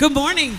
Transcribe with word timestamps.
Good 0.00 0.14
morning. 0.14 0.56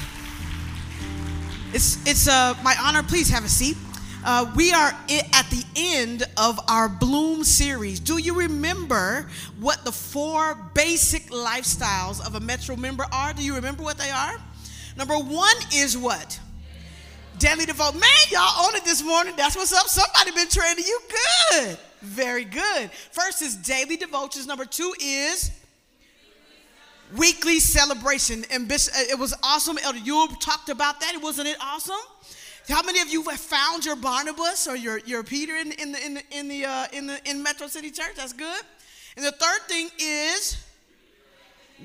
It's, 1.73 1.98
it's 2.07 2.27
uh, 2.27 2.53
my 2.64 2.75
honor. 2.80 3.01
Please 3.01 3.27
have 3.30 3.44
a 3.44 3.49
seat. 3.49 3.75
Uh, 4.23 4.53
we 4.55 4.71
are 4.71 4.89
at 5.10 5.49
the 5.49 5.65
end 5.75 6.21
of 6.37 6.60
our 6.69 6.87
Bloom 6.87 7.43
series. 7.43 7.99
Do 7.99 8.19
you 8.19 8.38
remember 8.38 9.27
what 9.59 9.83
the 9.83 9.91
four 9.91 10.54
basic 10.75 11.31
lifestyles 11.31 12.23
of 12.23 12.35
a 12.35 12.39
Metro 12.39 12.76
member 12.76 13.04
are? 13.12 13.33
Do 13.33 13.44
you 13.44 13.55
remember 13.55 13.81
what 13.81 13.97
they 13.97 14.12
are? 14.12 14.35
Number 14.96 15.15
one 15.15 15.55
is 15.73 15.97
what? 15.97 16.39
Daily 17.39 17.66
devote. 17.66 17.96
Man, 17.96 18.04
y'all 18.30 18.68
on 18.68 18.76
it 18.76 18.86
this 18.86 19.04
morning. 19.04 19.34
That's 19.38 19.55
what's 19.55 19.73
up. 19.73 19.88
Somebody 19.88 20.34
been 20.36 20.50
training 20.50 20.86
you 20.86 21.00
good. 21.50 21.80
Very 22.02 22.46
good. 22.46 22.92
First 23.10 23.42
is 23.42 23.55
daily 23.55 23.98
devotions. 23.98 24.46
Number 24.46 24.66
two 24.66 24.94
is 25.02 25.50
weekly 27.18 27.59
celebration. 27.59 28.45
And 28.52 28.72
it 28.72 29.17
was 29.17 29.34
awesome. 29.44 29.77
Elder 29.84 29.99
Yule 29.99 30.27
talked 30.40 30.70
about 30.70 30.99
that. 30.99 31.17
Wasn't 31.22 31.48
it 31.48 31.58
awesome? 31.62 31.95
How 32.70 32.84
many 32.84 33.02
of 33.02 33.09
you 33.09 33.23
have 33.23 33.40
found 33.40 33.86
your 33.86 33.95
Barnabas 33.95 34.67
or 34.67 34.76
your, 34.76 34.99
your 34.99 35.23
Peter 35.23 35.58
in, 35.58 35.72
in 35.73 35.91
the 35.91 36.05
in 36.05 36.13
the 36.13 36.23
in 36.31 36.48
the 36.48 36.66
uh, 36.66 36.88
in 36.94 37.08
the 37.08 37.30
in 37.30 37.44
Metro 37.44 37.67
City 37.67 37.89
Church? 37.89 38.16
That's 38.16 38.34
good. 38.34 38.62
And 39.17 39.26
the 39.26 39.31
third 39.31 39.62
thing 39.67 39.89
is 40.00 40.63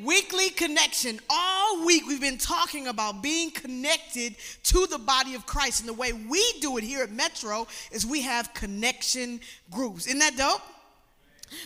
weekly 0.04 0.50
connection. 0.50 1.18
All 1.30 1.84
week 1.84 2.06
we've 2.06 2.20
been 2.20 2.38
talking 2.38 2.86
about 2.86 3.22
being 3.22 3.50
connected 3.50 4.36
to 4.64 4.86
the 4.86 4.98
body 4.98 5.34
of 5.34 5.46
Christ. 5.46 5.80
And 5.80 5.88
the 5.88 5.94
way 5.94 6.12
we 6.12 6.44
do 6.60 6.76
it 6.76 6.84
here 6.84 7.02
at 7.02 7.10
Metro 7.10 7.66
is 7.90 8.06
we 8.06 8.22
have 8.22 8.52
connection 8.54 9.40
groups. 9.70 10.06
Isn't 10.06 10.20
that 10.20 10.36
dope? 10.36 10.62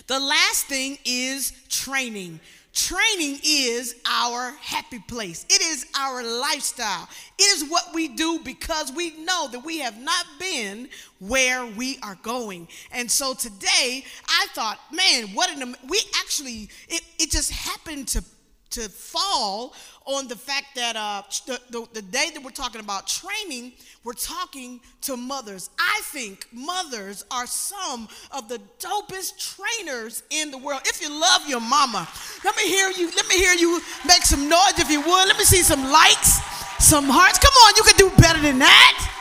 The 0.07 0.21
last 0.21 0.67
thing 0.67 0.99
is 1.05 1.53
training. 1.69 2.41
Training 2.73 3.41
is 3.45 3.97
our 4.07 4.53
happy 4.61 5.01
place. 5.01 5.45
It 5.49 5.61
is 5.61 5.87
our 5.99 6.23
lifestyle. 6.23 7.09
It 7.37 7.43
is 7.43 7.69
what 7.69 7.93
we 7.93 8.07
do 8.09 8.39
because 8.45 8.93
we 8.93 9.17
know 9.25 9.49
that 9.49 9.65
we 9.65 9.79
have 9.79 9.99
not 10.01 10.25
been 10.39 10.89
where 11.19 11.67
we 11.67 11.99
are 12.03 12.17
going. 12.23 12.69
And 12.93 13.11
so 13.11 13.35
today 13.35 14.05
I 14.29 14.47
thought, 14.55 14.79
man, 14.93 15.29
what 15.35 15.51
an 15.51 15.75
we 15.89 16.01
actually 16.21 16.69
it, 16.89 17.03
it 17.19 17.31
just 17.33 17.51
happened 17.51 18.07
to 18.09 18.25
to 18.71 18.89
fall 18.89 19.75
on 20.17 20.29
the 20.29 20.37
fact 20.37 20.75
that 20.75 20.97
uh, 20.97 21.23
the, 21.47 21.61
the, 21.71 21.87
the, 21.93 22.03
day 22.03 22.31
that 22.35 22.43
we're 22.43 22.51
talking 22.51 22.81
about 22.81 23.07
training, 23.07 23.73
we're 24.05 24.13
talking 24.13 24.81
to 25.03 25.17
mothers. 25.17 25.71
I 25.79 26.01
think 26.05 26.47
mothers 26.53 27.25
are 27.31 27.47
some 27.47 28.09
of 28.33 28.49
the 28.49 28.61
dopest 28.79 29.57
trainers 29.57 30.23
in 30.31 30.51
the 30.51 30.59
world. 30.59 30.83
If 30.85 31.01
you 31.01 31.11
love 31.11 31.49
your 31.49 31.61
mama, 31.61 32.09
let 32.45 32.57
me 32.57 32.69
hear 32.69 32.91
you. 32.91 33.11
Let 33.15 33.29
me 33.29 33.37
hear 33.37 33.55
you 33.55 33.81
make 34.07 34.23
some 34.23 34.49
noise 34.49 34.79
if 34.79 34.91
you 34.91 35.01
would. 35.01 35.29
Let 35.29 35.39
me 35.39 35.45
see 35.45 35.63
some 35.63 35.83
likes, 35.91 36.41
some 36.83 37.05
hearts. 37.09 37.39
Come 37.39 37.53
on, 37.67 37.75
you 37.77 37.83
can 37.83 37.97
do 37.97 38.11
better 38.21 38.41
than 38.41 38.59
that. 38.59 39.20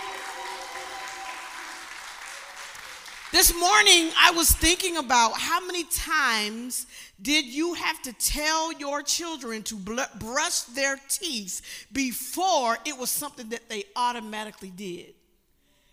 This 3.39 3.57
morning, 3.57 4.11
I 4.19 4.31
was 4.31 4.51
thinking 4.51 4.97
about 4.97 5.31
how 5.37 5.65
many 5.65 5.85
times 5.85 6.85
did 7.21 7.45
you 7.45 7.73
have 7.73 8.01
to 8.01 8.11
tell 8.11 8.73
your 8.73 9.01
children 9.01 9.63
to 9.63 9.75
bl- 9.75 10.01
brush 10.19 10.59
their 10.63 10.99
teeth 11.07 11.85
before 11.93 12.77
it 12.83 12.97
was 12.97 13.09
something 13.09 13.47
that 13.47 13.69
they 13.69 13.85
automatically 13.95 14.71
did? 14.71 15.13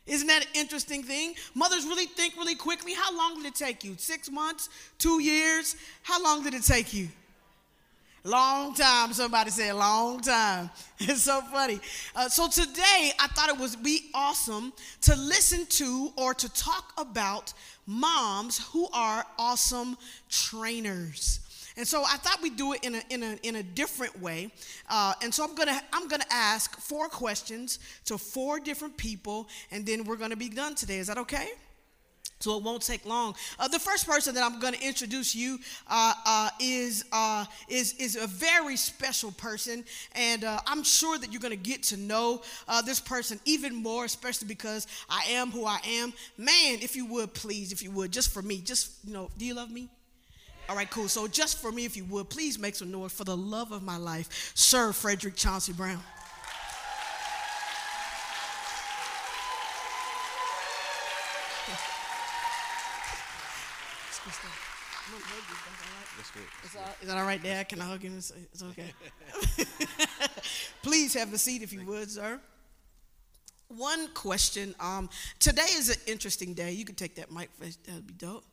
Isn't 0.06 0.26
that 0.26 0.42
an 0.42 0.50
interesting 0.54 1.04
thing? 1.04 1.34
Mothers 1.54 1.84
really 1.84 2.06
think 2.06 2.34
really 2.36 2.56
quickly. 2.56 2.94
How 2.94 3.16
long 3.16 3.36
did 3.36 3.46
it 3.46 3.54
take 3.54 3.84
you? 3.84 3.94
Six 3.96 4.28
months? 4.28 4.68
Two 4.98 5.22
years? 5.22 5.76
How 6.02 6.20
long 6.20 6.42
did 6.42 6.52
it 6.52 6.64
take 6.64 6.92
you? 6.92 7.06
Long 8.26 8.74
time. 8.74 9.12
Somebody 9.12 9.50
said 9.50 9.72
long 9.74 10.20
time. 10.20 10.68
It's 10.98 11.22
so 11.22 11.42
funny. 11.42 11.78
Uh, 12.16 12.28
so 12.28 12.48
today, 12.48 13.12
I 13.20 13.28
thought 13.28 13.50
it 13.50 13.58
would 13.58 13.82
be 13.84 14.10
awesome 14.14 14.72
to 15.02 15.14
listen 15.14 15.66
to 15.66 16.12
or 16.16 16.34
to 16.34 16.52
talk 16.52 16.92
about 16.98 17.52
moms 17.86 18.66
who 18.72 18.88
are 18.92 19.24
awesome 19.38 19.96
trainers. 20.28 21.38
And 21.76 21.86
so 21.86 22.02
I 22.02 22.16
thought 22.16 22.42
we'd 22.42 22.56
do 22.56 22.72
it 22.72 22.82
in 22.82 22.96
a, 22.96 23.02
in 23.10 23.22
a, 23.22 23.38
in 23.42 23.56
a 23.56 23.62
different 23.62 24.20
way. 24.20 24.50
Uh, 24.88 25.12
and 25.22 25.32
so 25.32 25.44
I'm 25.44 25.54
gonna 25.54 25.80
I'm 25.92 26.08
gonna 26.08 26.24
ask 26.30 26.80
four 26.80 27.08
questions 27.08 27.78
to 28.06 28.18
four 28.18 28.58
different 28.58 28.96
people, 28.96 29.48
and 29.70 29.86
then 29.86 30.02
we're 30.02 30.16
gonna 30.16 30.34
be 30.34 30.48
done 30.48 30.74
today. 30.74 30.98
Is 30.98 31.06
that 31.06 31.18
okay? 31.18 31.50
So 32.40 32.56
it 32.56 32.62
won't 32.62 32.82
take 32.82 33.06
long. 33.06 33.34
Uh, 33.58 33.68
the 33.68 33.78
first 33.78 34.06
person 34.06 34.34
that 34.34 34.44
I'm 34.44 34.60
going 34.60 34.74
to 34.74 34.82
introduce 34.82 35.34
you 35.34 35.58
uh, 35.88 36.12
uh, 36.26 36.50
is, 36.60 37.04
uh, 37.12 37.44
is, 37.68 37.94
is 37.94 38.16
a 38.16 38.26
very 38.26 38.76
special 38.76 39.32
person, 39.32 39.84
and 40.14 40.44
uh, 40.44 40.60
I'm 40.66 40.82
sure 40.82 41.18
that 41.18 41.32
you're 41.32 41.40
going 41.40 41.56
to 41.56 41.68
get 41.70 41.82
to 41.84 41.96
know 41.96 42.42
uh, 42.68 42.82
this 42.82 43.00
person 43.00 43.40
even 43.44 43.74
more, 43.74 44.04
especially 44.04 44.48
because 44.48 44.86
I 45.08 45.24
am 45.30 45.50
who 45.50 45.64
I 45.64 45.80
am. 45.86 46.12
Man, 46.36 46.78
if 46.82 46.94
you 46.94 47.06
would, 47.06 47.32
please, 47.34 47.72
if 47.72 47.82
you 47.82 47.90
would, 47.92 48.12
just 48.12 48.32
for 48.32 48.42
me, 48.42 48.60
just, 48.60 48.92
you 49.04 49.12
know, 49.12 49.30
do 49.38 49.44
you 49.44 49.54
love 49.54 49.70
me? 49.70 49.88
All 50.68 50.74
right, 50.74 50.90
cool. 50.90 51.08
So 51.08 51.28
just 51.28 51.62
for 51.62 51.70
me, 51.70 51.84
if 51.84 51.96
you 51.96 52.04
would, 52.06 52.28
please 52.28 52.58
make 52.58 52.74
some 52.74 52.90
noise 52.90 53.12
for 53.12 53.24
the 53.24 53.36
love 53.36 53.70
of 53.72 53.82
my 53.82 53.96
life, 53.96 54.52
Sir 54.54 54.92
Frederick 54.92 55.36
Chauncey 55.36 55.72
Brown. 55.72 56.00
Is 67.06 67.12
that 67.12 67.20
all 67.20 67.24
right, 67.24 67.40
Dad? 67.40 67.68
Can 67.68 67.80
I 67.80 67.84
hug 67.84 68.02
him? 68.02 68.16
It's, 68.16 68.32
it's 68.52 68.64
okay. 68.64 68.92
Please 70.82 71.14
have 71.14 71.32
a 71.32 71.38
seat 71.38 71.62
if 71.62 71.72
you 71.72 71.86
would, 71.86 72.10
sir. 72.10 72.40
One 73.68 74.08
question. 74.08 74.74
Um, 74.80 75.08
today 75.38 75.68
is 75.74 75.88
an 75.88 76.00
interesting 76.08 76.52
day. 76.52 76.72
You 76.72 76.84
could 76.84 76.96
take 76.96 77.14
that 77.14 77.30
mic. 77.30 77.48
That'd 77.60 78.08
be 78.08 78.14
dope. 78.14 78.44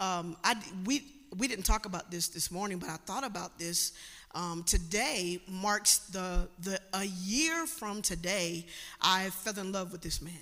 Um, 0.00 0.36
I, 0.44 0.54
we, 0.84 1.04
we 1.38 1.48
didn't 1.48 1.64
talk 1.64 1.86
about 1.86 2.10
this 2.10 2.28
this 2.28 2.50
morning, 2.50 2.76
but 2.76 2.90
I 2.90 2.96
thought 3.06 3.24
about 3.24 3.58
this. 3.58 3.94
Um, 4.34 4.64
today 4.64 5.40
marks 5.48 6.00
the, 6.00 6.46
the 6.60 6.78
a 6.92 7.04
year 7.04 7.64
from 7.64 8.02
today. 8.02 8.66
I 9.00 9.30
fell 9.30 9.58
in 9.58 9.72
love 9.72 9.92
with 9.92 10.02
this 10.02 10.20
man. 10.20 10.34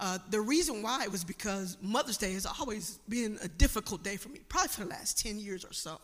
Uh, 0.00 0.16
the 0.30 0.40
reason 0.40 0.82
why 0.82 1.06
was 1.08 1.22
because 1.22 1.76
Mother's 1.82 2.16
Day 2.16 2.32
has 2.32 2.46
always 2.46 2.98
been 3.10 3.38
a 3.42 3.48
difficult 3.48 4.02
day 4.02 4.16
for 4.16 4.30
me, 4.30 4.40
probably 4.48 4.68
for 4.68 4.84
the 4.84 4.88
last 4.88 5.22
10 5.22 5.38
years 5.38 5.62
or 5.62 5.74
so. 5.74 6.00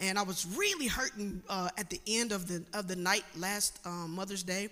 And 0.00 0.18
I 0.18 0.22
was 0.22 0.46
really 0.56 0.86
hurting 0.86 1.42
uh, 1.48 1.68
at 1.78 1.90
the 1.90 2.00
end 2.06 2.32
of 2.32 2.48
the, 2.48 2.64
of 2.74 2.88
the 2.88 2.96
night 2.96 3.24
last 3.36 3.78
um, 3.84 4.14
Mother's 4.14 4.42
Day. 4.42 4.68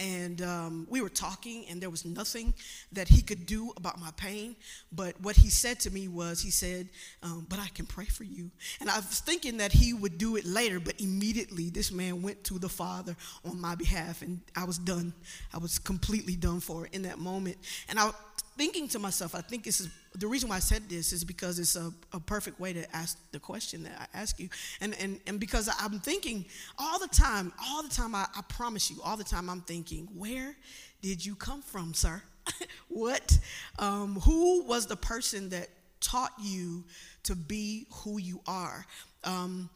And 0.00 0.42
um, 0.42 0.86
we 0.88 1.00
were 1.00 1.08
talking, 1.08 1.64
and 1.68 1.80
there 1.80 1.90
was 1.90 2.04
nothing 2.04 2.54
that 2.92 3.08
he 3.08 3.20
could 3.20 3.46
do 3.46 3.72
about 3.76 3.98
my 3.98 4.10
pain. 4.16 4.54
But 4.92 5.20
what 5.20 5.34
he 5.34 5.50
said 5.50 5.80
to 5.80 5.90
me 5.90 6.06
was, 6.06 6.40
he 6.40 6.52
said, 6.52 6.88
um, 7.24 7.46
But 7.48 7.58
I 7.58 7.66
can 7.68 7.84
pray 7.84 8.04
for 8.04 8.22
you. 8.22 8.50
And 8.80 8.88
I 8.88 8.96
was 8.96 9.20
thinking 9.20 9.56
that 9.56 9.72
he 9.72 9.92
would 9.94 10.16
do 10.16 10.36
it 10.36 10.44
later, 10.44 10.78
but 10.78 11.00
immediately 11.00 11.68
this 11.68 11.90
man 11.90 12.22
went 12.22 12.44
to 12.44 12.60
the 12.60 12.68
Father 12.68 13.16
on 13.44 13.60
my 13.60 13.74
behalf, 13.74 14.22
and 14.22 14.40
I 14.54 14.64
was 14.64 14.78
done. 14.78 15.12
I 15.52 15.58
was 15.58 15.80
completely 15.80 16.36
done 16.36 16.60
for 16.60 16.86
in 16.92 17.02
that 17.02 17.18
moment. 17.18 17.56
And 17.88 17.98
I 17.98 18.12
thinking 18.58 18.88
to 18.88 18.98
myself, 18.98 19.34
I 19.34 19.40
think 19.40 19.64
this 19.64 19.80
is 19.80 19.88
the 20.14 20.26
reason 20.26 20.48
why 20.48 20.56
I 20.56 20.60
said 20.60 20.88
this 20.88 21.12
is 21.12 21.22
because 21.24 21.58
it's 21.60 21.76
a, 21.76 21.92
a 22.12 22.18
perfect 22.18 22.58
way 22.58 22.72
to 22.72 22.96
ask 22.96 23.16
the 23.30 23.38
question 23.38 23.84
that 23.84 23.92
I 24.12 24.18
ask 24.18 24.38
you. 24.40 24.48
And, 24.80 24.94
and, 25.00 25.20
and 25.28 25.38
because 25.38 25.70
I'm 25.80 26.00
thinking 26.00 26.44
all 26.76 26.98
the 26.98 27.08
time, 27.08 27.52
all 27.64 27.82
the 27.82 27.88
time, 27.88 28.14
I, 28.14 28.26
I 28.36 28.42
promise 28.48 28.90
you, 28.90 29.00
all 29.04 29.16
the 29.16 29.24
time 29.24 29.48
I'm 29.48 29.60
thinking, 29.60 30.08
where 30.14 30.56
did 31.00 31.24
you 31.24 31.36
come 31.36 31.62
from, 31.62 31.94
sir? 31.94 32.20
what? 32.88 33.38
Um, 33.78 34.16
who 34.16 34.64
was 34.64 34.86
the 34.86 34.96
person 34.96 35.50
that 35.50 35.68
taught 36.00 36.32
you 36.40 36.84
to 37.22 37.36
be 37.36 37.86
who 37.92 38.18
you 38.18 38.40
are? 38.46 38.84
Um, 39.22 39.70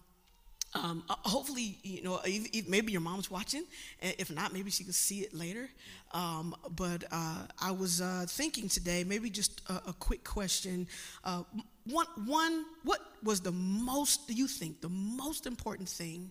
um, 0.74 1.04
uh, 1.08 1.14
hopefully, 1.22 1.78
you 1.82 2.02
know, 2.02 2.20
maybe 2.66 2.92
your 2.92 3.00
mom's 3.00 3.30
watching. 3.30 3.64
If 4.00 4.30
not, 4.30 4.52
maybe 4.52 4.70
she 4.70 4.84
can 4.84 4.92
see 4.92 5.20
it 5.20 5.34
later. 5.34 5.68
Um, 6.12 6.54
but 6.76 7.04
uh, 7.10 7.46
I 7.60 7.72
was 7.72 8.00
uh, 8.00 8.24
thinking 8.28 8.68
today, 8.68 9.04
maybe 9.04 9.30
just 9.30 9.60
a, 9.68 9.74
a 9.88 9.94
quick 9.98 10.24
question. 10.24 10.88
Uh, 11.24 11.42
one, 11.84 12.06
one, 12.26 12.64
what 12.84 13.00
was 13.22 13.40
the 13.40 13.52
most, 13.52 14.28
do 14.28 14.34
you 14.34 14.46
think, 14.46 14.80
the 14.80 14.88
most 14.88 15.46
important 15.46 15.88
thing 15.88 16.30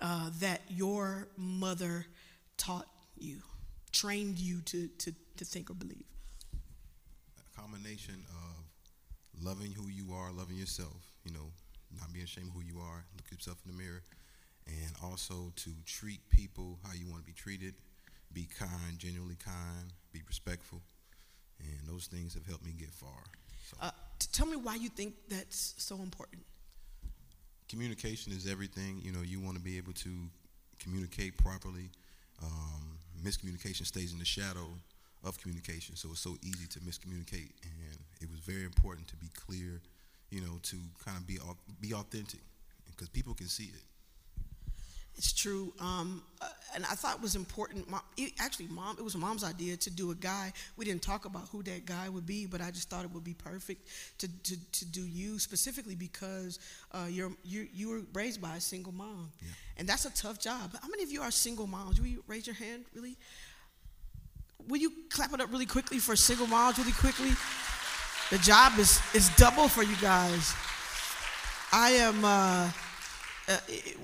uh, 0.00 0.30
that 0.40 0.62
your 0.68 1.28
mother 1.36 2.06
taught 2.56 2.88
you, 3.16 3.38
trained 3.92 4.38
you 4.38 4.60
to, 4.62 4.88
to, 4.98 5.14
to 5.36 5.44
think 5.44 5.70
or 5.70 5.74
believe? 5.74 6.04
A 7.38 7.60
combination 7.60 8.24
of 8.30 9.44
loving 9.44 9.72
who 9.72 9.88
you 9.88 10.12
are, 10.12 10.32
loving 10.32 10.56
yourself, 10.56 10.96
you 11.24 11.32
know, 11.32 11.52
not 11.96 12.12
being 12.12 12.24
ashamed 12.24 12.48
of 12.48 12.54
who 12.54 12.62
you 12.62 12.78
are, 12.80 13.04
look 13.16 13.30
yourself 13.30 13.58
in 13.64 13.76
the 13.76 13.82
mirror, 13.82 14.02
and 14.66 14.92
also 15.02 15.52
to 15.56 15.70
treat 15.86 16.20
people 16.30 16.78
how 16.84 16.92
you 16.92 17.06
want 17.06 17.22
to 17.22 17.26
be 17.26 17.32
treated, 17.32 17.74
be 18.32 18.46
kind, 18.58 18.98
genuinely 18.98 19.36
kind, 19.42 19.92
be 20.12 20.20
respectful, 20.26 20.82
and 21.60 21.88
those 21.88 22.06
things 22.06 22.34
have 22.34 22.46
helped 22.46 22.64
me 22.64 22.72
get 22.78 22.90
far. 22.90 23.22
So. 23.70 23.76
Uh, 23.80 23.90
tell 24.32 24.46
me 24.46 24.56
why 24.56 24.76
you 24.76 24.88
think 24.88 25.14
that's 25.28 25.74
so 25.78 25.96
important. 25.96 26.42
Communication 27.68 28.32
is 28.32 28.46
everything. 28.50 29.00
You 29.02 29.12
know, 29.12 29.22
you 29.22 29.40
want 29.40 29.56
to 29.56 29.62
be 29.62 29.76
able 29.76 29.92
to 29.94 30.10
communicate 30.78 31.36
properly. 31.36 31.90
Um, 32.42 32.98
miscommunication 33.22 33.84
stays 33.84 34.12
in 34.12 34.18
the 34.18 34.24
shadow 34.24 34.68
of 35.24 35.40
communication, 35.40 35.96
so 35.96 36.10
it's 36.12 36.20
so 36.20 36.36
easy 36.42 36.66
to 36.68 36.80
miscommunicate. 36.80 37.50
And 37.62 37.98
it 38.20 38.30
was 38.30 38.38
very 38.40 38.64
important 38.64 39.08
to 39.08 39.16
be 39.16 39.28
clear, 39.34 39.80
you 40.30 40.40
know, 40.40 40.58
to 40.62 40.76
kind 41.04 41.16
of 41.16 41.26
be 41.26 41.38
be 41.80 41.94
authentic, 41.94 42.40
because 42.90 43.08
people 43.08 43.34
can 43.34 43.48
see 43.48 43.64
it. 43.64 43.82
It's 45.16 45.32
true. 45.32 45.72
Um, 45.80 46.22
uh, 46.40 46.46
and 46.76 46.84
I 46.84 46.94
thought 46.94 47.16
it 47.16 47.20
was 47.20 47.34
important. 47.34 47.90
Mom, 47.90 48.02
it, 48.16 48.34
actually, 48.38 48.68
mom, 48.68 48.94
it 49.00 49.02
was 49.02 49.16
mom's 49.16 49.42
idea 49.42 49.76
to 49.76 49.90
do 49.90 50.12
a 50.12 50.14
guy. 50.14 50.52
We 50.76 50.84
didn't 50.84 51.02
talk 51.02 51.24
about 51.24 51.48
who 51.50 51.60
that 51.64 51.86
guy 51.86 52.08
would 52.08 52.24
be, 52.24 52.46
but 52.46 52.60
I 52.60 52.70
just 52.70 52.88
thought 52.88 53.04
it 53.04 53.10
would 53.10 53.24
be 53.24 53.34
perfect 53.34 53.88
to, 54.18 54.28
to, 54.28 54.70
to 54.70 54.84
do 54.84 55.04
you 55.04 55.40
specifically 55.40 55.96
because 55.96 56.60
uh, 56.92 57.06
you're, 57.10 57.32
you, 57.42 57.66
you 57.74 57.88
were 57.88 58.02
raised 58.14 58.40
by 58.40 58.54
a 58.54 58.60
single 58.60 58.92
mom. 58.92 59.32
Yeah. 59.42 59.48
And 59.78 59.88
that's 59.88 60.04
a 60.04 60.14
tough 60.14 60.38
job. 60.38 60.76
How 60.80 60.88
many 60.88 61.02
of 61.02 61.10
you 61.10 61.20
are 61.22 61.32
single 61.32 61.66
moms? 61.66 61.98
Will 61.98 62.06
you 62.06 62.22
raise 62.28 62.46
your 62.46 62.54
hand, 62.54 62.84
really? 62.94 63.16
Will 64.68 64.78
you 64.78 64.92
clap 65.10 65.32
it 65.32 65.40
up 65.40 65.50
really 65.50 65.66
quickly 65.66 65.98
for 65.98 66.14
single 66.14 66.46
moms, 66.46 66.78
really 66.78 66.92
quickly? 66.92 67.30
The 68.30 68.38
job 68.38 68.78
is, 68.78 69.00
is 69.14 69.30
double 69.36 69.68
for 69.68 69.82
you 69.82 69.96
guys. 70.02 70.54
I 71.72 71.90
am. 71.92 72.24
Uh, 72.24 72.70
uh, 73.48 73.56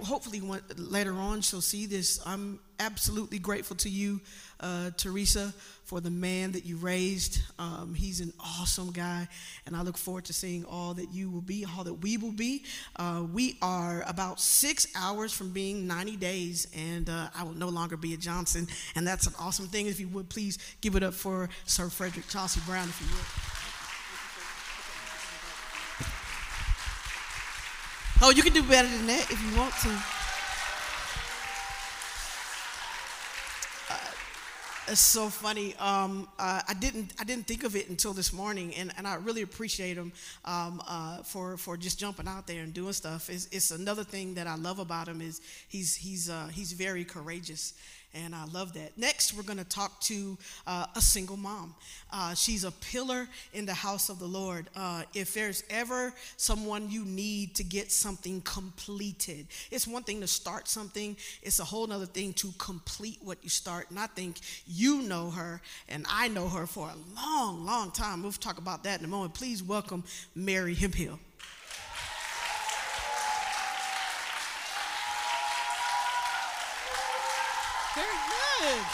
hopefully 0.02 0.40
later 0.78 1.12
on 1.12 1.42
she'll 1.42 1.60
see 1.60 1.84
this. 1.84 2.18
I'm 2.24 2.58
absolutely 2.80 3.38
grateful 3.38 3.76
to 3.76 3.90
you, 3.90 4.22
uh, 4.60 4.92
Teresa, 4.96 5.52
for 5.84 6.00
the 6.00 6.10
man 6.10 6.52
that 6.52 6.64
you 6.64 6.78
raised. 6.78 7.42
Um, 7.58 7.94
he's 7.94 8.20
an 8.20 8.32
awesome 8.40 8.90
guy, 8.90 9.28
and 9.66 9.76
I 9.76 9.82
look 9.82 9.98
forward 9.98 10.24
to 10.26 10.32
seeing 10.32 10.64
all 10.64 10.94
that 10.94 11.12
you 11.12 11.28
will 11.28 11.42
be, 11.42 11.66
all 11.76 11.84
that 11.84 11.92
we 11.92 12.16
will 12.16 12.32
be. 12.32 12.64
Uh, 12.96 13.24
we 13.30 13.58
are 13.60 14.02
about 14.06 14.40
six 14.40 14.86
hours 14.96 15.34
from 15.34 15.50
being 15.50 15.86
90 15.86 16.16
days, 16.16 16.66
and 16.74 17.10
uh, 17.10 17.28
I 17.36 17.42
will 17.42 17.52
no 17.52 17.68
longer 17.68 17.98
be 17.98 18.14
a 18.14 18.16
Johnson, 18.16 18.66
and 18.96 19.06
that's 19.06 19.26
an 19.26 19.34
awesome 19.38 19.66
thing. 19.66 19.86
If 19.86 20.00
you 20.00 20.08
would 20.08 20.30
please 20.30 20.56
give 20.80 20.96
it 20.96 21.02
up 21.02 21.12
for 21.12 21.50
Sir 21.66 21.90
Frederick 21.90 22.28
Chauncey 22.28 22.60
Brown, 22.64 22.88
if 22.88 22.98
you 23.02 23.08
would. 23.08 23.53
Oh, 28.26 28.30
you 28.30 28.42
can 28.42 28.54
do 28.54 28.62
better 28.62 28.88
than 28.88 29.06
that 29.06 29.30
if 29.30 29.38
you 29.38 29.54
want 29.58 29.74
to. 29.82 29.90
Uh, 33.90 34.92
it's 34.92 35.00
so 35.02 35.28
funny. 35.28 35.76
Um, 35.76 36.26
uh, 36.38 36.62
I 36.66 36.72
didn't 36.72 37.12
I 37.20 37.24
didn't 37.24 37.46
think 37.46 37.64
of 37.64 37.76
it 37.76 37.90
until 37.90 38.14
this 38.14 38.32
morning, 38.32 38.74
and, 38.76 38.94
and 38.96 39.06
I 39.06 39.16
really 39.16 39.42
appreciate 39.42 39.98
him 39.98 40.10
um, 40.46 40.80
uh, 40.88 41.18
for 41.18 41.58
for 41.58 41.76
just 41.76 41.98
jumping 41.98 42.26
out 42.26 42.46
there 42.46 42.62
and 42.62 42.72
doing 42.72 42.94
stuff. 42.94 43.28
It's, 43.28 43.46
it's, 43.52 43.70
another 43.72 44.04
thing 44.04 44.32
that 44.36 44.46
I 44.46 44.54
love 44.54 44.78
about 44.78 45.06
him 45.06 45.20
is 45.20 45.42
he's 45.68 45.94
he's 45.94 46.30
uh, 46.30 46.46
he's 46.46 46.72
very 46.72 47.04
courageous, 47.04 47.74
and 48.14 48.34
I 48.34 48.44
love 48.46 48.74
that. 48.74 48.96
Next, 48.96 49.34
we're 49.34 49.42
going 49.42 49.58
to 49.58 49.64
talk 49.64 50.00
to 50.02 50.38
uh, 50.66 50.86
a 50.94 51.00
single 51.00 51.36
mom. 51.36 51.74
Uh, 52.12 52.34
she's 52.34 52.64
a 52.64 52.70
pillar 52.70 53.28
in 53.52 53.66
the 53.66 53.74
house 53.74 54.08
of 54.08 54.18
the 54.18 54.26
Lord. 54.26 54.70
Uh, 54.76 55.02
if 55.14 55.34
there's 55.34 55.64
ever 55.68 56.12
someone 56.36 56.90
you 56.90 57.04
need 57.04 57.56
to 57.56 57.64
get 57.64 57.90
something 57.90 58.40
completed, 58.42 59.46
it's 59.70 59.86
one 59.86 60.04
thing 60.04 60.20
to 60.20 60.26
start 60.26 60.68
something, 60.68 61.16
it's 61.42 61.58
a 61.58 61.64
whole 61.64 61.90
other 61.92 62.06
thing 62.06 62.32
to 62.34 62.52
complete 62.58 63.18
what 63.22 63.38
you 63.42 63.50
start. 63.50 63.90
And 63.90 63.98
I 63.98 64.06
think 64.06 64.36
you 64.66 65.02
know 65.02 65.30
her, 65.30 65.60
and 65.88 66.06
I 66.08 66.28
know 66.28 66.48
her 66.48 66.66
for 66.66 66.88
a 66.88 67.20
long, 67.20 67.66
long 67.66 67.90
time. 67.90 68.22
We'll 68.22 68.32
talk 68.32 68.58
about 68.58 68.84
that 68.84 69.00
in 69.00 69.04
a 69.04 69.08
moment. 69.08 69.34
Please 69.34 69.62
welcome 69.62 70.04
Mary 70.34 70.74
Hemphill. 70.74 71.18
good. 78.64 78.84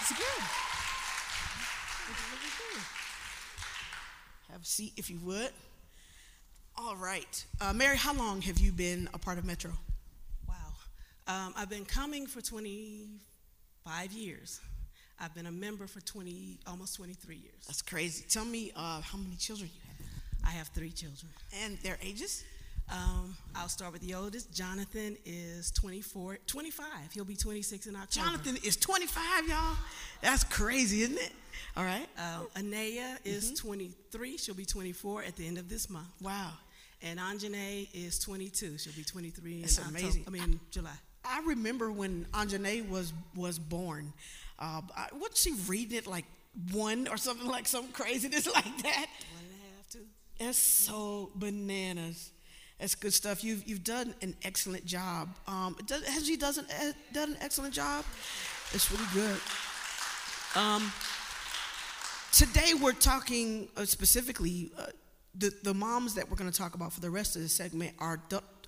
It's 0.00 0.12
good. 0.18 0.42
It's 2.10 2.22
really 2.26 2.52
good. 2.58 2.82
Have 4.62 4.66
a 4.66 4.70
seat 4.70 4.92
if 4.96 5.10
you 5.10 5.18
would. 5.24 5.50
All 6.78 6.94
right. 6.94 7.44
Uh, 7.60 7.72
Mary, 7.72 7.96
how 7.96 8.14
long 8.14 8.40
have 8.42 8.58
you 8.58 8.70
been 8.70 9.08
a 9.12 9.18
part 9.18 9.36
of 9.38 9.44
Metro? 9.44 9.72
Wow. 10.48 10.54
Um, 11.26 11.52
I've 11.56 11.68
been 11.68 11.84
coming 11.84 12.28
for 12.28 12.40
25 12.40 14.12
years. 14.12 14.60
I've 15.18 15.34
been 15.34 15.46
a 15.46 15.50
member 15.50 15.88
for 15.88 16.00
20, 16.00 16.60
almost 16.68 16.94
23 16.94 17.34
years. 17.34 17.54
That's 17.66 17.82
crazy. 17.82 18.24
Tell 18.28 18.44
me 18.44 18.70
uh, 18.76 19.00
how 19.00 19.18
many 19.18 19.34
children 19.34 19.68
you 19.74 19.80
have. 19.88 20.06
I 20.48 20.56
have 20.56 20.68
three 20.68 20.92
children. 20.92 21.32
And 21.64 21.76
their 21.78 21.98
ages? 22.00 22.44
Um, 22.90 23.36
I'll 23.54 23.68
start 23.68 23.92
with 23.92 24.02
the 24.02 24.14
oldest. 24.14 24.52
Jonathan 24.52 25.16
is 25.24 25.70
24, 25.72 26.38
25. 26.46 26.86
He'll 27.12 27.24
be 27.24 27.36
26 27.36 27.86
in 27.86 27.96
October. 27.96 28.26
Jonathan 28.26 28.58
is 28.64 28.76
25, 28.76 29.48
y'all. 29.48 29.76
That's 30.20 30.44
crazy, 30.44 31.02
isn't 31.02 31.18
it? 31.18 31.32
All 31.76 31.84
right. 31.84 32.06
Um, 32.18 32.46
Anaya 32.56 33.18
is 33.24 33.52
mm-hmm. 33.52 33.68
23. 33.68 34.36
She'll 34.36 34.54
be 34.54 34.64
24 34.64 35.22
at 35.24 35.36
the 35.36 35.46
end 35.46 35.58
of 35.58 35.68
this 35.68 35.88
month. 35.88 36.08
Wow. 36.20 36.52
And 37.02 37.18
Anjane 37.18 37.88
is 37.94 38.18
22. 38.18 38.78
She'll 38.78 38.92
be 38.92 39.04
23 39.04 39.60
That's 39.60 39.78
in 39.78 39.84
amazing. 39.88 40.08
October, 40.26 40.36
I 40.36 40.46
mean, 40.46 40.60
July. 40.70 40.90
I 41.24 41.40
remember 41.46 41.90
when 41.90 42.26
Anjane 42.32 42.88
was 42.88 43.12
was 43.34 43.58
born. 43.58 44.12
Uh, 44.58 44.82
I, 44.96 45.08
wasn't 45.12 45.36
she 45.36 45.52
reading 45.66 45.98
it 45.98 46.06
like 46.06 46.24
one 46.72 47.08
or 47.08 47.16
something 47.16 47.48
like 47.48 47.66
something 47.66 47.92
craziness 47.92 48.46
like 48.54 48.64
that? 48.64 49.06
One 49.32 49.44
and 49.44 49.52
a 49.52 49.76
half, 49.76 49.88
two. 49.90 50.06
That's 50.38 50.58
so 50.58 51.30
bananas. 51.34 52.32
That's 52.82 52.96
good 52.96 53.14
stuff. 53.14 53.44
You've, 53.44 53.62
you've 53.64 53.84
done 53.84 54.12
an 54.22 54.34
excellent 54.42 54.84
job. 54.84 55.28
Um, 55.46 55.76
has 55.88 56.26
she 56.26 56.36
does 56.36 56.58
an, 56.58 56.66
uh, 56.68 56.90
done 57.12 57.30
an 57.30 57.36
excellent 57.40 57.72
job? 57.72 58.04
It's 58.72 58.90
really 58.90 59.04
good. 59.14 59.40
Um, 60.56 60.90
today 62.32 62.74
we're 62.74 62.90
talking 62.90 63.68
uh, 63.76 63.84
specifically, 63.84 64.72
uh, 64.76 64.86
the, 65.36 65.52
the 65.62 65.72
moms 65.72 66.14
that 66.14 66.28
we're 66.28 66.34
going 66.34 66.50
to 66.50 66.58
talk 66.58 66.74
about 66.74 66.92
for 66.92 66.98
the 66.98 67.08
rest 67.08 67.36
of 67.36 67.42
the 67.42 67.48
segment 67.48 67.94
are 68.00 68.20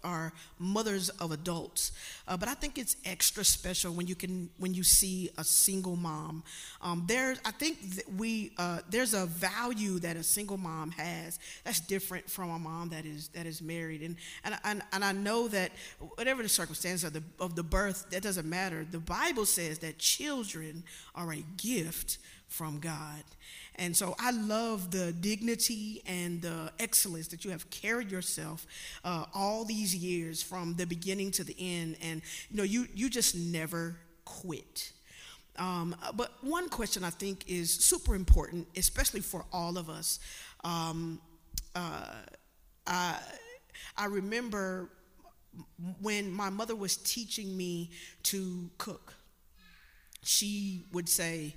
are 0.04 0.32
mothers 0.58 1.08
of 1.08 1.32
adults. 1.32 1.92
Uh, 2.28 2.36
but 2.36 2.48
I 2.48 2.54
think 2.54 2.78
it's 2.78 2.96
extra 3.04 3.44
special 3.44 3.92
when 3.92 4.06
you 4.06 4.14
can 4.14 4.50
when 4.58 4.74
you 4.74 4.82
see 4.82 5.30
a 5.38 5.44
single 5.44 5.96
mom. 5.96 6.42
Um, 6.82 7.06
I 7.10 7.50
think 7.50 7.78
we 8.16 8.52
uh, 8.58 8.80
there's 8.90 9.14
a 9.14 9.26
value 9.26 9.98
that 10.00 10.16
a 10.16 10.22
single 10.22 10.58
mom 10.58 10.90
has 10.92 11.38
that's 11.64 11.80
different 11.80 12.30
from 12.30 12.50
a 12.50 12.58
mom 12.58 12.90
that 12.90 13.04
is 13.06 13.28
that 13.28 13.46
is 13.46 13.62
married. 13.62 14.02
And 14.02 14.16
and 14.44 14.58
and, 14.64 14.82
and 14.92 15.04
I 15.04 15.12
know 15.12 15.48
that 15.48 15.72
whatever 16.16 16.42
the 16.42 16.48
circumstance 16.48 17.04
of 17.04 17.12
the 17.12 17.22
of 17.40 17.56
the 17.56 17.62
birth, 17.62 18.10
that 18.10 18.22
doesn't 18.22 18.48
matter. 18.48 18.86
The 18.88 18.98
Bible 18.98 19.46
says 19.46 19.78
that 19.80 19.98
children 19.98 20.84
are 21.14 21.32
a 21.32 21.42
gift 21.56 22.18
from 22.48 22.78
God. 22.78 23.24
And 23.76 23.96
so 23.96 24.14
I 24.18 24.30
love 24.30 24.90
the 24.90 25.12
dignity 25.12 26.02
and 26.06 26.40
the 26.42 26.72
excellence 26.78 27.28
that 27.28 27.44
you 27.44 27.50
have 27.50 27.68
carried 27.70 28.10
yourself 28.10 28.66
uh, 29.04 29.24
all 29.34 29.64
these 29.64 29.94
years 29.94 30.42
from 30.42 30.74
the 30.76 30.86
beginning 30.86 31.30
to 31.32 31.44
the 31.44 31.56
end. 31.58 31.96
And 32.02 32.22
you 32.50 32.56
know, 32.56 32.62
you 32.62 32.86
you 32.94 33.10
just 33.10 33.34
never 33.36 33.96
quit. 34.24 34.92
Um, 35.56 35.94
but 36.14 36.32
one 36.42 36.68
question 36.68 37.04
I 37.04 37.10
think 37.10 37.44
is 37.46 37.70
super 37.72 38.14
important, 38.14 38.66
especially 38.76 39.20
for 39.20 39.44
all 39.52 39.78
of 39.78 39.88
us. 39.88 40.18
Um, 40.64 41.20
uh, 41.74 42.06
I, 42.86 43.18
I 43.96 44.06
remember 44.06 44.90
when 46.00 46.32
my 46.32 46.50
mother 46.50 46.74
was 46.74 46.96
teaching 46.96 47.56
me 47.56 47.90
to 48.24 48.70
cook, 48.78 49.14
she 50.22 50.84
would 50.92 51.08
say, 51.08 51.54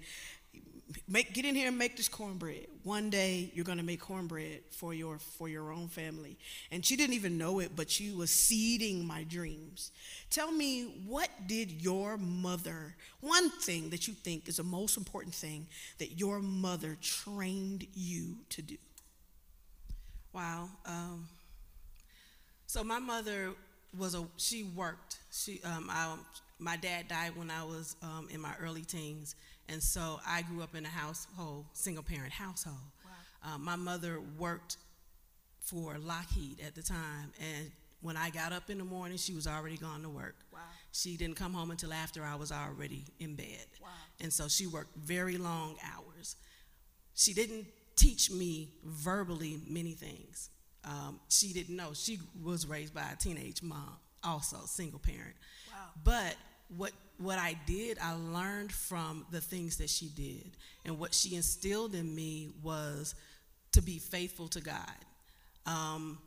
make 1.08 1.34
get 1.34 1.46
in 1.46 1.56
here 1.56 1.68
and 1.68 1.78
make 1.78 1.98
this 1.98 2.08
cornbread. 2.08 2.68
One 2.84 3.10
day 3.10 3.52
you're 3.54 3.66
gonna 3.66 3.84
make 3.84 4.00
cornbread 4.00 4.62
for 4.72 4.94
your 4.94 5.20
for 5.20 5.50
your 5.50 5.72
own 5.72 5.88
family. 5.88 6.38
And 6.72 6.86
she 6.86 6.96
didn't 6.96 7.16
even 7.16 7.38
know 7.38 7.60
it, 7.60 7.76
but 7.76 7.90
she 7.90 8.12
was 8.12 8.32
seeding 8.32 9.06
my 9.06 9.24
dreams. 9.24 9.92
Tell 10.30 10.52
me, 10.52 10.84
what 11.06 11.30
did 11.48 11.72
your 11.72 12.18
mother, 12.18 12.96
one 13.20 13.50
thing 13.50 13.90
that 13.90 14.08
you 14.08 14.14
think 14.14 14.48
is 14.48 14.58
the 14.58 14.64
most 14.64 14.98
important 14.98 15.36
thing 15.36 15.68
that 16.00 16.20
your 16.20 16.40
mother 16.40 16.98
trained 17.02 17.86
you 17.94 18.38
to 18.50 18.62
do? 18.62 18.78
Wow. 20.34 20.70
Um, 20.86 21.28
so 22.66 22.84
my 22.84 23.00
mother 23.00 23.52
was 23.98 24.16
a 24.16 24.26
she 24.38 24.64
worked. 24.64 25.18
She 25.32 25.62
um, 25.64 25.88
I, 25.90 26.16
my 26.60 26.78
dad 26.78 27.08
died 27.08 27.36
when 27.36 27.50
I 27.50 27.64
was 27.64 27.96
um, 28.02 28.28
in 28.32 28.42
my 28.42 28.54
early 28.62 28.82
teens 28.84 29.36
and 29.70 29.82
so 29.82 30.20
I 30.26 30.42
grew 30.44 30.62
up 30.62 30.76
in 30.76 30.86
a 30.86 30.90
household, 30.90 31.66
single 31.74 32.04
parent 32.04 32.32
household. 32.32 32.78
Wow. 33.04 33.54
Um, 33.54 33.64
my 33.64 33.76
mother 33.76 34.20
worked 34.38 34.78
for 35.60 35.98
Lockheed 35.98 36.62
at 36.66 36.76
the 36.76 36.82
time, 36.82 37.32
and 37.40 37.72
when 38.02 38.16
I 38.16 38.30
got 38.30 38.54
up 38.54 38.70
in 38.70 38.78
the 38.78 38.84
morning, 38.84 39.18
she 39.18 39.34
was 39.34 39.48
already 39.48 39.78
gone 39.78 40.04
to 40.04 40.10
work. 40.10 40.36
Wow. 40.54 40.60
She 40.92 41.18
didn't 41.18 41.36
come 41.36 41.54
home 41.54 41.72
until 41.72 41.94
after 41.94 42.24
I 42.24 42.36
was 42.36 42.52
already 42.52 43.04
in 43.20 43.36
bed. 43.36 43.66
Wow. 43.82 43.90
And 44.22 44.32
so 44.32 44.48
she 44.48 44.68
worked 44.68 44.96
very 44.96 45.38
long 45.38 45.76
hours. 45.84 46.36
She 47.16 47.34
didn't 47.34 47.66
teach 47.96 48.32
me 48.32 48.70
verbally 48.84 49.60
many 49.68 49.94
things. 49.94 50.50
Um, 50.86 51.20
she 51.30 51.54
didn't 51.54 51.76
know. 51.76 51.92
She 51.94 52.20
was 52.42 52.68
raised 52.68 52.94
by 52.94 53.10
a 53.12 53.16
teenage 53.16 53.62
mom 53.62 53.98
also 54.24 54.58
single 54.66 55.00
parent. 55.00 55.36
Wow. 55.72 55.90
But 56.04 56.36
what 56.76 56.92
what 57.18 57.40
I 57.40 57.58
did, 57.66 57.98
I 58.02 58.14
learned 58.14 58.72
from 58.72 59.26
the 59.32 59.42
things 59.42 59.78
that 59.78 59.90
she 59.90 60.08
did, 60.08 60.52
and 60.86 61.00
what 61.00 61.14
she 61.14 61.36
instilled 61.36 61.96
in 61.96 62.14
me 62.14 62.50
was 62.62 63.16
to 63.72 63.82
be 63.82 64.00
faithful 64.00 64.48
to 64.50 64.62
God. 64.62 64.78
Um, 65.66 66.20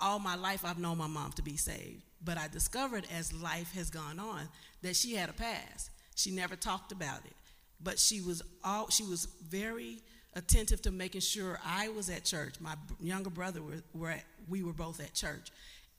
all 0.00 0.18
my 0.18 0.36
life, 0.36 0.64
I've 0.64 0.78
known 0.78 0.98
my 0.98 1.06
mom 1.06 1.32
to 1.32 1.42
be 1.42 1.56
saved, 1.56 2.02
but 2.24 2.38
I 2.38 2.48
discovered 2.48 3.06
as 3.16 3.32
life 3.32 3.72
has 3.74 3.90
gone 3.90 4.18
on 4.18 4.48
that 4.82 4.96
she 4.96 5.14
had 5.14 5.28
a 5.28 5.32
past. 5.32 5.90
She 6.14 6.30
never 6.30 6.56
talked 6.56 6.92
about 6.92 7.20
it, 7.24 7.34
but 7.82 7.98
she 7.98 8.20
was 8.20 8.42
all 8.64 8.88
she 8.88 9.04
was 9.04 9.26
very 9.48 9.98
attentive 10.34 10.82
to 10.82 10.90
making 10.90 11.20
sure 11.20 11.58
I 11.64 11.88
was 11.88 12.10
at 12.10 12.24
church. 12.24 12.54
My 12.60 12.74
younger 13.00 13.30
brother 13.30 13.60
were, 13.62 13.82
were 13.92 14.10
at, 14.10 14.24
we 14.48 14.62
were 14.62 14.72
both 14.72 15.00
at 15.00 15.14
church, 15.14 15.50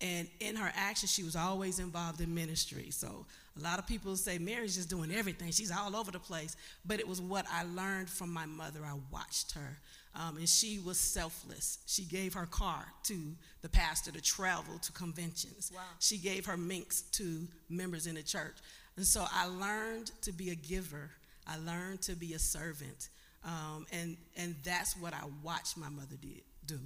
and 0.02 0.28
in 0.40 0.56
her 0.56 0.72
actions, 0.76 1.12
she 1.12 1.24
was 1.24 1.36
always 1.36 1.80
involved 1.80 2.22
in 2.22 2.34
ministry. 2.34 2.90
So 2.92 3.26
a 3.60 3.64
lot 3.64 3.80
of 3.80 3.88
people 3.88 4.16
say 4.16 4.38
Mary's 4.38 4.76
just 4.76 4.90
doing 4.90 5.12
everything. 5.12 5.52
She's 5.52 5.72
all 5.72 5.96
over 5.96 6.12
the 6.12 6.20
place. 6.20 6.56
But 6.86 7.00
it 7.00 7.08
was 7.08 7.22
what 7.22 7.46
I 7.52 7.64
learned 7.64 8.10
from 8.10 8.32
my 8.32 8.46
mother. 8.46 8.80
I 8.86 8.96
watched 9.12 9.54
her. 9.54 9.78
Um, 10.16 10.38
and 10.38 10.50
she 10.50 10.80
was 10.80 11.00
selfless. 11.00 11.80
She 11.86 12.04
gave 12.04 12.34
her 12.34 12.46
car 12.46 12.86
to 13.04 13.18
the 13.62 13.70
pastor 13.70 14.12
to 14.12 14.22
travel 14.22 14.80
to 14.80 14.92
conventions. 14.92 15.72
Wow. 15.74 15.82
She 16.00 16.18
gave 16.18 16.46
her 16.46 16.58
minks 16.58 17.02
to 17.14 17.48
members 17.70 18.08
in 18.08 18.16
the 18.16 18.24
church. 18.24 18.56
And 18.98 19.06
so 19.06 19.26
I 19.32 19.46
learned 19.46 20.12
to 20.24 20.32
be 20.32 20.50
a 20.50 20.56
giver. 20.56 21.12
I 21.48 21.58
learned 21.58 22.02
to 22.04 22.16
be 22.16 22.34
a 22.34 22.40
servant. 22.40 23.10
Um, 23.46 23.86
and, 23.94 24.18
and 24.36 24.56
that's 24.64 24.98
what 24.98 25.14
I 25.14 25.24
watched 25.44 25.78
my 25.78 25.90
mother 25.90 26.16
did, 26.20 26.42
do. 26.66 26.80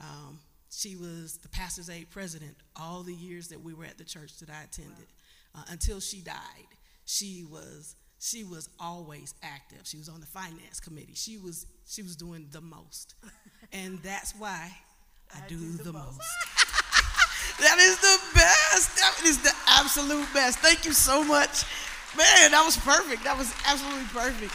Um, 0.00 0.40
she 0.70 0.96
was 0.96 1.36
the 1.36 1.48
pastor's 1.48 1.90
aide 1.90 2.10
president 2.10 2.56
all 2.76 3.02
the 3.02 3.14
years 3.14 3.48
that 3.48 3.62
we 3.62 3.74
were 3.74 3.84
at 3.84 3.98
the 3.98 4.04
church 4.04 4.38
that 4.38 4.48
I 4.48 4.64
attended. 4.64 5.06
Uh, 5.54 5.62
until 5.70 6.00
she 6.00 6.20
died, 6.20 6.70
she 7.04 7.44
was 7.50 7.96
she 8.18 8.44
was 8.44 8.68
always 8.78 9.34
active. 9.42 9.80
She 9.84 9.98
was 9.98 10.08
on 10.08 10.20
the 10.20 10.26
finance 10.26 10.80
committee. 10.80 11.14
She 11.14 11.36
was 11.36 11.66
she 11.86 12.02
was 12.02 12.16
doing 12.16 12.46
the 12.52 12.60
most, 12.60 13.14
and 13.72 13.98
that's 14.02 14.32
why 14.36 14.70
I, 15.34 15.46
do, 15.48 15.56
the, 15.56 15.92
most. 15.92 16.20
That 17.58 17.78
is 17.78 17.98
the 18.00 18.18
best. 18.34 18.96
That 18.96 19.20
is 19.24 19.42
the 19.42 19.52
absolute 19.68 20.26
best. 20.32 20.58
Thank 20.58 20.84
you 20.84 20.92
so 20.92 21.22
much. 21.22 21.64
Man, 22.16 22.50
that 22.50 22.62
was 22.64 22.76
perfect. 22.76 23.24
That 23.24 23.36
was 23.36 23.52
absolutely 23.66 24.04
perfect. 24.12 24.52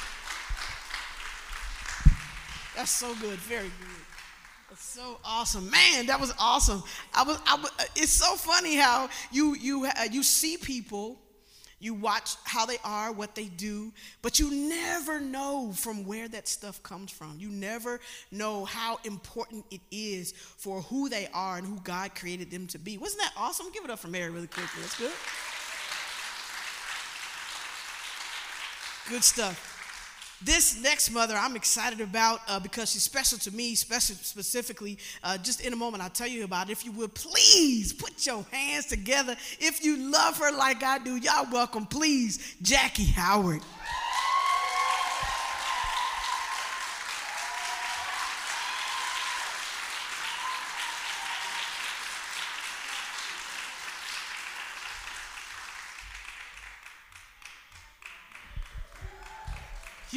That's 2.76 2.92
so 2.92 3.16
good. 3.16 3.40
Very 3.40 3.72
good. 3.80 3.97
That's 4.78 4.90
so 4.90 5.18
awesome. 5.26 5.72
Man, 5.72 6.06
that 6.06 6.20
was 6.20 6.32
awesome. 6.38 6.84
I 7.12 7.24
was, 7.24 7.40
I 7.48 7.56
was 7.56 7.72
it's 7.96 8.12
so 8.12 8.36
funny 8.36 8.76
how 8.76 9.10
you 9.32 9.56
you 9.56 9.86
uh, 9.86 10.04
you 10.12 10.22
see 10.22 10.56
people 10.56 11.18
you 11.80 11.96
watch 11.96 12.36
how 12.44 12.68
they 12.68 12.78
are, 12.84 13.12
what 13.12 13.34
they 13.34 13.46
do, 13.46 13.92
but 14.22 14.40
you 14.40 14.52
never 14.52 15.20
know 15.20 15.72
from 15.76 16.06
where 16.06 16.28
that 16.28 16.48
stuff 16.48 16.84
comes 16.84 17.12
from. 17.12 17.38
You 17.40 17.50
never 17.50 18.00
know 18.32 18.66
how 18.66 19.00
important 19.04 19.66
it 19.72 19.82
is 19.90 20.32
for 20.32 20.82
who 20.84 21.10
they 21.10 21.28
are 21.34 21.58
and 21.58 21.66
who 21.66 21.80
God 21.84 22.14
created 22.14 22.52
them 22.52 22.68
to 22.68 22.78
be. 22.78 23.00
Wasn't 23.00 23.22
that 23.22 23.34
awesome? 23.36 23.72
Give 23.74 23.84
it 23.84 23.90
up 23.90 23.98
for 23.98 24.10
Mary 24.10 24.30
really 24.30 24.46
quickly. 24.46 24.82
That's 24.82 25.00
good. 25.00 25.12
Good 29.10 29.24
stuff. 29.24 29.77
This 30.44 30.80
next 30.84 31.10
mother 31.10 31.34
I'm 31.36 31.56
excited 31.56 32.00
about 32.00 32.42
uh, 32.48 32.60
because 32.60 32.92
she's 32.92 33.02
special 33.02 33.40
to 33.40 33.52
me, 33.52 33.74
special 33.74 34.16
specifically. 34.16 35.00
Uh, 35.24 35.38
just 35.38 35.62
in 35.62 35.74
a 35.74 35.76
moment, 35.76 36.04
I'll 36.04 36.12
tell 36.12 36.28
you 36.28 36.44
about 36.44 36.70
it. 36.70 36.74
If 36.74 36.86
you 36.86 36.92
would 36.92 37.16
please 37.16 37.92
put 37.92 38.24
your 38.26 38.46
hands 38.52 38.86
together. 38.86 39.36
If 39.60 39.84
you 39.84 39.98
love 39.98 40.38
her 40.38 40.52
like 40.56 40.84
I 40.84 41.00
do, 41.00 41.16
y'all 41.16 41.48
welcome, 41.52 41.88
please, 41.88 42.56
Jackie 42.62 43.06
Howard. 43.06 43.62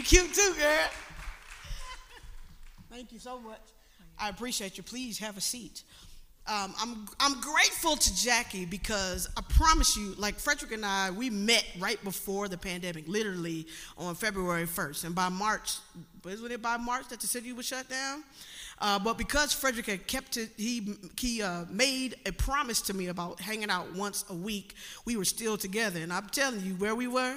You 0.01 0.07
cute 0.07 0.33
too, 0.33 0.55
girl. 0.59 0.89
Thank 2.91 3.13
you 3.13 3.19
so 3.19 3.39
much. 3.39 3.61
I 4.19 4.31
appreciate 4.31 4.79
you. 4.79 4.83
Please 4.83 5.19
have 5.19 5.37
a 5.37 5.43
seat. 5.43 5.83
Um, 6.47 6.73
I'm, 6.81 7.07
I'm 7.21 7.39
grateful 7.43 7.97
to 7.97 8.17
Jackie 8.17 8.65
because 8.65 9.29
I 9.37 9.43
promise 9.51 9.99
you, 9.99 10.15
like 10.17 10.37
Frederick 10.37 10.73
and 10.73 10.87
I, 10.87 11.11
we 11.11 11.29
met 11.29 11.67
right 11.79 12.03
before 12.03 12.49
the 12.49 12.57
pandemic, 12.57 13.09
literally 13.09 13.67
on 13.99 14.15
February 14.15 14.65
1st. 14.65 15.05
And 15.05 15.15
by 15.15 15.29
March, 15.29 15.75
wasn't 16.25 16.53
it 16.53 16.63
by 16.63 16.79
March 16.79 17.09
that 17.09 17.21
the 17.21 17.27
city 17.27 17.53
was 17.53 17.67
shut 17.67 17.87
down? 17.91 18.25
Uh, 18.81 18.99
but 18.99 19.19
because 19.19 19.53
Frederick 19.53 19.85
had 19.85 20.07
kept 20.07 20.39
it, 20.39 20.49
he, 20.57 20.95
he 21.19 21.43
uh, 21.43 21.67
made 21.69 22.17
a 22.25 22.33
promise 22.33 22.81
to 22.81 22.95
me 22.95 23.09
about 23.09 23.39
hanging 23.39 23.69
out 23.69 23.95
once 23.95 24.25
a 24.31 24.35
week. 24.35 24.77
We 25.05 25.19
were 25.19 25.27
still 25.27 25.59
together. 25.59 26.01
And 26.01 26.11
I'm 26.11 26.31
telling 26.31 26.63
you, 26.63 26.73
where 26.77 26.95
we 26.95 27.07
were, 27.07 27.37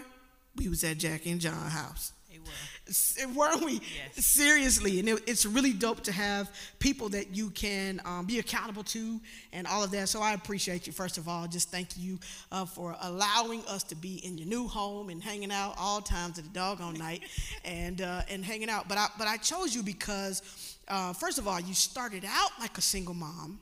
we 0.56 0.70
was 0.70 0.82
at 0.86 1.00
Jackie 1.00 1.32
and 1.32 1.42
John's 1.42 1.74
house. 1.74 2.14
They 2.34 3.26
were. 3.28 3.34
Weren't 3.36 3.64
we? 3.64 3.74
Yes. 3.74 4.26
Seriously. 4.26 5.00
And 5.00 5.08
it, 5.08 5.24
it's 5.28 5.46
really 5.46 5.72
dope 5.72 6.02
to 6.04 6.12
have 6.12 6.50
people 6.80 7.08
that 7.10 7.36
you 7.36 7.52
can 7.52 8.02
um, 8.06 8.26
be 8.26 8.40
accountable 8.40 8.84
to 8.86 9.22
and 9.52 9.68
all 9.68 9.84
of 9.84 9.92
that. 9.92 10.10
So 10.10 10.20
I 10.20 10.34
appreciate 10.34 10.88
you, 10.88 10.94
first 10.94 11.20
of 11.20 11.28
all. 11.28 11.48
Just 11.48 11.70
thank 11.70 11.96
you 11.96 12.20
uh, 12.52 12.66
for 12.66 12.96
allowing 13.02 13.64
us 13.68 13.84
to 13.84 13.96
be 13.96 14.16
in 14.26 14.40
your 14.40 14.48
new 14.48 14.68
home 14.68 15.10
and 15.10 15.24
hanging 15.24 15.52
out 15.52 15.76
all 15.78 16.02
times 16.02 16.40
of 16.40 16.46
the 16.46 16.50
doggone 16.50 16.96
night 16.96 17.22
and, 17.66 18.02
uh, 18.02 18.24
and 18.30 18.44
hanging 18.44 18.70
out. 18.70 18.90
But 18.90 18.98
I, 18.98 19.08
but 19.18 19.28
I 19.28 19.38
chose 19.38 19.76
you 19.76 19.84
because, 19.84 20.76
uh, 20.88 21.14
first 21.14 21.38
of 21.38 21.48
all, 21.48 21.60
you 21.60 21.76
started 21.76 22.26
out 22.28 22.50
like 22.60 22.80
a 22.80 22.82
single 22.82 23.14
mom. 23.14 23.60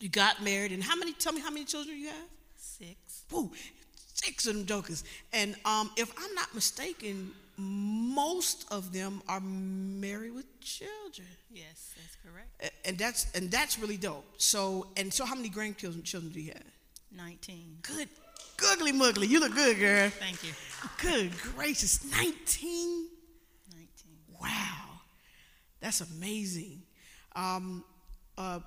You 0.00 0.08
got 0.08 0.42
married. 0.42 0.72
And 0.72 0.82
how 0.82 0.96
many, 0.96 1.12
tell 1.12 1.34
me 1.34 1.42
how 1.42 1.50
many 1.50 1.66
children 1.66 1.98
you 1.98 2.06
have? 2.06 2.28
Six. 2.56 3.24
Woo, 3.30 3.50
six 4.14 4.46
of 4.46 4.54
them 4.54 4.64
jokers. 4.64 5.04
And 5.34 5.56
um, 5.66 5.90
if 5.96 6.10
I'm 6.16 6.34
not 6.34 6.54
mistaken, 6.54 7.32
most 7.58 8.66
of 8.70 8.92
them 8.92 9.20
are 9.28 9.40
married 9.40 10.32
with 10.32 10.46
children. 10.60 11.28
Yes, 11.50 11.92
that's 11.96 12.16
correct. 12.24 12.72
And 12.84 12.96
that's 12.96 13.26
and 13.34 13.50
that's 13.50 13.78
really 13.78 13.96
dope. 13.96 14.24
So 14.38 14.86
and 14.96 15.12
so 15.12 15.24
how 15.24 15.34
many 15.34 15.48
grandchildren 15.48 16.02
children 16.04 16.32
do 16.32 16.40
you 16.40 16.52
have? 16.52 16.62
19. 17.16 17.78
Good 17.82 18.08
googly 18.56 18.92
muggly. 18.92 19.28
You 19.28 19.40
look 19.40 19.54
good, 19.54 19.78
girl. 19.78 20.10
Thank 20.10 20.44
you. 20.44 20.52
Good 21.00 21.32
gracious. 21.54 22.04
19? 22.10 23.08
19. 23.72 23.88
Wow. 24.40 25.00
That's 25.80 26.00
amazing. 26.00 26.82
Um, 27.34 27.84
uh, 28.36 28.60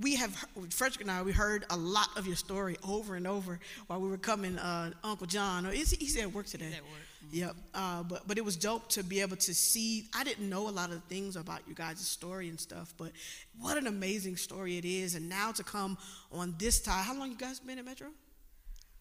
we 0.00 0.16
have 0.16 0.34
Frederick 0.70 1.02
and 1.02 1.10
I. 1.10 1.22
We 1.22 1.32
heard 1.32 1.66
a 1.68 1.76
lot 1.76 2.08
of 2.16 2.26
your 2.26 2.36
story 2.36 2.76
over 2.86 3.14
and 3.14 3.26
over 3.26 3.60
while 3.86 4.00
we 4.00 4.08
were 4.08 4.16
coming. 4.16 4.58
Uh, 4.58 4.92
Uncle 5.04 5.26
John, 5.26 5.66
or 5.66 5.70
is 5.70 5.90
he, 5.90 5.96
he's 5.96 6.16
at 6.16 6.32
work 6.32 6.46
today? 6.46 6.66
He's 6.66 6.76
at 6.76 6.82
work. 6.82 6.92
Yep. 7.32 7.56
Uh, 7.74 8.02
but 8.04 8.26
but 8.28 8.38
it 8.38 8.44
was 8.44 8.56
dope 8.56 8.88
to 8.90 9.02
be 9.02 9.20
able 9.20 9.36
to 9.36 9.54
see. 9.54 10.08
I 10.14 10.24
didn't 10.24 10.48
know 10.48 10.68
a 10.68 10.70
lot 10.70 10.90
of 10.92 11.02
things 11.04 11.36
about 11.36 11.60
you 11.68 11.74
guys' 11.74 12.00
story 12.00 12.48
and 12.48 12.58
stuff, 12.58 12.94
but 12.96 13.12
what 13.58 13.76
an 13.76 13.86
amazing 13.86 14.36
story 14.36 14.78
it 14.78 14.84
is. 14.84 15.14
And 15.14 15.28
now 15.28 15.52
to 15.52 15.62
come 15.64 15.98
on 16.32 16.54
this 16.58 16.80
time. 16.80 17.04
How 17.04 17.14
long 17.14 17.30
you 17.30 17.36
guys 17.36 17.60
been 17.60 17.78
at 17.78 17.84
Metro? 17.84 18.08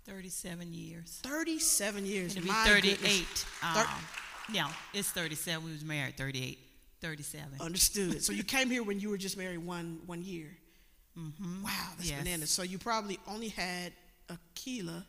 37 0.05 0.73
years. 0.73 1.19
Thirty-seven 1.23 2.05
years. 2.05 2.31
It'll 2.35 2.43
be 2.43 2.49
My 2.49 2.65
38. 2.65 2.97
goodness. 2.99 3.45
Um, 3.61 3.73
Thir- 3.75 4.53
no, 4.53 4.67
it's 4.93 5.09
37. 5.11 5.65
We 5.65 5.71
was 5.73 5.83
married 5.83 6.15
38. 6.17 6.57
37. 7.01 7.61
Understood. 7.61 8.23
so 8.23 8.31
you 8.33 8.43
came 8.55 8.69
here 8.69 8.83
when 8.83 8.99
you 8.99 9.09
were 9.09 9.17
just 9.17 9.37
married 9.37 9.59
one 9.59 9.99
one 10.05 10.23
year. 10.23 10.57
mm-hmm. 11.17 11.61
Wow, 11.63 11.71
that's 11.97 12.09
Yes. 12.09 12.23
bananas. 12.23 12.49
So 12.49 12.63
you 12.63 12.77
probably 12.77 13.19
only 13.27 13.49
had 13.49 13.91
Akila. 14.29 15.03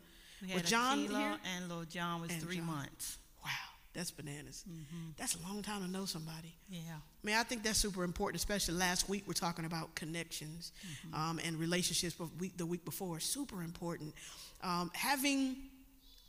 We 0.47 0.55
Was 0.55 0.63
John 0.63 0.99
here? 1.01 1.37
and 1.57 1.69
little 1.69 1.85
John 1.85 2.21
was 2.21 2.31
And 2.31 2.41
three 2.43 2.57
John. 2.57 2.67
months. 2.67 3.19
Wow, 3.45 3.51
that's 3.93 4.11
bananas. 4.11 4.65
Mm-hmm. 4.69 5.11
That's 5.17 5.35
a 5.35 5.39
long 5.43 5.63
time 5.63 5.83
to 5.85 5.91
know 5.91 6.05
somebody. 6.05 6.55
Yeah. 6.71 6.81
I 6.97 7.27
mean, 7.27 7.37
I 7.37 7.43
think 7.43 7.63
that's 7.65 7.79
super 7.79 8.05
important, 8.05 8.37
especially 8.41 8.75
last 8.75 9.09
week 9.09 9.25
we're 9.27 9.33
talking 9.35 9.65
about 9.65 9.95
connections 9.95 10.73
Mm-hmm. 10.87 11.15
um, 11.15 11.41
and 11.45 11.57
relationships. 11.59 12.15
But 12.19 12.29
week, 12.39 12.57
the 12.57 12.67
week 12.67 12.85
before, 12.85 13.19
super 13.21 13.63
important. 13.63 14.15
Um, 14.63 14.91
having 14.95 15.57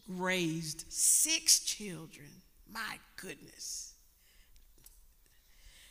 raised 0.08 0.86
six 0.90 1.60
children, 1.60 2.28
my 2.72 2.98
goodness, 3.18 3.94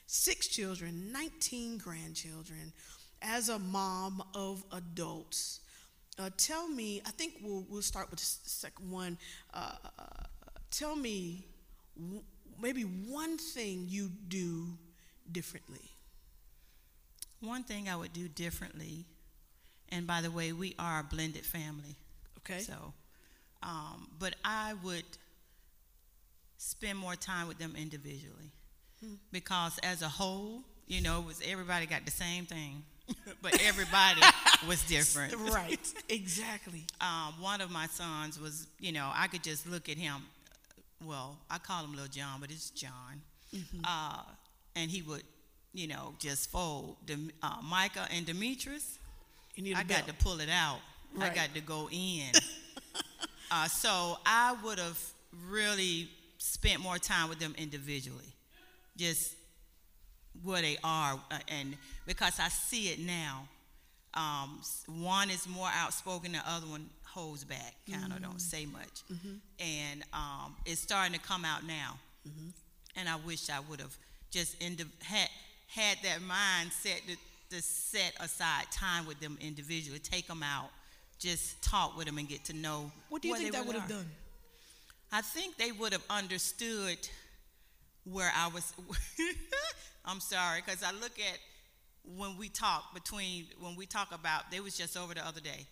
six 0.06 0.46
children, 0.48 1.12
19 1.12 1.78
grandchildren, 1.78 2.72
as 3.22 3.48
a 3.48 3.58
mom 3.58 4.22
of 4.34 4.64
adults. 4.72 5.60
Uh, 6.18 6.30
tell 6.36 6.68
me, 6.68 7.00
I 7.06 7.10
think 7.10 7.34
we'll, 7.42 7.64
we'll 7.68 7.82
start 7.82 8.10
with 8.10 8.18
the 8.18 8.24
second 8.26 8.90
one. 8.90 9.18
Uh, 9.54 9.72
tell 10.70 10.96
me 10.96 11.44
w- 11.96 12.22
maybe 12.60 12.82
one 12.82 13.38
thing 13.38 13.86
you 13.88 14.10
do 14.28 14.66
differently. 15.30 15.90
One 17.40 17.62
thing 17.62 17.88
I 17.88 17.94
would 17.94 18.12
do 18.12 18.26
differently, 18.28 19.04
and 19.90 20.06
by 20.06 20.20
the 20.22 20.30
way, 20.30 20.52
we 20.52 20.74
are 20.78 21.00
a 21.00 21.04
blended 21.04 21.44
family. 21.46 21.96
Okay. 22.38 22.60
So, 22.60 22.92
um, 23.62 24.08
but 24.18 24.34
I 24.44 24.74
would 24.82 25.04
spend 26.58 26.98
more 26.98 27.16
time 27.16 27.48
with 27.48 27.58
them 27.58 27.74
individually 27.76 28.52
Hmm. 29.00 29.14
because 29.30 29.78
as 29.84 30.02
a 30.02 30.08
whole, 30.08 30.64
you 30.88 31.00
know, 31.00 31.20
it 31.20 31.26
was 31.26 31.40
everybody 31.44 31.86
got 31.86 32.04
the 32.04 32.10
same 32.10 32.46
thing, 32.46 32.82
but 33.42 33.60
everybody 33.62 34.20
was 34.66 34.82
different. 34.84 35.34
right. 35.52 35.78
Exactly. 36.08 36.84
um, 37.00 37.34
one 37.40 37.60
of 37.60 37.70
my 37.70 37.86
sons 37.86 38.40
was, 38.40 38.66
you 38.80 38.92
know, 38.92 39.10
I 39.14 39.26
could 39.28 39.42
just 39.42 39.66
look 39.68 39.88
at 39.88 39.96
him. 39.96 40.22
Well, 41.04 41.36
I 41.50 41.58
call 41.58 41.84
him 41.84 41.92
Little 41.92 42.08
John, 42.08 42.40
but 42.40 42.50
it's 42.50 42.70
John. 42.70 43.22
Uh, 43.84 44.22
and 44.76 44.90
he 44.90 45.02
would, 45.02 45.22
you 45.72 45.86
know, 45.86 46.14
just 46.18 46.50
fold. 46.50 46.96
Dem- 47.06 47.30
uh, 47.42 47.56
Micah 47.62 48.06
and 48.14 48.26
Demetrius, 48.26 48.98
You 49.54 49.62
need 49.62 49.76
a 49.76 49.78
I 49.78 49.82
got 49.84 50.06
to 50.08 50.14
pull 50.14 50.40
it 50.40 50.50
out. 50.50 50.80
Right. 51.14 51.30
I 51.30 51.34
got 51.34 51.54
to 51.54 51.60
go 51.60 51.88
in. 51.90 52.30
uh, 53.50 53.66
so 53.68 54.18
I 54.26 54.56
would 54.64 54.78
have 54.78 54.98
really 55.48 56.08
spent 56.38 56.80
more 56.80 56.98
time 56.98 57.28
with 57.28 57.38
them 57.38 57.54
individually, 57.56 58.34
just 58.96 59.34
where 60.42 60.62
they 60.62 60.76
are, 60.84 61.14
uh, 61.30 61.38
and 61.48 61.76
because 62.06 62.38
I 62.40 62.48
see 62.48 62.88
it 62.88 62.98
now. 63.00 63.48
Um, 64.14 64.60
one 64.86 65.30
is 65.30 65.46
more 65.46 65.68
outspoken, 65.72 66.32
the 66.32 66.40
other 66.46 66.66
one 66.66 66.88
holds 67.04 67.44
back, 67.44 67.74
kind 67.90 68.10
of 68.12 68.22
don't 68.22 68.40
say 68.40 68.66
much, 68.66 69.02
and 69.60 70.02
um, 70.12 70.56
it's 70.64 70.80
starting 70.80 71.12
to 71.12 71.20
come 71.20 71.44
out 71.44 71.64
now. 71.66 71.98
And 72.96 73.08
I 73.08 73.16
wish 73.16 73.48
I 73.50 73.60
would 73.68 73.80
have 73.80 73.94
just 74.30 74.60
had 74.62 75.28
had 75.68 75.98
that 76.02 76.18
mindset 76.20 77.00
to, 77.06 77.16
to 77.56 77.62
set 77.62 78.14
aside 78.18 78.64
time 78.72 79.06
with 79.06 79.20
them 79.20 79.36
individually, 79.40 79.98
take 80.00 80.26
them 80.26 80.42
out, 80.42 80.70
just 81.18 81.62
talk 81.62 81.96
with 81.96 82.06
them 82.06 82.18
and 82.18 82.28
get 82.28 82.44
to 82.46 82.54
know. 82.54 82.90
What 83.10 83.22
do 83.22 83.28
you 83.28 83.36
think 83.36 83.52
that 83.52 83.66
would 83.66 83.76
have 83.76 83.88
done? 83.88 84.06
I 85.12 85.20
think 85.20 85.56
they 85.58 85.72
would 85.72 85.92
have 85.92 86.04
understood 86.10 86.98
where 88.12 88.30
I 88.36 88.48
was. 88.48 88.72
I'm 90.04 90.20
sorry, 90.20 90.62
because 90.64 90.82
I 90.82 90.92
look 90.92 91.18
at 91.18 91.38
when 92.16 92.36
we 92.38 92.48
talk 92.48 92.94
between 92.94 93.46
when 93.60 93.76
we 93.76 93.86
talk 93.86 94.12
about. 94.14 94.50
They 94.50 94.60
was 94.60 94.76
just 94.76 94.96
over 94.96 95.14
the 95.14 95.26
other 95.26 95.40
day, 95.40 95.66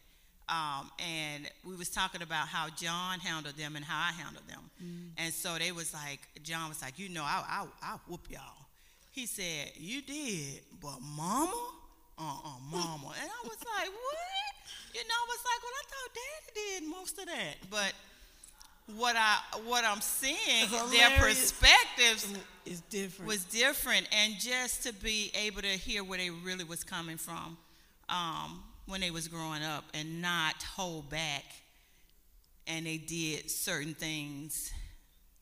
um, 0.49 0.91
and 0.99 1.49
we 1.65 1.75
was 1.77 1.89
talking 1.89 2.23
about 2.23 2.49
how 2.49 2.69
John 2.77 3.21
handled 3.21 3.57
them 3.57 3.77
and 3.77 3.85
how 3.85 3.99
I 4.09 4.13
handled 4.13 4.47
them, 4.49 4.71
and 5.17 5.33
so 5.33 5.57
they 5.59 5.73
was 5.73 5.95
like, 5.95 6.21
John 6.43 6.69
was 6.69 6.83
like, 6.83 6.99
you 6.99 7.09
know, 7.09 7.23
I 7.23 7.43
I 7.49 7.67
I 7.83 7.97
whoop 8.09 8.29
y'all. 8.31 8.41
He 9.13 9.25
said, 9.27 9.73
you 9.77 10.03
did, 10.03 10.61
but 10.81 11.01
Mama, 11.01 11.57
uh 12.19 12.23
uh 12.23 12.59
Mama, 12.71 13.15
and 13.21 13.31
I 13.31 13.41
was 13.49 13.57
like, 13.65 13.89
what? 14.05 14.53
You 14.95 15.01
know, 15.09 15.15
I 15.15 15.27
was 15.29 15.43
like, 15.45 15.61
well, 15.63 15.77
I 15.77 15.85
thought 15.89 16.11
Daddy 16.15 16.81
did 16.81 16.91
most 16.91 17.19
of 17.19 17.27
that, 17.27 17.55
but 17.71 17.93
what 18.95 19.17
I 19.17 19.39
what 19.65 19.85
I'm 19.85 20.01
seeing, 20.01 20.71
their 20.91 21.11
perspectives 21.19 22.33
It's 22.65 22.81
different. 22.83 23.29
was 23.29 23.45
different, 23.45 24.09
and 24.13 24.35
just 24.39 24.85
to 24.85 24.93
be 24.93 25.33
able 25.35 25.63
to 25.63 25.69
hear 25.69 26.05
where 26.05 26.19
they 26.19 26.31
really 26.31 26.65
was 26.65 26.85
coming 26.85 27.17
from 27.17 27.57
um, 28.09 28.63
when 28.87 29.01
they 29.01 29.11
was 29.11 29.27
growing 29.29 29.63
up, 29.63 29.85
and 29.95 30.23
not 30.23 30.63
hold 30.63 31.11
back, 31.11 31.45
and 32.67 32.87
they 32.87 32.97
did 32.99 33.51
certain 33.51 33.95
things 33.95 34.73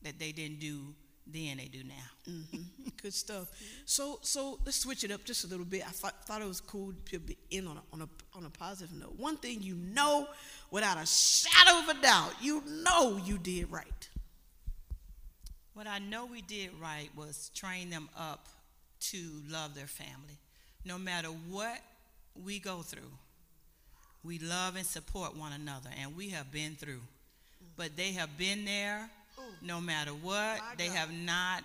that 0.01 0.17
they 0.19 0.31
didn't 0.31 0.59
do 0.59 0.79
then, 1.27 1.57
they 1.57 1.65
do 1.65 1.83
now. 1.83 2.31
Mm-hmm. 2.31 2.89
Good 3.01 3.13
stuff. 3.13 3.51
So, 3.85 4.19
so 4.21 4.59
let's 4.63 4.77
switch 4.77 5.03
it 5.03 5.11
up 5.11 5.23
just 5.25 5.43
a 5.43 5.47
little 5.47 5.65
bit. 5.65 5.81
I 5.87 5.91
thought, 5.91 6.25
thought 6.25 6.41
it 6.41 6.47
was 6.47 6.61
cool 6.61 6.93
to 7.11 7.19
be 7.19 7.37
in 7.49 7.67
on 7.67 7.77
a, 7.77 7.81
on 7.93 8.01
a 8.01 8.09
on 8.37 8.45
a 8.45 8.49
positive 8.49 8.93
note. 8.95 9.17
One 9.17 9.37
thing 9.37 9.61
you 9.61 9.75
know, 9.75 10.27
without 10.71 10.97
a 10.97 11.05
shadow 11.05 11.79
of 11.79 11.97
a 11.97 12.01
doubt, 12.01 12.33
you 12.41 12.61
know 12.83 13.19
you 13.23 13.37
did 13.37 13.71
right. 13.71 14.09
What 15.73 15.87
I 15.87 15.99
know 15.99 16.25
we 16.25 16.41
did 16.41 16.69
right 16.81 17.09
was 17.15 17.49
train 17.55 17.89
them 17.89 18.09
up 18.17 18.47
to 19.11 19.41
love 19.49 19.75
their 19.75 19.87
family. 19.87 20.37
No 20.85 20.97
matter 20.97 21.29
what 21.49 21.79
we 22.45 22.59
go 22.59 22.81
through, 22.81 23.11
we 24.23 24.39
love 24.39 24.75
and 24.75 24.85
support 24.85 25.35
one 25.35 25.53
another, 25.53 25.89
and 25.99 26.15
we 26.15 26.29
have 26.29 26.51
been 26.51 26.75
through. 26.75 27.01
But 27.77 27.97
they 27.97 28.13
have 28.13 28.37
been 28.37 28.65
there 28.65 29.09
no 29.61 29.81
matter 29.81 30.11
what. 30.11 30.59
They 30.77 30.87
have 30.87 31.11
not 31.11 31.63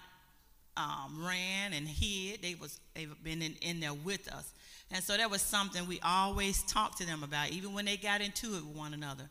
um, 0.76 1.24
ran 1.26 1.72
and 1.72 1.86
hid. 1.86 2.42
They 2.42 2.54
was 2.54 2.80
they've 2.94 3.12
been 3.22 3.42
in, 3.42 3.54
in 3.60 3.80
there 3.80 3.94
with 3.94 4.28
us, 4.32 4.50
and 4.90 5.02
so 5.02 5.16
that 5.16 5.30
was 5.30 5.42
something 5.42 5.86
we 5.86 6.00
always 6.02 6.62
talked 6.64 6.98
to 6.98 7.06
them 7.06 7.22
about, 7.22 7.50
even 7.50 7.72
when 7.72 7.84
they 7.84 7.96
got 7.96 8.20
into 8.20 8.54
it 8.54 8.64
with 8.64 8.76
one 8.76 8.94
another. 8.94 9.24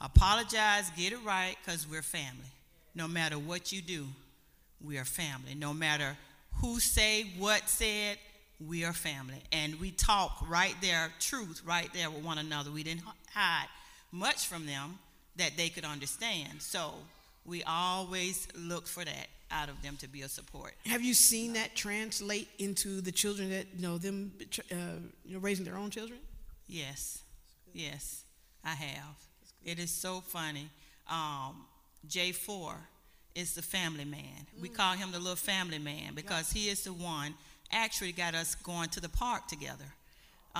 Apologize, 0.00 0.90
get 0.96 1.12
it 1.12 1.18
right, 1.24 1.56
because 1.64 1.86
we're 1.88 2.02
family. 2.02 2.50
No 2.94 3.06
matter 3.06 3.38
what 3.38 3.70
you 3.70 3.82
do, 3.82 4.06
we 4.84 4.98
are 4.98 5.04
family. 5.04 5.54
No 5.54 5.74
matter 5.74 6.16
who 6.60 6.80
say 6.80 7.26
what 7.38 7.68
said, 7.68 8.16
we 8.66 8.84
are 8.84 8.92
family, 8.92 9.42
and 9.52 9.80
we 9.80 9.90
talk 9.90 10.44
right 10.48 10.74
there, 10.82 11.10
truth 11.20 11.62
right 11.64 11.88
there 11.94 12.10
with 12.10 12.24
one 12.24 12.38
another. 12.38 12.70
We 12.70 12.82
didn't 12.82 13.02
hide 13.32 13.68
much 14.12 14.46
from 14.46 14.66
them 14.66 14.98
that 15.36 15.56
they 15.56 15.68
could 15.68 15.84
understand. 15.84 16.60
So 16.60 16.92
we 17.44 17.62
always 17.64 18.46
look 18.54 18.86
for 18.86 19.04
that 19.04 19.26
out 19.50 19.68
of 19.68 19.82
them 19.82 19.96
to 19.96 20.08
be 20.08 20.22
a 20.22 20.28
support. 20.28 20.74
Have 20.86 21.02
you 21.02 21.14
seen 21.14 21.54
that 21.54 21.74
translate 21.74 22.48
into 22.58 23.00
the 23.00 23.12
children 23.12 23.50
that 23.50 23.66
you 23.74 23.82
know 23.82 23.98
them, 23.98 24.32
uh, 24.70 24.74
you 25.24 25.34
know, 25.34 25.40
raising 25.40 25.64
their 25.64 25.76
own 25.76 25.90
children? 25.90 26.20
Yes, 26.68 27.22
yes, 27.72 28.24
I 28.64 28.74
have. 28.74 29.16
It 29.64 29.78
is 29.78 29.90
so 29.90 30.20
funny. 30.20 30.68
Um, 31.10 31.64
J4 32.08 32.74
is 33.34 33.54
the 33.54 33.62
family 33.62 34.04
man. 34.04 34.46
We 34.60 34.68
call 34.68 34.94
him 34.94 35.10
the 35.12 35.18
little 35.18 35.36
family 35.36 35.78
man 35.78 36.14
because 36.14 36.52
he 36.52 36.68
is 36.68 36.84
the 36.84 36.92
one 36.92 37.34
actually 37.72 38.12
got 38.12 38.34
us 38.34 38.54
going 38.54 38.88
to 38.90 39.00
the 39.00 39.08
park 39.08 39.46
together 39.46 39.84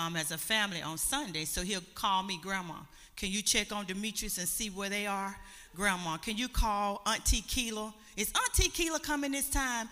um, 0.01 0.17
as 0.17 0.31
a 0.31 0.39
family 0.39 0.83
on 0.83 0.99
Sunday. 0.99 1.45
So 1.45 1.63
he'll 1.63 1.83
call 1.95 2.23
me, 2.23 2.39
Grandma, 2.43 2.77
can 3.17 3.31
you 3.31 3.43
check 3.43 3.73
on 3.73 3.85
Demetrius 3.85 4.39
and 4.39 4.49
see 4.49 4.69
where 4.71 4.89
they 4.89 5.07
are? 5.07 5.37
Grandma, 5.77 6.17
can 6.17 6.37
you 6.37 6.49
call 6.49 7.03
Auntie 7.07 7.43
Keela? 7.43 7.93
Is 8.17 8.33
Auntie 8.35 8.71
Keela 8.71 8.99
coming 8.99 9.33
this 9.33 9.49
time? 9.49 9.89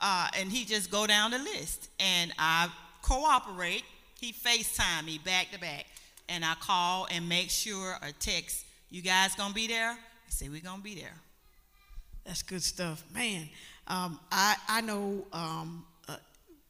Uh, 0.00 0.28
and 0.38 0.50
he 0.50 0.64
just 0.64 0.90
go 0.90 1.06
down 1.06 1.30
the 1.30 1.38
list. 1.38 1.88
And 2.00 2.32
I 2.38 2.68
cooperate. 3.02 3.84
He 4.20 4.32
FaceTime 4.32 5.04
me 5.04 5.18
back 5.24 5.50
to 5.52 5.60
back. 5.60 5.86
And 6.28 6.44
I 6.44 6.54
call 6.54 7.06
and 7.10 7.28
make 7.28 7.50
sure 7.50 7.96
or 8.02 8.08
text, 8.18 8.64
you 8.90 9.02
guys 9.02 9.34
gonna 9.34 9.54
be 9.54 9.66
there? 9.66 9.90
I 9.90 10.30
say, 10.30 10.48
we 10.48 10.60
gonna 10.60 10.82
be 10.82 10.94
there. 10.94 11.14
That's 12.24 12.42
good 12.42 12.62
stuff, 12.62 13.02
man. 13.12 13.48
Um, 13.88 14.20
I 14.30 14.54
I 14.68 14.80
know 14.80 15.26
um, 15.32 15.84
a, 16.08 16.16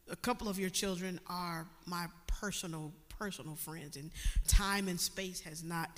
a 0.09 0.15
couple 0.15 0.49
of 0.49 0.57
your 0.57 0.71
children 0.71 1.19
are 1.27 1.67
my 1.85 2.07
personal 2.43 2.91
personal 3.17 3.55
friends, 3.55 3.95
and 3.95 4.11
time 4.47 4.89
and 4.89 4.99
space 4.99 5.39
has 5.39 5.63
not 5.63 5.89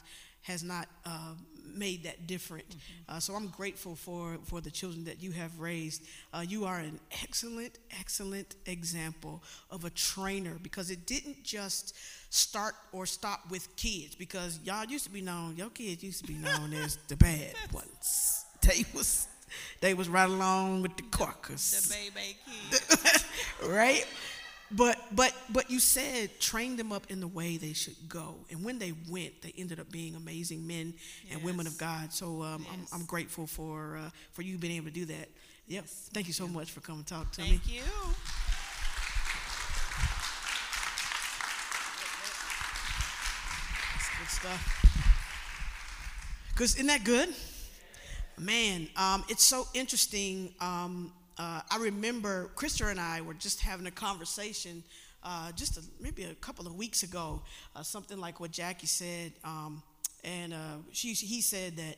has 0.44 0.64
not 0.64 0.88
uh, 1.08 1.34
made 1.76 2.04
that 2.04 2.28
different. 2.28 2.76
Uh, 3.10 3.20
so 3.20 3.34
I'm 3.34 3.48
grateful 3.48 3.96
for 3.96 4.38
for 4.44 4.62
the 4.62 4.70
children 4.70 5.06
that 5.06 5.24
you 5.24 5.32
have 5.32 5.60
raised. 5.60 6.04
Uh, 6.32 6.46
you 6.48 6.66
are 6.66 6.78
an 6.78 7.00
excellent 7.24 7.80
excellent 8.00 8.56
example 8.68 9.42
of 9.72 9.86
a 9.86 9.90
trainer 9.90 10.58
because 10.62 10.92
it 10.92 11.08
didn't 11.08 11.44
just 11.44 11.96
start 12.30 12.76
or 12.92 13.08
stop 13.08 13.40
with 13.50 13.76
kids 13.76 14.14
because 14.14 14.60
y'all 14.64 14.86
used 14.86 15.06
to 15.06 15.12
be 15.12 15.22
known 15.22 15.56
your 15.56 15.72
kids 15.72 16.04
used 16.04 16.22
to 16.22 16.28
be 16.28 16.38
known 16.38 16.74
as 16.74 16.98
the 17.08 17.16
bad 17.16 17.56
ones. 17.74 18.46
They 18.62 18.86
was 18.94 19.28
they 19.82 19.96
was 19.96 20.10
right 20.10 20.30
along 20.30 20.84
with 20.84 20.96
the 20.96 21.04
The 21.04 21.18
Corkers, 21.18 21.90
baby 21.90 22.38
kids. 22.46 23.26
right? 23.68 24.06
But 24.72 24.98
but 25.16 25.32
but 25.50 25.70
you 25.70 25.80
said 25.80 26.40
train 26.40 26.76
them 26.76 26.92
up 26.92 27.06
in 27.12 27.20
the 27.20 27.28
way 27.28 27.58
they 27.58 27.74
should 27.74 27.96
go, 28.10 28.36
and 28.50 28.64
when 28.64 28.80
they 28.80 28.94
went, 29.10 29.42
they 29.44 29.54
ended 29.58 29.80
up 29.80 29.92
being 29.92 30.16
amazing 30.16 30.66
men 30.66 30.94
and 31.32 31.44
women 31.44 31.68
of 31.68 31.78
God. 31.78 32.12
So 32.12 32.42
um, 32.42 32.66
Yes. 32.68 32.92
I'm, 32.92 33.02
I'm 33.02 33.06
grateful 33.06 33.46
for 33.46 33.98
uh, 33.98 34.10
for 34.34 34.42
you 34.42 34.58
being 34.58 34.76
able 34.76 34.88
to 34.88 34.92
do 34.92 35.06
that. 35.06 35.30
Yep. 35.68 35.86
thank 36.14 36.28
you 36.28 36.34
so 36.34 36.48
much 36.48 36.72
for 36.72 36.80
coming 36.82 37.04
to 37.04 37.14
talk 37.14 37.32
to 37.34 37.42
me. 37.42 37.48
Thank 37.50 37.74
you. 37.74 37.82
That's 43.94 44.10
good 44.20 44.30
stuff. 44.30 44.82
Cause 46.56 46.76
isn't 46.76 46.88
that 46.88 47.04
good? 47.04 47.30
Man, 48.38 48.88
um, 48.98 49.24
it's 49.30 49.44
so 49.44 49.68
interesting. 49.74 50.54
Um, 50.60 51.12
uh, 51.38 51.62
I 51.70 51.78
remember 51.80 52.50
Krista 52.56 52.90
and 52.90 53.00
I 53.00 53.22
were 53.22 53.34
just 53.34 53.62
having 53.62 53.88
a 53.88 53.92
conversation 53.92 54.84
uh, 55.26 55.52
just 55.54 55.78
a, 55.78 55.82
maybe 56.00 56.24
a 56.24 56.36
couple 56.36 56.68
of 56.68 56.76
weeks 56.76 57.02
ago, 57.04 57.42
uh, 57.76 57.82
something 57.82 58.20
like 58.20 58.40
what 58.40 58.52
Jackie 58.52 58.86
said, 58.86 59.34
um, 59.44 59.82
and 60.24 60.54
uh, 60.54 60.78
she 60.92 61.14
he 61.14 61.42
said 61.42 61.76
that 61.78 61.96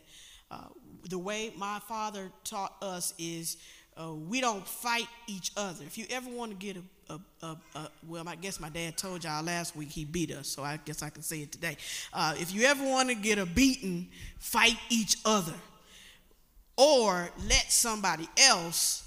uh, 0.49 0.69
the 1.09 1.17
way 1.17 1.51
my 1.57 1.79
father 1.87 2.31
taught 2.45 2.73
us 2.81 3.13
is 3.19 3.57
uh, 4.01 4.13
we 4.13 4.39
don't 4.39 4.65
fight 4.65 5.07
each 5.27 5.51
other. 5.57 5.83
If 5.83 5.97
you 5.97 6.05
ever 6.09 6.29
want 6.29 6.51
to 6.51 6.57
get 6.57 6.77
a, 7.09 7.19
a, 7.41 7.57
a, 7.75 7.89
well, 8.07 8.27
I 8.29 8.35
guess 8.35 8.61
my 8.61 8.69
dad 8.69 8.95
told 8.95 9.25
y'all 9.25 9.43
last 9.43 9.75
week 9.75 9.89
he 9.89 10.05
beat 10.05 10.31
us, 10.31 10.47
so 10.47 10.63
I 10.63 10.79
guess 10.85 11.03
I 11.03 11.09
can 11.09 11.21
say 11.21 11.41
it 11.41 11.51
today. 11.51 11.75
If 12.15 12.53
you 12.53 12.63
ever 12.63 12.83
want 12.85 13.09
to 13.09 13.15
get 13.15 13.39
a 13.39 13.45
beating, 13.45 14.07
fight 14.39 14.77
each 14.89 15.17
other, 15.25 15.53
or 16.77 17.29
let 17.45 17.71
somebody 17.71 18.29
else 18.37 19.06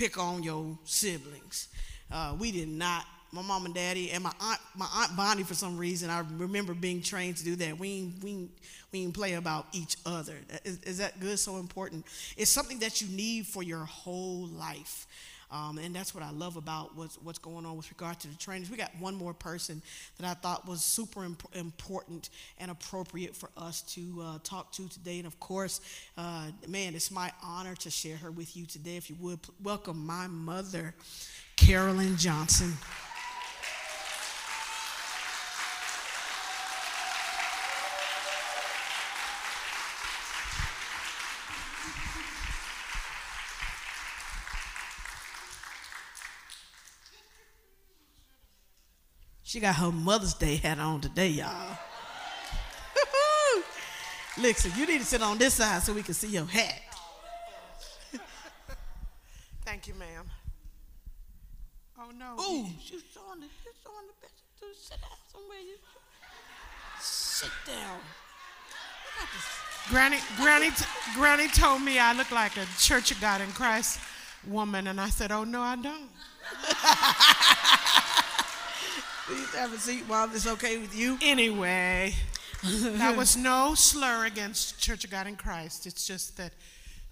pick 0.00 0.16
on 0.16 0.42
your 0.42 0.78
siblings. 0.84 1.68
Uh, 2.10 2.34
we 2.38 2.50
did 2.50 2.68
not. 2.68 3.04
My 3.32 3.42
mom 3.42 3.66
and 3.66 3.74
daddy 3.74 4.10
and 4.10 4.24
my 4.24 4.32
aunt, 4.40 4.58
my 4.74 4.88
aunt 4.96 5.14
Bonnie, 5.14 5.42
for 5.42 5.52
some 5.52 5.76
reason, 5.76 6.08
I 6.08 6.24
remember 6.38 6.72
being 6.72 7.02
trained 7.02 7.36
to 7.36 7.44
do 7.44 7.54
that. 7.56 7.78
We 7.78 7.88
ain't, 7.90 8.24
we 8.24 8.30
ain't, 8.30 8.50
we 8.92 9.00
ain't 9.00 9.14
play 9.14 9.34
about 9.34 9.66
each 9.72 9.98
other. 10.06 10.36
Is, 10.64 10.80
is 10.84 10.98
that 10.98 11.20
good? 11.20 11.38
So 11.38 11.58
important. 11.58 12.06
It's 12.38 12.50
something 12.50 12.78
that 12.78 13.02
you 13.02 13.14
need 13.14 13.46
for 13.46 13.62
your 13.62 13.84
whole 13.84 14.46
life. 14.46 15.06
Um, 15.50 15.78
and 15.78 15.94
that's 15.94 16.14
what 16.14 16.22
I 16.22 16.30
love 16.30 16.56
about 16.56 16.96
what's, 16.96 17.16
what's 17.22 17.38
going 17.38 17.66
on 17.66 17.76
with 17.76 17.90
regard 17.90 18.20
to 18.20 18.28
the 18.28 18.36
trainings. 18.36 18.70
We 18.70 18.76
got 18.76 18.92
one 18.98 19.14
more 19.14 19.34
person 19.34 19.82
that 20.18 20.26
I 20.26 20.34
thought 20.34 20.66
was 20.66 20.84
super 20.84 21.24
imp- 21.24 21.54
important 21.54 22.30
and 22.58 22.70
appropriate 22.70 23.34
for 23.34 23.50
us 23.56 23.82
to 23.94 24.22
uh, 24.22 24.38
talk 24.44 24.72
to 24.72 24.88
today. 24.88 25.18
And 25.18 25.26
of 25.26 25.38
course, 25.40 25.80
uh, 26.16 26.50
man, 26.68 26.94
it's 26.94 27.10
my 27.10 27.32
honor 27.42 27.74
to 27.76 27.90
share 27.90 28.16
her 28.18 28.30
with 28.30 28.56
you 28.56 28.66
today. 28.66 28.96
If 28.96 29.10
you 29.10 29.16
would, 29.20 29.40
welcome 29.62 30.06
my 30.06 30.26
mother, 30.28 30.94
Carolyn 31.56 32.16
Johnson. 32.16 32.74
She 49.50 49.58
got 49.58 49.74
her 49.74 49.90
Mother's 49.90 50.34
Day 50.34 50.54
hat 50.58 50.78
on 50.78 51.00
today, 51.00 51.26
y'all. 51.26 51.76
Listen, 54.38 54.70
you 54.76 54.86
need 54.86 55.00
to 55.00 55.04
sit 55.04 55.22
on 55.22 55.38
this 55.38 55.54
side 55.54 55.82
so 55.82 55.92
we 55.92 56.04
can 56.04 56.14
see 56.14 56.28
your 56.28 56.44
hat. 56.44 56.80
Thank 59.64 59.88
you, 59.88 59.94
ma'am. 59.94 60.24
Oh 61.98 62.12
no. 62.16 62.36
Ooh, 62.40 62.68
she's 62.80 63.02
showing 63.12 63.40
the, 63.40 63.46
she's 63.64 63.74
showing 63.82 64.06
the 64.06 64.14
best. 64.22 64.34
Dude, 64.60 64.76
sit 64.76 65.00
down 65.00 65.18
somewhere. 65.32 65.58
You 65.58 65.74
sit 67.00 67.50
down. 67.66 67.98
You 69.02 69.10
got 69.18 69.28
this- 69.34 69.90
Granny, 69.90 70.18
Granny, 70.36 70.70
t- 70.70 70.84
Granny 71.16 71.48
told 71.48 71.82
me 71.82 71.98
I 71.98 72.12
look 72.12 72.30
like 72.30 72.56
a 72.56 72.66
Church 72.78 73.10
of 73.10 73.20
God 73.20 73.40
in 73.40 73.48
Christ 73.48 73.98
woman, 74.46 74.86
and 74.86 75.00
I 75.00 75.08
said, 75.08 75.32
"Oh 75.32 75.42
no, 75.42 75.60
I 75.60 75.74
don't." 75.74 76.08
Please 79.30 79.54
have 79.54 79.72
a 79.72 79.78
seat, 79.78 80.08
Mom. 80.08 80.32
It's 80.34 80.48
okay 80.48 80.78
with 80.78 80.92
you. 80.92 81.16
Anyway, 81.22 82.14
that 82.64 83.16
was 83.16 83.36
no 83.36 83.76
slur 83.76 84.26
against 84.26 84.80
Church 84.80 85.04
of 85.04 85.10
God 85.12 85.28
in 85.28 85.36
Christ. 85.36 85.86
It's 85.86 86.04
just 86.04 86.36
that 86.36 86.50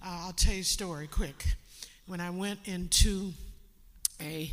uh, 0.03 0.23
I'll 0.25 0.33
tell 0.33 0.55
you 0.55 0.63
a 0.63 0.65
story 0.65 1.07
quick. 1.07 1.47
When 2.09 2.21
I 2.21 2.31
went 2.31 2.59
into 2.65 3.35
a 4.21 4.53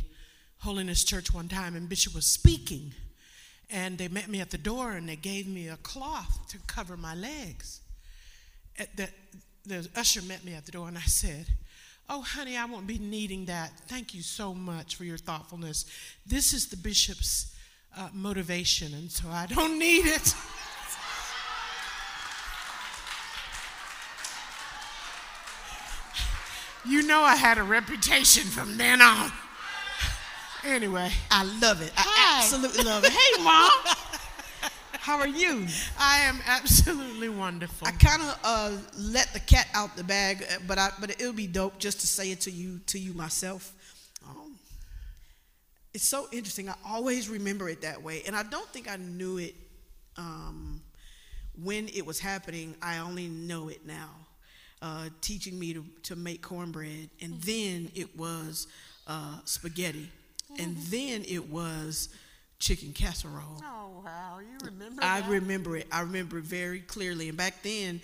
holiness 0.58 1.02
church 1.02 1.34
one 1.34 1.48
time, 1.48 1.74
and 1.74 1.88
Bishop 1.88 2.14
was 2.14 2.24
speaking, 2.24 2.92
and 3.68 3.98
they 3.98 4.06
met 4.06 4.28
me 4.28 4.40
at 4.40 4.50
the 4.50 4.58
door, 4.58 4.92
and 4.92 5.08
they 5.08 5.16
gave 5.16 5.48
me 5.48 5.66
a 5.66 5.76
cloth 5.78 6.46
to 6.50 6.58
cover 6.68 6.96
my 6.96 7.16
legs. 7.16 7.80
The, 8.94 9.08
the 9.64 9.88
usher 9.96 10.22
met 10.22 10.44
me 10.44 10.54
at 10.54 10.66
the 10.66 10.72
door, 10.72 10.86
and 10.86 10.96
I 10.96 11.06
said, 11.06 11.46
Oh, 12.08 12.20
honey, 12.20 12.56
I 12.56 12.66
won't 12.66 12.86
be 12.86 12.98
needing 12.98 13.46
that. 13.46 13.72
Thank 13.88 14.14
you 14.14 14.22
so 14.22 14.54
much 14.54 14.94
for 14.94 15.02
your 15.02 15.18
thoughtfulness. 15.18 15.84
This 16.24 16.52
is 16.52 16.68
the 16.68 16.76
bishop's 16.76 17.54
uh, 17.96 18.08
motivation, 18.12 18.92
and 18.94 19.10
so 19.10 19.28
I 19.28 19.46
don't 19.46 19.78
need 19.78 20.06
it. 20.06 20.34
You 26.88 27.02
know, 27.02 27.20
I 27.22 27.34
had 27.34 27.58
a 27.58 27.64
reputation 27.64 28.44
from 28.44 28.76
then 28.76 29.02
on. 29.02 29.32
Anyway, 30.64 31.10
I 31.30 31.44
love 31.60 31.82
it. 31.82 31.92
I 31.96 32.02
Hi. 32.06 32.38
absolutely 32.38 32.84
love 32.84 33.04
it. 33.04 33.12
Hey, 33.12 33.42
Mom. 33.42 33.70
How 35.00 35.18
are 35.18 35.28
you? 35.28 35.66
I 35.98 36.18
am 36.22 36.40
absolutely 36.46 37.28
wonderful. 37.28 37.86
I 37.86 37.92
kind 37.92 38.22
of 38.22 38.40
uh, 38.42 38.76
let 38.98 39.32
the 39.32 39.38
cat 39.40 39.68
out 39.74 39.96
the 39.96 40.02
bag, 40.02 40.44
but 40.66 40.78
I, 40.78 40.90
but 41.00 41.10
it'll 41.10 41.32
be 41.32 41.46
dope 41.46 41.78
just 41.78 42.00
to 42.00 42.06
say 42.08 42.32
it 42.32 42.40
to 42.42 42.50
you 42.50 42.80
to 42.86 42.98
you 42.98 43.12
myself. 43.14 43.72
Um, 45.96 45.98
it's 45.98 46.04
so 46.04 46.28
interesting. 46.30 46.68
I 46.68 46.74
always 46.86 47.28
remember 47.28 47.68
it 47.68 47.80
that 47.82 48.02
way, 48.02 48.22
and 48.26 48.36
I 48.36 48.42
don't 48.42 48.68
think 48.68 48.90
I 48.90 48.96
knew 48.96 49.38
it 49.38 49.54
um, 50.16 50.80
when 51.62 51.88
it 51.88 52.04
was 52.04 52.20
happening. 52.20 52.74
I 52.82 52.98
only 52.98 53.28
know 53.28 53.68
it 53.68 53.86
now. 53.86 54.10
Uh, 54.82 55.08
teaching 55.22 55.58
me 55.58 55.72
to, 55.72 55.84
to 56.02 56.16
make 56.16 56.42
cornbread, 56.42 57.08
and 57.22 57.40
then 57.40 57.90
it 57.94 58.14
was 58.16 58.66
uh, 59.06 59.38
spaghetti, 59.46 60.10
and 60.58 60.76
then 60.90 61.24
it 61.26 61.48
was 61.48 62.10
chicken 62.58 62.92
casserole. 62.92 63.62
oh, 63.64 64.02
wow. 64.04 64.38
You 64.40 64.66
remember 64.66 65.02
I 65.02 65.26
remember 65.28 65.76
it. 65.76 65.86
I 65.90 66.02
remember 66.02 66.38
it 66.38 66.44
very 66.44 66.80
clearly. 66.80 67.28
And 67.28 67.38
back 67.38 67.62
then, 67.62 68.00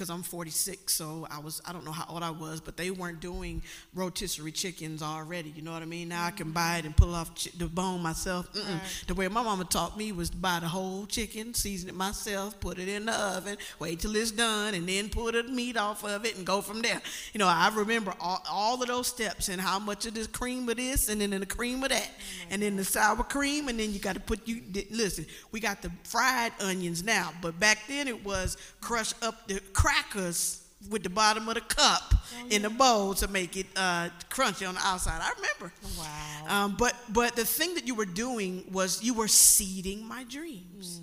because 0.00 0.08
I'm 0.08 0.22
46, 0.22 0.94
so 0.94 1.26
I 1.30 1.40
was 1.40 1.60
I 1.68 1.74
don't 1.74 1.84
know 1.84 1.92
how 1.92 2.06
old 2.08 2.22
I 2.22 2.30
was, 2.30 2.58
but 2.58 2.78
they 2.78 2.90
weren't 2.90 3.20
doing 3.20 3.60
rotisserie 3.94 4.50
chickens 4.50 5.02
already. 5.02 5.50
You 5.50 5.60
know 5.60 5.72
what 5.72 5.82
I 5.82 5.84
mean? 5.84 6.08
Now 6.08 6.24
I 6.24 6.30
can 6.30 6.46
mm. 6.46 6.54
buy 6.54 6.78
it 6.78 6.86
and 6.86 6.96
pull 6.96 7.14
off 7.14 7.34
chi- 7.34 7.50
the 7.58 7.66
bone 7.66 8.00
myself. 8.00 8.50
Mm-mm. 8.54 9.06
The 9.06 9.12
way 9.12 9.28
my 9.28 9.42
mama 9.42 9.64
taught 9.64 9.98
me 9.98 10.12
was 10.12 10.30
to 10.30 10.38
buy 10.38 10.60
the 10.60 10.68
whole 10.68 11.04
chicken, 11.04 11.52
season 11.52 11.90
it 11.90 11.94
myself, 11.94 12.58
put 12.60 12.78
it 12.78 12.88
in 12.88 13.04
the 13.04 13.12
oven, 13.12 13.58
wait 13.78 14.00
till 14.00 14.16
it's 14.16 14.30
done, 14.30 14.72
and 14.72 14.88
then 14.88 15.10
pull 15.10 15.30
the 15.32 15.42
meat 15.42 15.76
off 15.76 16.02
of 16.02 16.24
it 16.24 16.38
and 16.38 16.46
go 16.46 16.62
from 16.62 16.80
there. 16.80 17.02
You 17.34 17.38
know, 17.38 17.46
I 17.46 17.70
remember 17.74 18.14
all, 18.20 18.42
all 18.50 18.80
of 18.80 18.88
those 18.88 19.06
steps 19.06 19.50
and 19.50 19.60
how 19.60 19.78
much 19.78 20.06
of 20.06 20.14
this 20.14 20.28
cream 20.28 20.66
of 20.70 20.78
this, 20.78 21.10
and 21.10 21.20
then 21.20 21.28
the 21.28 21.44
cream 21.44 21.82
of 21.82 21.90
that, 21.90 22.04
mm-hmm. 22.04 22.54
and 22.54 22.62
then 22.62 22.76
the 22.76 22.84
sour 22.84 23.22
cream, 23.22 23.68
and 23.68 23.78
then 23.78 23.92
you 23.92 23.98
got 23.98 24.14
to 24.14 24.20
put 24.20 24.48
you. 24.48 24.62
Listen, 24.90 25.26
we 25.52 25.60
got 25.60 25.82
the 25.82 25.92
fried 26.04 26.52
onions 26.58 27.04
now, 27.04 27.34
but 27.42 27.60
back 27.60 27.80
then 27.86 28.08
it 28.08 28.24
was 28.24 28.56
crush 28.80 29.12
up 29.20 29.46
the 29.46 29.60
crackers 29.90 30.62
with 30.88 31.02
the 31.02 31.10
bottom 31.10 31.48
of 31.48 31.54
the 31.54 31.60
cup 31.60 32.14
in 32.48 32.62
the 32.62 32.70
bowl 32.70 33.12
to 33.14 33.28
make 33.28 33.56
it 33.56 33.66
uh, 33.76 34.08
crunchy 34.30 34.66
on 34.66 34.74
the 34.74 34.80
outside. 34.82 35.20
I 35.20 35.32
remember. 35.36 35.72
Wow. 35.98 36.64
Um, 36.64 36.76
but 36.78 36.94
but 37.10 37.36
the 37.36 37.44
thing 37.44 37.74
that 37.74 37.86
you 37.86 37.94
were 37.94 38.06
doing 38.06 38.64
was 38.72 39.02
you 39.02 39.14
were 39.14 39.28
seeding 39.28 40.06
my 40.06 40.24
dreams. 40.24 41.00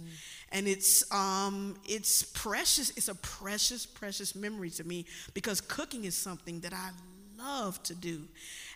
And 0.52 0.66
it's 0.66 1.12
um, 1.14 1.76
it's 1.86 2.24
precious. 2.24 2.92
It's 2.92 3.10
a 3.10 3.16
precious, 3.16 3.86
precious 3.86 4.34
memory 4.34 4.70
to 4.72 4.84
me 4.86 5.06
because 5.34 5.60
cooking 5.60 6.06
is 6.06 6.16
something 6.16 6.62
that 6.62 6.74
I 6.74 6.92
love 7.38 7.84
to 7.84 7.94
do, 7.94 8.22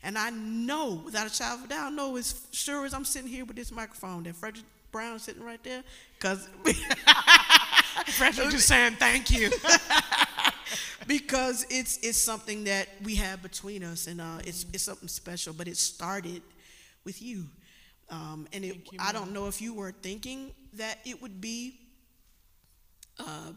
and 0.04 0.18
I 0.18 0.32
know 0.32 1.02
without 1.06 1.28
a 1.28 1.30
shadow 1.30 1.56
of 1.56 1.66
a 1.66 1.68
doubt, 1.70 1.94
I 1.94 1.96
know 1.96 2.18
as 2.18 2.46
sure 2.52 2.86
as 2.86 2.94
I'm 2.94 3.06
sitting 3.06 3.30
here 3.30 3.46
with 3.46 3.56
this 3.56 3.72
microphone 3.72 4.24
that 4.24 4.36
Frederick 4.36 4.66
Brown 4.92 5.16
is 5.16 5.22
sitting 5.24 5.44
right 5.44 5.64
there, 5.64 5.82
because 6.20 6.50
Frederick 8.08 8.50
just 8.50 8.68
saying 8.68 8.94
thank 8.94 9.32
you. 9.32 9.52
because 11.08 11.66
it's 11.70 11.98
it's 11.98 12.18
something 12.18 12.64
that 12.66 12.88
we 13.04 13.16
have 13.16 13.42
between 13.42 13.84
us, 13.84 14.08
and 14.08 14.22
uh, 14.22 14.40
it's 14.46 14.66
it's 14.74 14.84
something 14.84 15.08
special. 15.08 15.54
But 15.54 15.68
it 15.68 15.78
started 15.78 16.42
with 17.04 17.22
you, 17.22 17.46
um, 18.10 18.48
and 18.54 18.64
it, 18.64 18.76
you, 18.92 19.00
I 19.00 19.12
don't 19.12 19.32
know 19.32 19.48
if 19.48 19.62
you 19.62 19.74
were 19.74 19.92
thinking 19.92 20.52
that 20.74 21.00
it 21.06 21.22
would 21.22 21.42
be. 21.42 21.80
Uh, 23.20 23.52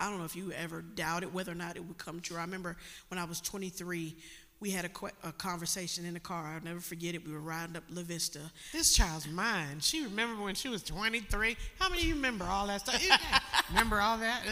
I 0.00 0.10
don't 0.10 0.18
know 0.18 0.24
if 0.24 0.34
you 0.34 0.50
ever 0.52 0.82
doubted 0.82 1.32
whether 1.32 1.52
or 1.52 1.54
not 1.54 1.76
it 1.76 1.84
would 1.84 1.98
come 1.98 2.20
true. 2.20 2.36
I 2.36 2.40
remember 2.40 2.76
when 3.08 3.18
I 3.18 3.24
was 3.24 3.40
23, 3.40 4.16
we 4.64 4.70
had 4.70 4.86
a, 4.86 4.88
que- 4.88 5.10
a 5.22 5.30
conversation 5.32 6.06
in 6.06 6.14
the 6.14 6.20
car. 6.20 6.54
I'll 6.54 6.64
never 6.64 6.80
forget 6.80 7.14
it. 7.14 7.22
We 7.26 7.34
were 7.34 7.38
riding 7.38 7.76
up 7.76 7.82
La 7.90 8.00
Vista, 8.00 8.40
this 8.72 8.94
child's 8.94 9.28
mine. 9.28 9.78
She 9.80 10.02
remember 10.04 10.42
when 10.42 10.54
she 10.54 10.70
was 10.70 10.82
23. 10.82 11.54
How 11.78 11.90
many 11.90 12.00
of 12.00 12.08
you 12.08 12.14
remember 12.14 12.46
all 12.46 12.66
that 12.68 12.80
stuff? 12.80 13.02
Remember 13.68 14.00
all 14.00 14.16
that? 14.16 14.42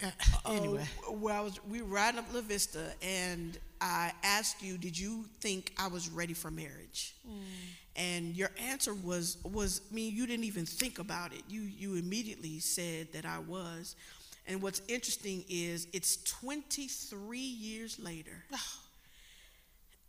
Uh, 0.00 0.06
uh, 0.44 0.52
anyway. 0.52 0.84
Uh, 1.08 1.12
well, 1.12 1.36
I 1.36 1.40
was 1.40 1.58
we 1.68 1.82
were 1.82 1.88
riding 1.88 2.20
up 2.20 2.26
La 2.32 2.40
Vista, 2.40 2.92
and 3.02 3.58
I 3.80 4.12
asked 4.22 4.62
you, 4.62 4.78
"Did 4.78 4.96
you 4.96 5.24
think 5.40 5.72
I 5.76 5.88
was 5.88 6.08
ready 6.08 6.32
for 6.34 6.50
marriage?" 6.52 7.16
And 7.96 8.36
your 8.36 8.50
answer 8.70 8.94
was 8.94 9.38
was 9.42 9.80
I 9.90 9.94
mean 9.94 10.14
you 10.14 10.28
didn't 10.28 10.44
even 10.44 10.66
think 10.66 11.00
about 11.00 11.32
it. 11.32 11.42
You 11.48 11.62
you 11.62 11.96
immediately 11.96 12.60
said 12.60 13.08
that 13.12 13.24
I 13.24 13.40
was. 13.40 13.96
And 14.48 14.62
what's 14.62 14.82
interesting 14.86 15.44
is 15.48 15.88
it's 15.92 16.18
23 16.24 17.38
years 17.40 17.98
later. 17.98 18.44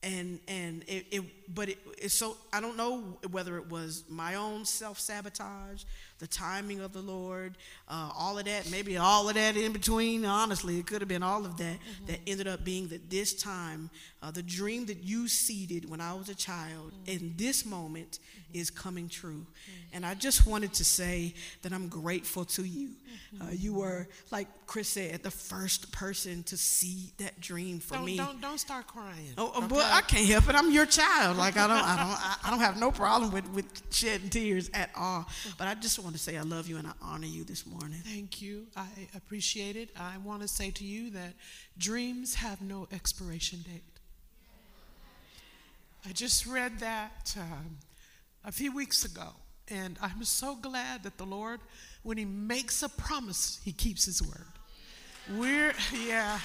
And 0.04 0.40
and 0.48 0.84
it, 0.88 1.08
it 1.12 1.24
but 1.54 1.70
it, 1.70 1.80
it's 1.98 2.20
so 2.20 2.38
I 2.54 2.62
don't 2.62 2.78
know 2.78 3.18
whether 3.32 3.58
it 3.58 3.70
was 3.70 4.04
my 4.08 4.36
own 4.36 4.64
self 4.64 5.00
sabotage, 5.00 5.84
the 6.20 6.28
timing 6.28 6.80
of 6.82 6.94
the 6.94 7.02
Lord, 7.02 7.58
uh, 7.88 8.10
all 8.18 8.40
of 8.40 8.46
that, 8.46 8.70
maybe 8.72 8.98
all 8.98 9.28
of 9.30 9.36
that 9.36 9.56
in 9.56 9.72
between. 9.74 10.26
Honestly, 10.26 10.80
it 10.80 10.88
could 10.88 11.02
have 11.02 11.08
been 11.10 11.24
all 11.24 11.46
of 11.46 11.58
that 11.58 11.78
Mm-hmm. 11.78 12.06
that 12.08 12.20
ended 12.28 12.48
up 12.48 12.64
being 12.64 12.88
that 12.90 13.10
this 13.10 13.34
time, 13.34 13.90
uh, 14.24 14.32
the 14.32 14.42
dream 14.44 14.86
that 14.88 15.04
you 15.04 15.28
seeded 15.28 15.90
when 15.90 16.02
I 16.02 16.14
was 16.14 16.30
a 16.30 16.36
child, 16.36 16.92
Mm-hmm. 17.06 17.12
in 17.26 17.34
this 17.38 17.66
moment, 17.66 18.20
is 18.54 18.70
coming 18.72 19.10
true. 19.10 19.46
And 19.94 20.06
I 20.06 20.14
just 20.16 20.48
wanted 20.48 20.74
to 20.76 20.86
say 20.86 21.34
that 21.62 21.72
I'm 21.74 21.88
grateful 21.90 22.46
to 22.46 22.64
you. 22.64 22.90
Mm-hmm. 23.36 23.48
Uh, 23.48 23.52
you 23.52 23.74
were, 23.74 24.08
like 24.32 24.48
Chris 24.66 24.88
said, 24.90 25.22
the 25.22 25.32
first 25.32 25.92
person 25.92 26.44
to 26.44 26.58
see 26.58 27.12
that 27.18 27.40
dream 27.42 27.80
for 27.80 27.96
Don't, 27.96 28.06
me. 28.06 28.18
don't, 28.18 28.40
don't 28.42 28.58
start 28.60 28.88
crying. 28.88 29.34
Oh, 29.38 29.52
oh, 29.54 29.58
okay? 29.60 29.68
boy, 29.68 29.82
I 29.84 30.02
can't 30.02 30.26
help 30.28 30.50
it. 30.50 30.56
I'm 30.56 30.72
your 30.72 30.86
child. 30.86 31.38
Like 31.38 31.58
I 31.58 31.68
don't, 31.68 31.78
I 31.78 31.96
don't, 31.98 32.08
I- 32.10 32.38
I 32.46 32.50
don't 32.50 32.60
have 32.60 32.80
no 32.80 32.92
problem 32.92 33.32
with 33.32 33.48
with 33.50 33.66
shedding 33.94 34.30
tears 34.30 34.70
at 34.74 34.90
all. 34.96 35.26
But 35.58 35.68
I 35.68 35.76
just 35.76 36.00
want 36.08 36.16
to 36.16 36.24
say 36.24 36.38
I 36.38 36.42
love 36.44 36.70
you 36.70 36.78
and 36.78 36.88
I 36.88 36.94
honor 37.02 37.28
you 37.28 37.44
this 37.44 37.66
morning. 37.66 38.00
Thank 38.06 38.42
you. 38.42 38.68
I 38.78 38.88
appreciate 39.14 39.76
it. 39.76 39.90
I 40.00 40.18
want 40.20 40.42
to 40.42 40.48
say 40.48 40.72
to 40.72 40.86
you 40.86 41.10
that 41.10 41.34
dreams 41.78 42.36
have 42.36 42.62
no 42.62 42.88
expiration 42.94 43.60
date. 43.64 43.84
I 46.08 46.14
just 46.14 46.46
read 46.46 46.80
that 46.80 47.36
um, 47.38 47.80
a 48.46 48.54
few 48.54 48.74
weeks 48.74 49.04
ago, 49.04 49.32
and 49.68 50.00
I'm 50.02 50.24
so 50.24 50.56
glad 50.56 51.04
that 51.04 51.18
the 51.18 51.26
Lord, 51.26 51.60
when 52.04 52.18
He 52.18 52.24
makes 52.24 52.84
a 52.84 52.88
promise, 52.88 53.60
He 53.66 53.74
keeps 53.74 54.06
His 54.06 54.22
word. 54.22 54.48
We're, 55.38 55.74
yeah. 56.08 56.40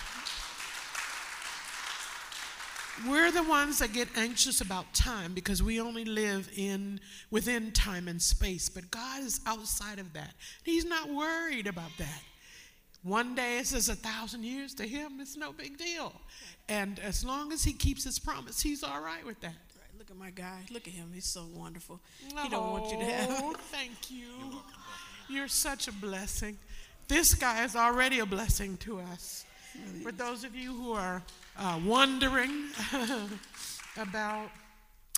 We're 3.09 3.31
the 3.31 3.43
ones 3.43 3.79
that 3.79 3.93
get 3.93 4.09
anxious 4.17 4.61
about 4.61 4.93
time 4.93 5.33
because 5.33 5.63
we 5.63 5.81
only 5.81 6.05
live 6.05 6.51
in 6.57 7.01
within 7.31 7.73
time 7.73 8.07
and 8.07 8.21
space, 8.21 8.69
but 8.69 8.91
God 8.91 9.23
is 9.23 9.41
outside 9.47 9.99
of 9.99 10.13
that. 10.13 10.35
He's 10.63 10.85
not 10.85 11.09
worried 11.09 11.67
about 11.67 11.91
that. 11.99 12.23
One 13.03 13.35
day 13.35 13.59
it's 13.59 13.75
as 13.75 13.89
a 13.89 13.97
thousand 13.97 14.45
years 14.45 14.75
to 14.75 14.87
him, 14.87 15.19
it's 15.21 15.37
no 15.37 15.53
big 15.53 15.79
deal. 15.79 16.13
And 16.69 17.01
as 17.01 17.25
long 17.25 17.53
as 17.53 17.65
he 17.65 17.73
keeps 17.73 18.05
his 18.05 18.19
promise, 18.19 18.61
he's 18.61 18.85
all 18.85 19.03
right 19.03 19.25
with 19.27 19.41
that. 19.41 19.49
Right, 19.49 19.99
look 19.99 20.11
at 20.11 20.17
my 20.17 20.31
guy. 20.31 20.61
Look 20.71 20.87
at 20.87 20.95
him. 20.95 21.11
He's 21.13 21.25
so 21.25 21.47
wonderful. 21.53 21.99
He 22.43 22.49
don't 22.49 22.71
want 22.71 22.93
you 22.93 22.99
to 22.99 23.05
oh, 23.05 23.09
have. 23.09 23.29
Oh, 23.31 23.53
thank 23.73 24.11
you. 24.11 24.61
You're 25.29 25.49
such 25.49 25.89
a 25.89 25.93
blessing. 25.93 26.59
This 27.09 27.35
guy 27.35 27.65
is 27.65 27.75
already 27.75 28.21
a 28.21 28.27
blessing 28.27 28.77
to 28.79 29.01
us. 29.01 29.45
For 30.03 30.13
those 30.13 30.45
of 30.45 30.55
you 30.55 30.73
who 30.73 30.93
are 30.93 31.23
uh, 31.59 31.81
wondering 31.85 32.69
about 33.97 34.51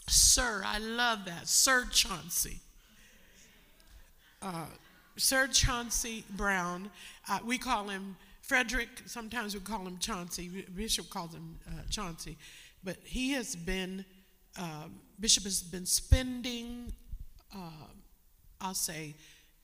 Sir, 0.08 0.62
I 0.64 0.78
love 0.78 1.24
that. 1.24 1.48
Sir 1.48 1.86
Chauncey. 1.90 2.60
Uh, 4.42 4.66
Sir 5.16 5.46
Chauncey 5.46 6.24
Brown, 6.30 6.90
uh, 7.28 7.38
we 7.44 7.56
call 7.56 7.88
him 7.88 8.16
Frederick, 8.42 8.88
sometimes 9.06 9.54
we 9.54 9.60
call 9.60 9.86
him 9.86 9.96
Chauncey. 9.98 10.66
Bishop 10.76 11.08
calls 11.08 11.32
him 11.32 11.58
uh, 11.66 11.80
Chauncey. 11.88 12.36
But 12.82 12.98
he 13.02 13.32
has 13.32 13.56
been, 13.56 14.04
uh, 14.58 14.88
Bishop 15.18 15.44
has 15.44 15.62
been 15.62 15.86
spending, 15.86 16.92
uh, 17.54 17.88
I'll 18.60 18.74
say, 18.74 19.14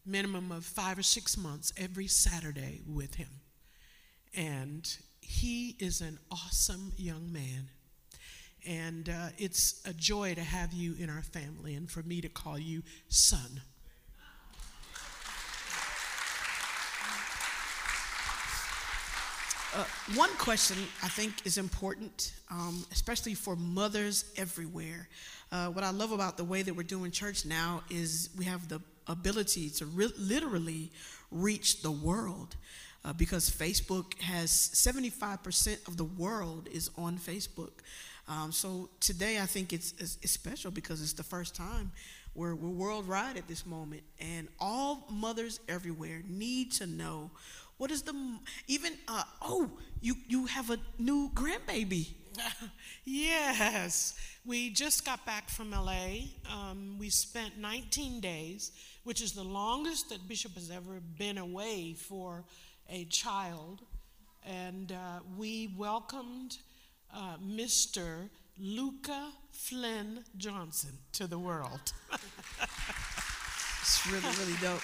minimum 0.07 0.50
of 0.50 0.64
five 0.64 0.98
or 0.98 1.03
six 1.03 1.37
months 1.37 1.74
every 1.76 2.07
Saturday 2.07 2.81
with 2.87 3.16
him. 3.16 3.29
And 4.34 4.88
he 5.20 5.76
is 5.78 6.00
an 6.00 6.18
awesome 6.30 6.92
young 6.96 7.32
man. 7.32 7.68
And 8.66 9.08
uh, 9.08 9.28
it's 9.38 9.80
a 9.86 9.92
joy 9.92 10.34
to 10.34 10.42
have 10.42 10.72
you 10.72 10.94
in 10.98 11.08
our 11.08 11.22
family 11.22 11.74
and 11.74 11.90
for 11.90 12.02
me 12.02 12.20
to 12.20 12.28
call 12.28 12.58
you 12.58 12.82
son. 13.08 13.62
Uh, 19.72 19.84
one 20.16 20.30
question 20.30 20.76
I 21.00 21.08
think 21.08 21.46
is 21.46 21.56
important, 21.56 22.32
um, 22.50 22.84
especially 22.90 23.34
for 23.34 23.54
mothers 23.54 24.24
everywhere. 24.36 25.08
Uh, 25.52 25.68
what 25.68 25.84
I 25.84 25.90
love 25.90 26.10
about 26.10 26.36
the 26.36 26.44
way 26.44 26.62
that 26.62 26.74
we're 26.74 26.82
doing 26.82 27.12
church 27.12 27.46
now 27.46 27.82
is 27.88 28.30
we 28.36 28.44
have 28.46 28.68
the 28.68 28.80
ability 29.06 29.70
to 29.70 29.86
re- 29.86 30.12
literally 30.18 30.90
reach 31.30 31.82
the 31.82 31.90
world 31.90 32.56
uh, 33.04 33.12
because 33.12 33.50
Facebook 33.50 34.18
has 34.20 34.50
75% 34.50 35.88
of 35.88 35.96
the 35.96 36.04
world 36.04 36.68
is 36.72 36.90
on 36.96 37.18
Facebook. 37.18 37.72
Um, 38.28 38.52
so 38.52 38.90
today 39.00 39.38
I 39.40 39.46
think 39.46 39.72
it's, 39.72 39.92
it's, 39.98 40.30
special 40.30 40.70
because 40.70 41.02
it's 41.02 41.14
the 41.14 41.22
first 41.22 41.54
time 41.54 41.90
we're, 42.34 42.54
we're 42.54 42.68
worldwide 42.68 43.36
at 43.36 43.48
this 43.48 43.66
moment, 43.66 44.02
and 44.20 44.46
all 44.60 45.06
mothers 45.10 45.58
everywhere 45.68 46.22
need 46.28 46.70
to 46.72 46.86
know 46.86 47.30
what 47.76 47.90
is 47.90 48.02
the 48.02 48.14
even 48.68 48.92
uh, 49.08 49.22
oh 49.40 49.70
you 50.02 50.14
you 50.28 50.46
have 50.46 50.70
a 50.70 50.78
new 50.98 51.30
grandbaby. 51.30 52.08
yes, 53.04 54.14
we 54.44 54.70
just 54.70 55.04
got 55.04 55.24
back 55.26 55.48
from 55.48 55.70
LA. 55.70 56.28
Um, 56.48 56.96
we 56.98 57.08
spent 57.08 57.58
19 57.58 58.20
days, 58.20 58.72
which 59.02 59.20
is 59.20 59.32
the 59.32 59.42
longest 59.42 60.10
that 60.10 60.28
Bishop 60.28 60.54
has 60.54 60.70
ever 60.70 61.00
been 61.18 61.38
away 61.38 61.94
for 61.94 62.44
a 62.90 63.05
child. 63.05 63.83
And 64.44 64.92
uh, 64.92 65.20
we 65.38 65.74
welcomed 65.79 66.59
uh, 67.14 67.37
Mr. 67.44 68.29
Luca 68.59 69.31
Flynn 69.53 70.24
Johnson 70.37 70.90
to 71.12 71.26
the 71.26 71.38
world. 71.38 71.92
It's 73.83 74.07
really 74.07 74.35
really 74.38 74.59
dope. 74.61 74.83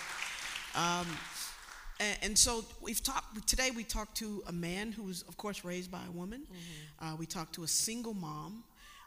Um, 0.74 1.06
and, 2.00 2.18
and 2.22 2.38
so 2.38 2.64
we've 2.82 3.02
talked 3.02 3.46
today. 3.48 3.70
We 3.74 3.84
talked 3.84 4.16
to 4.18 4.42
a 4.46 4.52
man 4.52 4.92
who 4.92 5.04
was, 5.04 5.22
of 5.22 5.36
course, 5.36 5.64
raised 5.64 5.90
by 5.90 6.02
a 6.06 6.10
woman. 6.10 6.46
Uh, 7.00 7.16
we 7.18 7.26
talked 7.26 7.54
to 7.54 7.64
a 7.64 7.68
single 7.68 8.14
mom. 8.14 8.64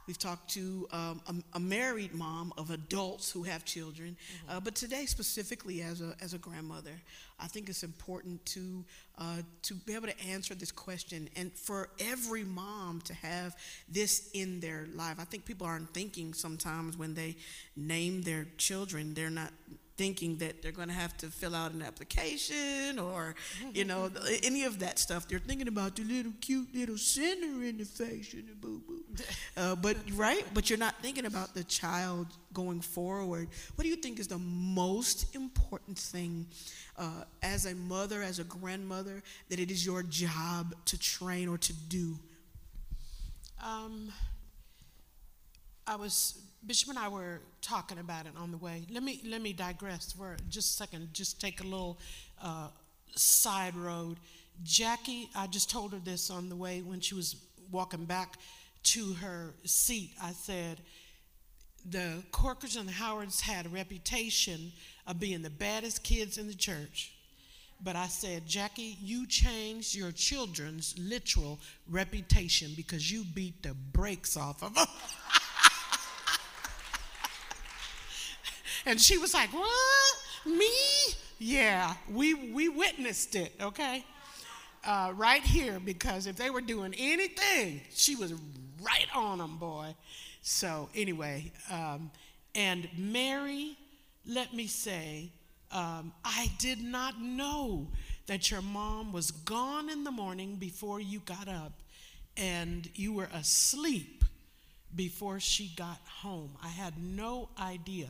We've 0.09 0.17
talked 0.17 0.49
to 0.55 0.87
um, 0.91 1.21
a, 1.27 1.57
a 1.57 1.59
married 1.59 2.15
mom 2.15 2.51
of 2.57 2.71
adults 2.71 3.31
who 3.31 3.43
have 3.43 3.63
children. 3.63 4.17
Uh, 4.49 4.59
but 4.59 4.73
today, 4.73 5.05
specifically 5.05 5.83
as 5.83 6.01
a 6.01 6.15
as 6.19 6.33
a 6.33 6.39
grandmother, 6.39 6.99
I 7.39 7.45
think 7.45 7.69
it's 7.69 7.83
important 7.83 8.43
to 8.47 8.83
uh, 9.19 9.43
to 9.61 9.75
be 9.75 9.93
able 9.93 10.07
to 10.07 10.19
answer 10.21 10.55
this 10.55 10.71
question, 10.71 11.29
and 11.35 11.53
for 11.53 11.89
every 11.99 12.43
mom 12.43 13.01
to 13.01 13.13
have 13.13 13.55
this 13.87 14.31
in 14.33 14.59
their 14.61 14.87
life. 14.95 15.17
I 15.19 15.25
think 15.25 15.45
people 15.45 15.67
aren't 15.67 15.93
thinking 15.93 16.33
sometimes 16.33 16.97
when 16.97 17.13
they 17.13 17.35
name 17.75 18.23
their 18.23 18.47
children, 18.57 19.13
they're 19.13 19.29
not 19.29 19.53
thinking 19.99 20.37
that 20.37 20.61
they're 20.61 20.71
going 20.71 20.87
to 20.87 20.93
have 20.93 21.17
to 21.17 21.27
fill 21.27 21.53
out 21.53 21.73
an 21.73 21.81
application 21.81 22.97
or 22.97 23.35
you 23.73 23.83
know 23.83 24.09
any 24.43 24.63
of 24.63 24.79
that 24.79 24.97
stuff. 24.97 25.27
They're 25.27 25.39
thinking 25.39 25.67
about 25.67 25.97
the 25.97 26.03
little 26.03 26.31
cute 26.39 26.73
little 26.73 26.97
center 26.97 27.61
in 27.65 27.77
the 27.79 27.83
face 27.83 28.33
and 28.33 28.47
the 28.47 28.55
boo 28.55 28.81
boo 28.87 29.03
uh, 29.57 29.75
but 29.75 29.97
right? 30.13 30.45
But 30.53 30.69
you're 30.69 30.79
not 30.79 30.95
thinking 31.01 31.25
about 31.25 31.53
the 31.53 31.65
child 31.65 32.27
going 32.53 32.79
forward. 32.79 33.49
What 33.75 33.83
do 33.83 33.89
you 33.89 33.97
think 33.97 34.19
is 34.19 34.29
the 34.29 34.37
most 34.37 35.35
important 35.35 35.99
thing 35.99 36.45
uh, 36.97 37.25
as 37.43 37.65
a 37.65 37.75
mother 37.75 38.23
as 38.23 38.39
a 38.39 38.45
grandmother 38.45 39.21
that 39.49 39.59
it 39.59 39.69
is 39.69 39.85
your 39.85 40.01
job 40.03 40.75
to 40.85 40.97
train 40.97 41.49
or 41.49 41.57
to 41.57 41.73
do? 41.73 42.17
Um, 43.61 44.13
I 45.85 45.97
was 45.97 46.39
Bishop 46.65 46.89
and 46.89 46.99
I 46.99 47.07
were 47.07 47.41
talking 47.61 47.99
about 47.99 48.25
it 48.25 48.33
on 48.37 48.51
the 48.51 48.57
way. 48.57 48.83
Let 48.91 49.03
me 49.03 49.21
let 49.25 49.41
me 49.41 49.53
digress 49.53 50.11
for 50.11 50.35
just 50.49 50.73
a 50.73 50.73
second. 50.73 51.13
Just 51.13 51.39
take 51.39 51.61
a 51.61 51.63
little 51.63 51.97
uh, 52.41 52.67
side 53.15 53.75
road. 53.75 54.17
Jackie, 54.63 55.29
I 55.35 55.47
just 55.47 55.69
told 55.69 55.93
her 55.93 55.99
this 56.03 56.29
on 56.29 56.49
the 56.49 56.55
way 56.55 56.81
when 56.81 56.99
she 56.99 57.15
was 57.15 57.37
walking 57.71 58.05
back 58.05 58.37
to 58.83 59.13
her 59.13 59.53
seat. 59.63 60.11
I 60.21 60.31
said, 60.31 60.81
the 61.89 62.23
Corkers 62.31 62.75
and 62.75 62.87
the 62.87 62.93
Howards 62.93 63.39
had 63.39 63.65
a 63.65 63.69
reputation 63.69 64.71
of 65.07 65.19
being 65.19 65.41
the 65.41 65.49
baddest 65.49 66.03
kids 66.03 66.37
in 66.37 66.47
the 66.47 66.53
church. 66.53 67.13
But 67.81 67.95
I 67.95 68.07
said, 68.07 68.45
Jackie, 68.45 68.97
you 69.01 69.25
changed 69.25 69.95
your 69.95 70.11
children's 70.11 70.93
literal 70.99 71.59
reputation 71.89 72.73
because 72.75 73.09
you 73.09 73.23
beat 73.23 73.63
the 73.63 73.73
brakes 73.73 74.35
off 74.35 74.61
of 74.61 74.75
them. 74.75 74.85
and 78.89 78.99
she 78.99 79.17
was 79.17 79.33
like, 79.33 79.53
What? 79.53 80.15
Me? 80.45 80.69
Yeah, 81.37 81.93
we, 82.11 82.33
we 82.33 82.67
witnessed 82.67 83.35
it, 83.35 83.53
okay? 83.61 84.03
Uh, 84.83 85.13
right 85.15 85.41
here, 85.41 85.79
because 85.79 86.27
if 86.27 86.35
they 86.35 86.49
were 86.49 86.61
doing 86.61 86.93
anything, 86.97 87.81
she 87.93 88.15
was 88.15 88.33
right 88.81 89.07
on 89.15 89.37
them, 89.37 89.57
boy. 89.57 89.95
So, 90.41 90.89
anyway, 90.95 91.51
um, 91.71 92.11
and 92.55 92.89
Mary, 92.97 93.77
let 94.25 94.53
me 94.53 94.67
say, 94.67 95.29
um, 95.71 96.11
I 96.25 96.51
did 96.57 96.81
not 96.81 97.21
know 97.21 97.87
that 98.27 98.51
your 98.51 98.61
mom 98.61 99.13
was 99.13 99.31
gone 99.31 99.89
in 99.89 100.03
the 100.03 100.11
morning 100.11 100.55
before 100.55 100.99
you 100.99 101.19
got 101.19 101.47
up 101.47 101.73
and 102.35 102.89
you 102.95 103.13
were 103.13 103.29
asleep 103.33 104.23
before 104.95 105.39
she 105.39 105.71
got 105.75 105.99
home. 106.21 106.51
I 106.63 106.69
had 106.69 106.97
no 106.97 107.49
idea. 107.59 108.07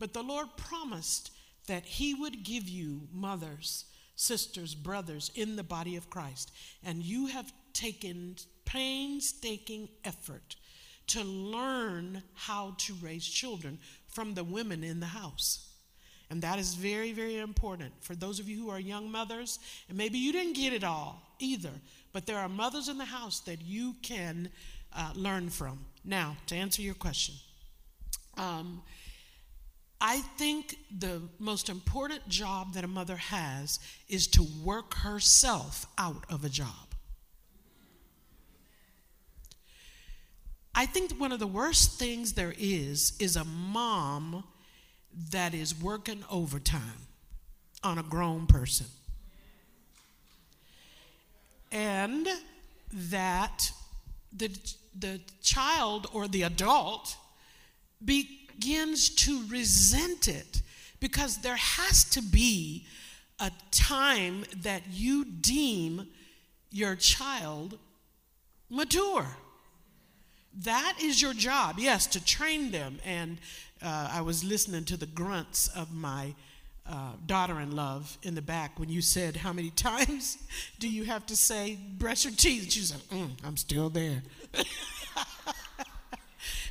But 0.00 0.14
the 0.14 0.22
Lord 0.22 0.48
promised 0.56 1.30
that 1.68 1.84
He 1.84 2.14
would 2.14 2.42
give 2.42 2.68
you 2.68 3.02
mothers, 3.12 3.84
sisters, 4.16 4.74
brothers 4.74 5.30
in 5.36 5.54
the 5.54 5.62
body 5.62 5.94
of 5.94 6.10
Christ, 6.10 6.50
and 6.82 7.04
you 7.04 7.26
have 7.26 7.52
taken 7.72 8.34
painstaking 8.64 9.88
effort 10.04 10.56
to 11.08 11.22
learn 11.22 12.22
how 12.34 12.74
to 12.78 12.94
raise 13.02 13.26
children 13.26 13.78
from 14.08 14.34
the 14.34 14.44
women 14.44 14.82
in 14.82 15.00
the 15.00 15.06
house. 15.06 15.68
And 16.30 16.40
that 16.42 16.60
is 16.60 16.74
very, 16.74 17.12
very 17.12 17.38
important 17.38 17.92
for 18.00 18.14
those 18.14 18.38
of 18.38 18.48
you 18.48 18.56
who 18.62 18.70
are 18.70 18.78
young 18.78 19.10
mothers. 19.10 19.58
And 19.88 19.98
maybe 19.98 20.18
you 20.18 20.32
didn't 20.32 20.54
get 20.54 20.72
it 20.72 20.84
all 20.84 21.20
either, 21.40 21.72
but 22.12 22.26
there 22.26 22.38
are 22.38 22.48
mothers 22.48 22.88
in 22.88 22.98
the 22.98 23.04
house 23.04 23.40
that 23.40 23.60
you 23.60 23.96
can 24.02 24.48
uh, 24.96 25.10
learn 25.16 25.50
from. 25.50 25.84
Now, 26.04 26.36
to 26.46 26.54
answer 26.54 26.82
your 26.82 26.94
question, 26.94 27.34
um, 28.36 28.82
I 30.00 30.18
think 30.38 30.78
the 30.96 31.20
most 31.38 31.68
important 31.68 32.26
job 32.28 32.72
that 32.74 32.84
a 32.84 32.88
mother 32.88 33.16
has 33.16 33.78
is 34.08 34.26
to 34.28 34.46
work 34.64 34.94
herself 34.94 35.86
out 35.98 36.24
of 36.30 36.44
a 36.44 36.48
job. 36.48 36.94
I 40.74 40.86
think 40.86 41.12
one 41.20 41.32
of 41.32 41.38
the 41.38 41.46
worst 41.46 41.98
things 41.98 42.32
there 42.32 42.54
is 42.58 43.12
is 43.18 43.36
a 43.36 43.44
mom 43.44 44.44
that 45.30 45.52
is 45.52 45.78
working 45.78 46.24
overtime 46.30 47.08
on 47.82 47.98
a 47.98 48.02
grown 48.02 48.46
person. 48.46 48.86
And 51.72 52.26
that 52.92 53.70
the, 54.32 54.56
the 54.98 55.20
child 55.42 56.06
or 56.12 56.28
the 56.28 56.42
adult 56.42 57.16
begins 58.60 59.08
to 59.08 59.42
resent 59.48 60.28
it 60.28 60.62
because 61.00 61.38
there 61.38 61.56
has 61.56 62.04
to 62.04 62.22
be 62.22 62.84
a 63.38 63.50
time 63.70 64.44
that 64.62 64.82
you 64.90 65.24
deem 65.24 66.06
your 66.70 66.94
child 66.94 67.78
mature. 68.68 69.26
That 70.62 70.96
is 71.00 71.22
your 71.22 71.32
job, 71.32 71.76
yes, 71.78 72.06
to 72.08 72.24
train 72.24 72.70
them. 72.70 72.98
And 73.04 73.38
uh, 73.82 74.10
I 74.12 74.20
was 74.20 74.44
listening 74.44 74.84
to 74.86 74.96
the 74.96 75.06
grunts 75.06 75.68
of 75.68 75.94
my 75.94 76.34
uh, 76.86 77.12
daughter 77.24 77.60
in 77.60 77.74
love 77.74 78.18
in 78.22 78.34
the 78.34 78.42
back 78.42 78.78
when 78.78 78.90
you 78.90 79.00
said, 79.00 79.36
How 79.36 79.52
many 79.52 79.70
times 79.70 80.36
do 80.78 80.88
you 80.88 81.04
have 81.04 81.24
to 81.26 81.36
say, 81.36 81.78
brush 81.96 82.24
your 82.24 82.34
teeth? 82.34 82.64
And 82.64 82.72
she 82.72 82.80
said, 82.80 83.00
mm, 83.10 83.30
I'm 83.44 83.56
still 83.56 83.88
there. 83.88 84.22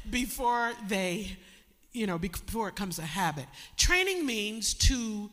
before 0.09 0.73
they, 0.87 1.37
you 1.91 2.05
know, 2.07 2.17
before 2.17 2.67
it 2.67 2.75
comes 2.75 2.99
a 2.99 3.03
habit. 3.03 3.45
Training 3.77 4.25
means 4.25 4.73
to 4.75 5.31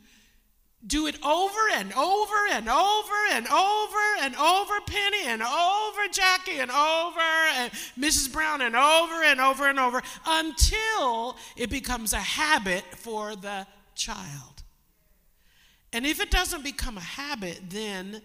do 0.86 1.06
it 1.06 1.16
over 1.24 1.58
and 1.74 1.92
over 1.94 2.34
and 2.52 2.68
over 2.68 3.14
and 3.32 3.46
over 3.48 3.96
and 4.20 4.36
over 4.36 4.74
Penny 4.86 5.24
and 5.26 5.42
over 5.42 6.00
Jackie 6.12 6.58
and 6.58 6.70
over 6.70 7.20
and 7.20 7.72
Mrs. 7.98 8.32
Brown 8.32 8.60
and 8.60 8.76
over 8.76 9.22
and 9.24 9.40
over 9.40 9.68
and 9.68 9.80
over 9.80 10.02
until 10.26 11.36
it 11.56 11.70
becomes 11.70 12.12
a 12.12 12.18
habit 12.18 12.84
for 12.94 13.34
the 13.34 13.66
child. 13.94 14.62
And 15.92 16.06
if 16.06 16.20
it 16.20 16.30
doesn't 16.30 16.62
become 16.62 16.98
a 16.98 17.00
habit, 17.00 17.60
then 17.68 18.22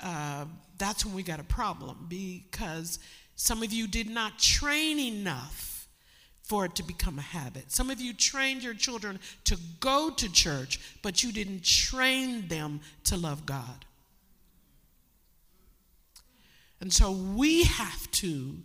uh, 0.00 0.44
that's 0.76 1.06
when 1.06 1.14
we 1.14 1.22
got 1.22 1.40
a 1.40 1.44
problem 1.44 2.06
because 2.08 2.98
some 3.36 3.62
of 3.62 3.72
you 3.72 3.86
did 3.86 4.10
not 4.10 4.38
train 4.38 4.98
enough 4.98 5.77
for 6.48 6.64
it 6.64 6.74
to 6.76 6.82
become 6.82 7.18
a 7.18 7.22
habit. 7.22 7.70
Some 7.70 7.90
of 7.90 8.00
you 8.00 8.14
trained 8.14 8.62
your 8.62 8.72
children 8.72 9.20
to 9.44 9.58
go 9.80 10.08
to 10.08 10.32
church, 10.32 10.80
but 11.02 11.22
you 11.22 11.30
didn't 11.30 11.62
train 11.62 12.48
them 12.48 12.80
to 13.04 13.18
love 13.18 13.44
God. 13.44 13.84
And 16.80 16.90
so 16.90 17.12
we 17.12 17.64
have 17.64 18.10
to 18.12 18.56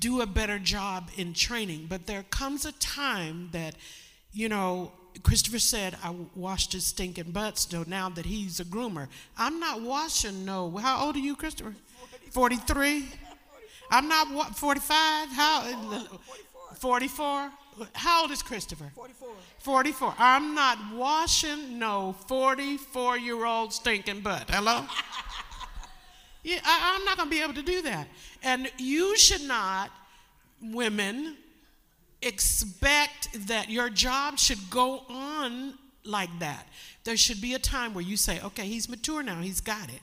do 0.00 0.22
a 0.22 0.26
better 0.26 0.58
job 0.58 1.10
in 1.16 1.34
training. 1.34 1.86
But 1.88 2.06
there 2.06 2.24
comes 2.30 2.64
a 2.64 2.72
time 2.72 3.50
that, 3.52 3.76
you 4.32 4.48
know, 4.48 4.90
Christopher 5.22 5.58
said, 5.60 5.96
I 6.02 6.14
washed 6.34 6.72
his 6.72 6.86
stinking 6.86 7.30
butts, 7.30 7.68
so 7.70 7.84
now 7.86 8.08
that 8.10 8.26
he's 8.26 8.58
a 8.58 8.64
groomer. 8.64 9.06
I'm 9.38 9.60
not 9.60 9.82
washing 9.82 10.44
no. 10.44 10.76
How 10.78 11.06
old 11.06 11.16
are 11.16 11.20
you, 11.20 11.36
Christopher? 11.36 11.74
43? 12.30 13.06
I'm 13.90 14.08
not 14.08 14.30
what 14.30 14.56
45. 14.56 15.28
How 15.30 15.62
uh, 15.64 16.04
44? 16.76 17.50
How 17.94 18.22
old 18.22 18.30
is 18.30 18.42
Christopher? 18.42 18.90
44. 18.94 19.28
44. 19.58 20.14
I'm 20.18 20.54
not 20.54 20.78
washing 20.94 21.78
no 21.78 22.14
44 22.26 23.18
year 23.18 23.44
old 23.44 23.72
stinking 23.72 24.20
butt. 24.20 24.48
Hello? 24.48 24.84
yeah, 26.44 26.60
I, 26.64 26.96
I'm 26.96 27.04
not 27.04 27.16
going 27.16 27.28
to 27.28 27.34
be 27.34 27.42
able 27.42 27.54
to 27.54 27.62
do 27.62 27.82
that. 27.82 28.08
And 28.42 28.70
you 28.78 29.16
should 29.16 29.42
not, 29.42 29.90
women, 30.62 31.36
expect 32.22 33.46
that 33.48 33.70
your 33.70 33.88
job 33.88 34.38
should 34.38 34.70
go 34.70 35.02
on 35.08 35.74
like 36.04 36.30
that. 36.38 36.66
There 37.04 37.16
should 37.16 37.40
be 37.40 37.54
a 37.54 37.58
time 37.58 37.94
where 37.94 38.04
you 38.04 38.16
say, 38.16 38.40
okay, 38.42 38.66
he's 38.66 38.88
mature 38.88 39.22
now, 39.22 39.40
he's 39.40 39.60
got 39.60 39.88
it. 39.88 40.00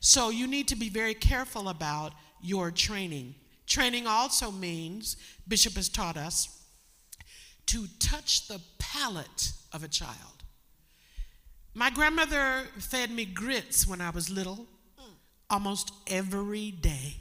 So 0.00 0.28
you 0.28 0.46
need 0.46 0.68
to 0.68 0.76
be 0.76 0.88
very 0.90 1.14
careful 1.14 1.68
about 1.68 2.12
your 2.44 2.70
training. 2.70 3.34
Training 3.66 4.06
also 4.06 4.50
means, 4.50 5.16
Bishop 5.48 5.74
has 5.74 5.88
taught 5.88 6.16
us, 6.16 6.62
to 7.66 7.86
touch 7.98 8.46
the 8.46 8.60
palate 8.78 9.52
of 9.72 9.82
a 9.82 9.88
child. 9.88 10.44
My 11.72 11.90
grandmother 11.90 12.64
fed 12.78 13.10
me 13.10 13.24
grits 13.24 13.86
when 13.86 14.00
I 14.00 14.10
was 14.10 14.28
little, 14.28 14.66
almost 15.48 15.92
every 16.06 16.70
day. 16.70 17.16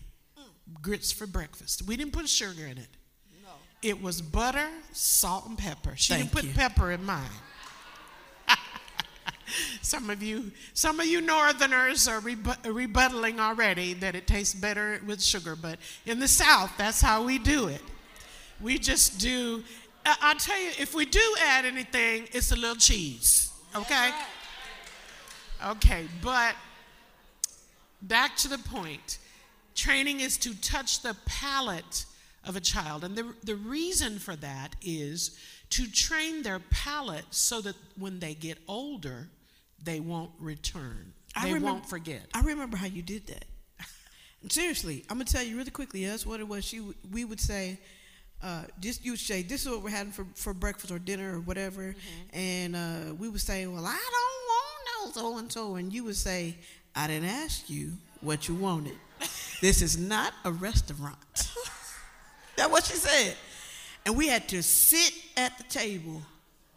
Grits 0.81 1.11
for 1.11 1.25
breakfast. 1.25 1.83
We 1.87 1.95
didn't 1.95 2.13
put 2.13 2.27
sugar 2.27 2.65
in 2.65 2.77
it. 2.77 2.89
No. 3.41 3.49
It 3.81 4.01
was 4.01 4.21
butter, 4.21 4.67
salt, 4.91 5.47
and 5.47 5.57
pepper. 5.57 5.93
She 5.95 6.13
Thank 6.13 6.25
didn't 6.25 6.33
put 6.33 6.43
you. 6.43 6.53
pepper 6.53 6.91
in 6.91 7.03
mine. 7.05 7.29
Some 9.81 10.09
of 10.09 10.21
you, 10.23 10.51
some 10.73 10.99
of 10.99 11.05
you 11.05 11.21
Northerners 11.21 12.07
are 12.07 12.19
rebu- 12.19 12.51
rebuttaling 12.63 13.39
already 13.39 13.93
that 13.95 14.15
it 14.15 14.27
tastes 14.27 14.53
better 14.53 15.01
with 15.05 15.21
sugar, 15.21 15.55
but 15.55 15.79
in 16.05 16.19
the 16.19 16.27
South, 16.27 16.71
that's 16.77 17.01
how 17.01 17.23
we 17.23 17.39
do 17.39 17.67
it. 17.67 17.81
We 18.61 18.77
just 18.77 19.19
do. 19.19 19.63
I- 20.05 20.17
I'll 20.21 20.35
tell 20.35 20.59
you, 20.59 20.71
if 20.79 20.93
we 20.93 21.05
do 21.05 21.35
add 21.41 21.65
anything, 21.65 22.27
it's 22.31 22.51
a 22.51 22.55
little 22.55 22.75
cheese. 22.75 23.51
Okay. 23.75 24.11
Okay, 25.65 26.07
but 26.21 26.55
back 28.01 28.35
to 28.37 28.47
the 28.47 28.57
point. 28.57 29.17
Training 29.75 30.19
is 30.19 30.37
to 30.37 30.53
touch 30.61 31.01
the 31.01 31.15
palate 31.25 32.05
of 32.45 32.55
a 32.55 32.59
child. 32.59 33.03
And 33.03 33.15
the, 33.15 33.33
the 33.43 33.55
reason 33.55 34.19
for 34.19 34.35
that 34.35 34.75
is 34.81 35.37
to 35.71 35.89
train 35.89 36.43
their 36.43 36.59
palate 36.59 37.25
so 37.31 37.61
that 37.61 37.75
when 37.97 38.19
they 38.19 38.35
get 38.35 38.59
older, 38.67 39.29
they 39.83 39.99
won't 39.99 40.31
return. 40.39 41.13
I 41.35 41.51
They 41.51 41.59
won't 41.59 41.87
forget. 41.87 42.21
I 42.33 42.41
remember 42.41 42.77
how 42.77 42.85
you 42.85 43.01
did 43.01 43.27
that. 43.27 43.45
Seriously, 44.49 45.05
I'm 45.09 45.17
gonna 45.17 45.25
tell 45.25 45.43
you 45.43 45.57
really 45.57 45.71
quickly. 45.71 46.05
That's 46.05 46.25
what 46.25 46.39
it 46.39 46.47
was. 46.47 46.65
She, 46.65 46.81
we 47.11 47.23
would 47.23 47.39
say, 47.39 47.79
uh, 48.41 48.63
just 48.81 49.05
you 49.05 49.13
would 49.13 49.19
say, 49.19 49.41
"This 49.41 49.65
is 49.65 49.69
what 49.71 49.81
we're 49.81 49.89
having 49.89 50.11
for, 50.11 50.25
for 50.35 50.53
breakfast 50.53 50.91
or 50.91 50.99
dinner 50.99 51.37
or 51.37 51.39
whatever," 51.39 51.95
and 52.33 52.75
uh, 52.75 53.13
we 53.17 53.29
would 53.29 53.39
say, 53.39 53.65
"Well, 53.67 53.85
I 53.85 54.09
don't 54.11 55.11
want 55.11 55.15
no 55.15 55.21
so 55.21 55.37
and 55.37 55.51
so," 55.51 55.75
and 55.75 55.93
you 55.93 56.03
would 56.03 56.17
say, 56.17 56.57
"I 56.93 57.07
didn't 57.07 57.29
ask 57.29 57.69
you 57.69 57.93
what 58.19 58.49
you 58.49 58.55
wanted. 58.55 58.97
this 59.61 59.81
is 59.81 59.97
not 59.97 60.33
a 60.43 60.51
restaurant." 60.51 61.17
That's 62.57 62.69
what 62.69 62.83
she 62.83 62.95
said, 62.95 63.35
and 64.05 64.17
we 64.17 64.27
had 64.27 64.49
to 64.49 64.61
sit 64.61 65.13
at 65.37 65.57
the 65.57 65.63
table 65.63 66.21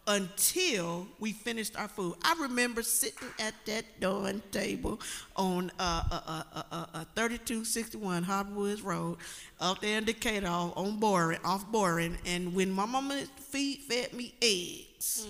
until 0.07 1.05
we 1.19 1.33
finished 1.33 1.77
our 1.77 1.87
food. 1.87 2.15
I 2.23 2.35
remember 2.41 2.81
sitting 2.81 3.27
at 3.39 3.53
that 3.65 3.83
darn 3.99 4.41
table 4.51 4.99
on 5.35 5.71
uh, 5.77 6.03
uh, 6.11 6.21
uh, 6.27 6.43
uh, 6.53 6.63
uh, 6.71 6.85
uh, 6.93 7.03
3261 7.15 8.23
Harborwoods 8.23 8.83
Road, 8.83 9.17
out 9.61 9.81
there 9.81 9.97
in 9.97 10.05
Decatur, 10.05 10.47
off- 10.47 10.73
on 10.77 10.99
Boring, 10.99 11.39
off 11.43 11.69
Boring, 11.71 12.17
and 12.25 12.53
when 12.55 12.71
my 12.71 12.85
mama 12.85 13.23
feed 13.37 13.79
fed 13.79 14.13
me 14.13 14.33
eggs, 14.41 15.27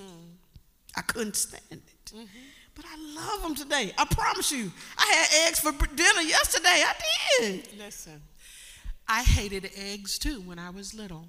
I 0.96 1.02
couldn't 1.02 1.36
stand 1.36 1.64
it. 1.72 2.14
But 2.76 2.86
I 2.86 2.96
love 3.16 3.42
them 3.42 3.56
today. 3.56 3.92
I 3.98 4.06
promise 4.06 4.52
you. 4.52 4.72
I 5.00 5.06
had 5.08 5.48
eggs 5.50 5.60
for 5.60 5.72
dinner 5.72 6.22
yesterday. 6.22 6.84
I 6.86 6.94
did. 7.40 7.68
Listen, 7.80 8.22
I 9.08 9.24
hated 9.24 9.72
eggs 9.76 10.20
too 10.20 10.42
when 10.42 10.60
I 10.60 10.70
was 10.70 10.94
little. 10.94 11.26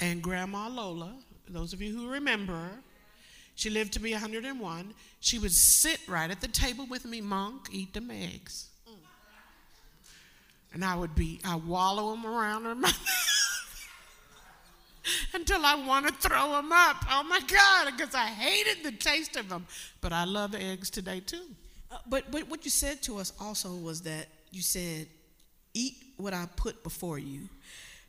And 0.00 0.20
Grandma 0.20 0.66
Lola, 0.68 1.14
those 1.48 1.72
of 1.72 1.82
you 1.82 1.94
who 1.94 2.08
remember 2.08 2.52
her, 2.52 2.78
she 3.54 3.70
lived 3.70 3.92
to 3.94 4.00
be 4.00 4.12
101. 4.12 4.94
She 5.20 5.38
would 5.38 5.52
sit 5.52 6.00
right 6.08 6.30
at 6.30 6.40
the 6.40 6.48
table 6.48 6.86
with 6.86 7.04
me, 7.04 7.20
monk, 7.20 7.68
eat 7.70 7.92
them 7.92 8.10
eggs. 8.10 8.68
And 10.74 10.84
I 10.84 10.96
would 10.96 11.14
be, 11.14 11.38
I 11.44 11.56
wallow 11.56 12.12
them 12.12 12.24
around 12.24 12.64
her 12.64 12.74
mouth. 12.74 13.88
until 15.34 15.64
I 15.64 15.74
want 15.74 16.06
to 16.06 16.14
throw 16.14 16.52
them 16.52 16.72
up. 16.72 17.04
Oh 17.10 17.22
my 17.24 17.40
God, 17.40 17.92
because 17.96 18.14
I 18.14 18.26
hated 18.26 18.84
the 18.84 18.96
taste 18.96 19.36
of 19.36 19.48
them. 19.48 19.66
But 20.00 20.12
I 20.12 20.24
love 20.24 20.54
eggs 20.54 20.90
today 20.90 21.20
too. 21.20 21.44
Uh, 21.90 21.98
but, 22.06 22.30
but 22.30 22.48
what 22.48 22.64
you 22.64 22.70
said 22.70 23.02
to 23.02 23.18
us 23.18 23.32
also 23.40 23.74
was 23.74 24.02
that 24.02 24.28
you 24.50 24.62
said, 24.62 25.06
Eat 25.74 25.94
what 26.16 26.34
I 26.34 26.46
put 26.56 26.82
before 26.82 27.18
you, 27.18 27.48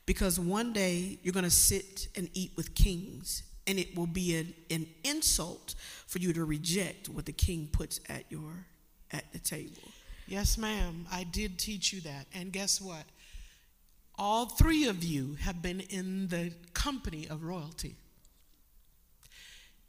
because 0.05 0.39
one 0.39 0.73
day 0.73 1.19
you're 1.23 1.33
going 1.33 1.43
to 1.43 1.49
sit 1.49 2.07
and 2.15 2.29
eat 2.33 2.51
with 2.55 2.75
kings, 2.75 3.43
and 3.67 3.79
it 3.79 3.95
will 3.95 4.07
be 4.07 4.35
an, 4.35 4.53
an 4.69 4.85
insult 5.03 5.75
for 6.07 6.19
you 6.19 6.33
to 6.33 6.43
reject 6.43 7.09
what 7.09 7.25
the 7.25 7.31
king 7.31 7.69
puts 7.71 7.99
at 8.09 8.25
your 8.29 8.65
at 9.11 9.31
the 9.31 9.39
table. 9.39 9.83
Yes, 10.27 10.57
ma'am. 10.57 11.05
I 11.11 11.23
did 11.23 11.59
teach 11.59 11.93
you 11.93 12.01
that. 12.01 12.25
And 12.33 12.51
guess 12.51 12.81
what? 12.81 13.03
All 14.17 14.45
three 14.45 14.85
of 14.87 15.03
you 15.03 15.35
have 15.41 15.61
been 15.61 15.79
in 15.81 16.27
the 16.27 16.53
company 16.73 17.27
of 17.27 17.43
royalty. 17.43 17.95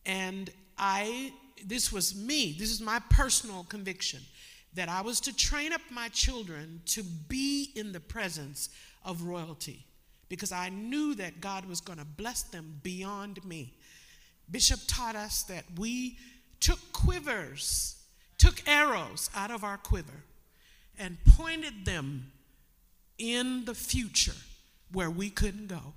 And 0.07 0.51
I, 0.77 1.33
this 1.65 1.93
was 1.93 2.15
me, 2.15 2.55
this 2.59 2.71
is 2.71 2.81
my 2.81 3.01
personal 3.11 3.65
conviction 3.65 4.21
that 4.75 4.89
I 4.89 5.03
was 5.03 5.21
to 5.21 5.35
train 5.35 5.73
up 5.73 5.81
my 5.91 6.09
children 6.09 6.81
to 6.87 7.03
be 7.03 7.71
in 7.75 7.93
the 7.93 8.01
presence 8.01 8.71
of 9.05 9.23
royalty 9.23 9.87
because 10.29 10.53
I 10.53 10.69
knew 10.69 11.15
that 11.17 11.41
God 11.41 11.67
was 11.67 11.81
going 11.81 11.99
to 11.99 12.05
bless 12.05 12.43
them 12.43 12.81
beyond 12.83 13.45
me. 13.45 13.75
Bishop 14.51 14.81
taught 14.87 15.17
us 15.17 15.43
that 15.45 15.65
we 15.79 16.19
took 16.61 16.93
quivers, 16.93 17.97
took 18.39 18.63
arrows 18.67 19.31
out 19.35 19.51
of 19.51 19.65
our 19.65 19.77
quiver, 19.77 20.25
and 20.99 21.19
pointed 21.37 21.85
them 21.85 22.31
in 23.19 23.65
the 23.65 23.75
future 23.75 24.37
where 24.93 25.11
we 25.11 25.31
couldn't 25.31 25.69
go. 25.69 25.95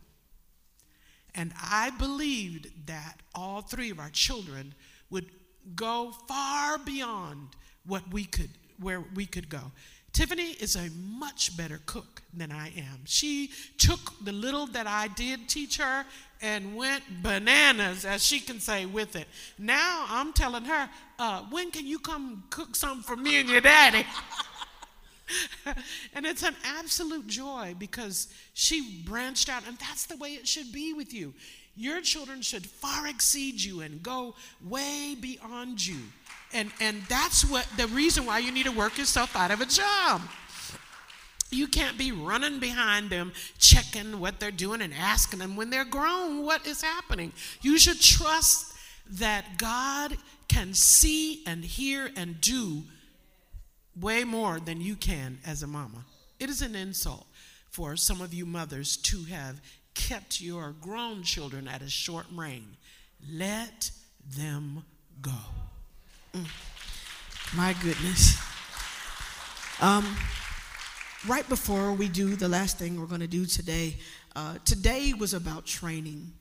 And 1.36 1.54
I 1.62 1.92
believed 1.92 2.88
that 2.88 3.18
all 3.36 3.62
three 3.62 3.92
of 3.92 4.00
our 4.00 4.10
children 4.10 4.74
would 5.10 5.28
go 5.76 6.12
far 6.28 6.78
beyond 6.78 7.50
what 7.86 8.12
we 8.12 8.26
could 8.26 8.50
where 8.80 9.04
we 9.16 9.26
could 9.26 9.50
go. 9.50 9.72
Tifiny 10.18 10.60
is 10.60 10.76
a 10.76 10.90
much 10.98 11.56
better 11.56 11.80
cook 11.86 12.24
than 12.34 12.52
I 12.52 12.70
am. 12.70 13.02
She 13.06 13.52
took 13.78 14.14
the 14.26 14.32
little 14.32 14.66
that 14.68 14.88
I 14.88 15.10
did 15.10 15.48
teach 15.48 15.78
her 15.78 16.06
and 16.42 16.76
went 16.76 17.04
bananas, 17.22 18.04
as 18.04 18.26
she 18.26 18.40
can 18.40 18.60
say, 18.60 18.88
with 18.88 19.16
it. 19.16 19.28
Now 19.60 20.06
I'm 20.10 20.34
telling 20.34 20.66
her, 20.66 20.90
uh, 21.20 21.44
when 21.52 21.70
can 21.70 21.86
you 21.86 22.00
come 22.00 22.46
cook 22.50 22.76
something 22.76 23.04
for 23.04 23.16
me 23.16 23.40
and 23.40 23.48
your 23.48 23.62
daddy? 23.62 24.08
and 26.16 26.26
it's 26.26 26.42
an 26.42 26.56
absolute 26.66 27.28
joy 27.28 27.76
because 27.78 28.28
she 28.56 29.04
branched 29.06 29.50
out, 29.50 29.68
and 29.68 29.78
that's 29.78 30.08
the 30.08 30.18
way 30.18 30.30
it 30.30 30.48
should 30.48 30.72
be 30.72 30.94
with 30.94 31.14
you. 31.14 31.36
Your 31.76 32.02
children 32.02 32.42
should 32.42 32.66
far 32.66 33.06
exceed 33.06 33.62
you 33.62 33.82
and 33.82 34.02
go 34.02 34.34
way 34.66 35.16
beyond 35.22 35.86
you. 35.86 36.00
And, 36.54 36.72
and 36.80 37.02
that's 37.10 37.44
what 37.44 37.68
the 37.78 37.88
reason 37.88 38.26
why 38.26 38.40
you 38.40 38.52
need 38.52 38.66
to 38.66 38.72
work 38.72 38.98
yourself 38.98 39.36
out 39.36 39.52
of 39.52 39.62
a 39.62 39.66
job. 39.66 40.22
You 41.50 41.68
can't 41.68 41.98
be 41.98 42.12
running 42.12 42.60
behind 42.60 43.10
them, 43.10 43.32
checking 43.58 44.20
what 44.20 44.40
they're 44.40 44.52
doing 44.52 44.82
and 44.82 44.94
asking 44.94 45.40
them 45.40 45.56
when 45.56 45.70
they're 45.70 45.86
grown 45.86 46.44
what 46.44 46.68
is 46.68 46.82
happening. 46.82 47.32
You 47.62 47.78
should 47.78 48.02
trust 48.02 48.74
that 49.12 49.58
God 49.58 50.18
can 50.48 50.74
see 50.74 51.44
and 51.46 51.64
hear 51.64 52.10
and 52.16 52.40
do 52.42 52.84
way 54.00 54.24
more 54.24 54.60
than 54.60 54.82
you 54.82 54.96
can 54.96 55.40
as 55.46 55.64
a 55.64 55.68
mama. 55.68 56.06
It 56.40 56.50
is 56.50 56.62
an 56.62 56.76
insult 56.76 57.26
for 57.70 57.96
some 57.96 58.22
of 58.22 58.34
you 58.34 58.46
mothers 58.46 58.98
to 58.98 59.24
have 59.26 59.62
kept 59.94 60.42
your 60.42 60.76
grown 60.82 61.24
children 61.24 61.68
at 61.68 61.82
a 61.82 61.90
short 61.90 62.26
rein. 62.34 62.78
Let 63.32 63.92
them 64.36 64.84
go. 65.22 65.32
Mm. 66.38 67.58
My 67.58 67.74
goodness. 67.82 68.38
Um, 69.82 70.16
right 71.28 71.48
before 71.50 71.94
we 71.94 72.10
do 72.10 72.36
the 72.36 72.48
last 72.48 72.78
thing 72.78 73.00
we're 73.00 73.08
going 73.08 73.22
to 73.22 73.28
do 73.28 73.46
today, 73.46 73.98
uh, 74.36 74.58
today 74.66 75.14
was 75.14 75.34
about 75.34 75.66
training. 75.66 76.32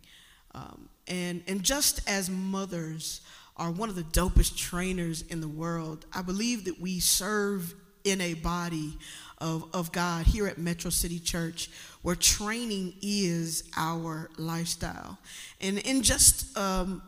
Um, 0.54 0.88
and, 1.08 1.42
and 1.46 1.62
just 1.62 2.06
as 2.08 2.28
mothers 2.28 3.22
are 3.56 3.70
one 3.70 3.88
of 3.88 3.94
the 3.94 4.02
dopest 4.02 4.56
trainers 4.56 5.22
in 5.22 5.40
the 5.40 5.48
world, 5.48 6.04
I 6.12 6.22
believe 6.22 6.66
that 6.66 6.78
we 6.78 7.00
serve 7.00 7.74
in 8.04 8.20
a 8.20 8.34
body 8.34 8.98
of, 9.38 9.64
of 9.74 9.92
God 9.92 10.26
here 10.26 10.46
at 10.46 10.58
Metro 10.58 10.90
City 10.90 11.18
Church 11.18 11.70
where 12.02 12.14
training 12.14 12.94
is 13.02 13.64
our 13.76 14.30
lifestyle. 14.36 15.18
And 15.60 15.78
in 15.78 16.02
just, 16.02 16.56
um, 16.56 17.02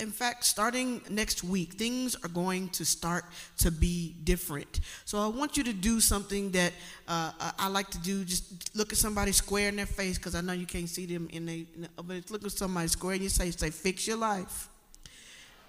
in 0.00 0.10
fact, 0.10 0.44
starting 0.44 1.00
next 1.08 1.44
week, 1.44 1.74
things 1.74 2.16
are 2.24 2.28
going 2.28 2.68
to 2.70 2.84
start 2.84 3.24
to 3.58 3.70
be 3.70 4.16
different. 4.24 4.80
So 5.04 5.18
I 5.18 5.28
want 5.28 5.56
you 5.56 5.64
to 5.64 5.72
do 5.72 6.00
something 6.00 6.50
that 6.52 6.72
uh, 7.06 7.32
I 7.58 7.68
like 7.68 7.90
to 7.90 7.98
do. 7.98 8.24
Just 8.24 8.76
look 8.76 8.92
at 8.92 8.98
somebody 8.98 9.32
square 9.32 9.68
in 9.68 9.76
their 9.76 9.86
face 9.86 10.16
because 10.16 10.34
I 10.34 10.40
know 10.40 10.52
you 10.52 10.66
can't 10.66 10.88
see 10.88 11.06
them 11.06 11.28
in 11.32 11.48
a, 11.48 11.66
but 12.02 12.30
look 12.30 12.44
at 12.44 12.52
somebody 12.52 12.88
square 12.88 13.14
and 13.14 13.22
you 13.22 13.28
say, 13.28 13.50
say, 13.50 13.70
fix 13.70 14.06
your 14.06 14.16
life. 14.16 14.68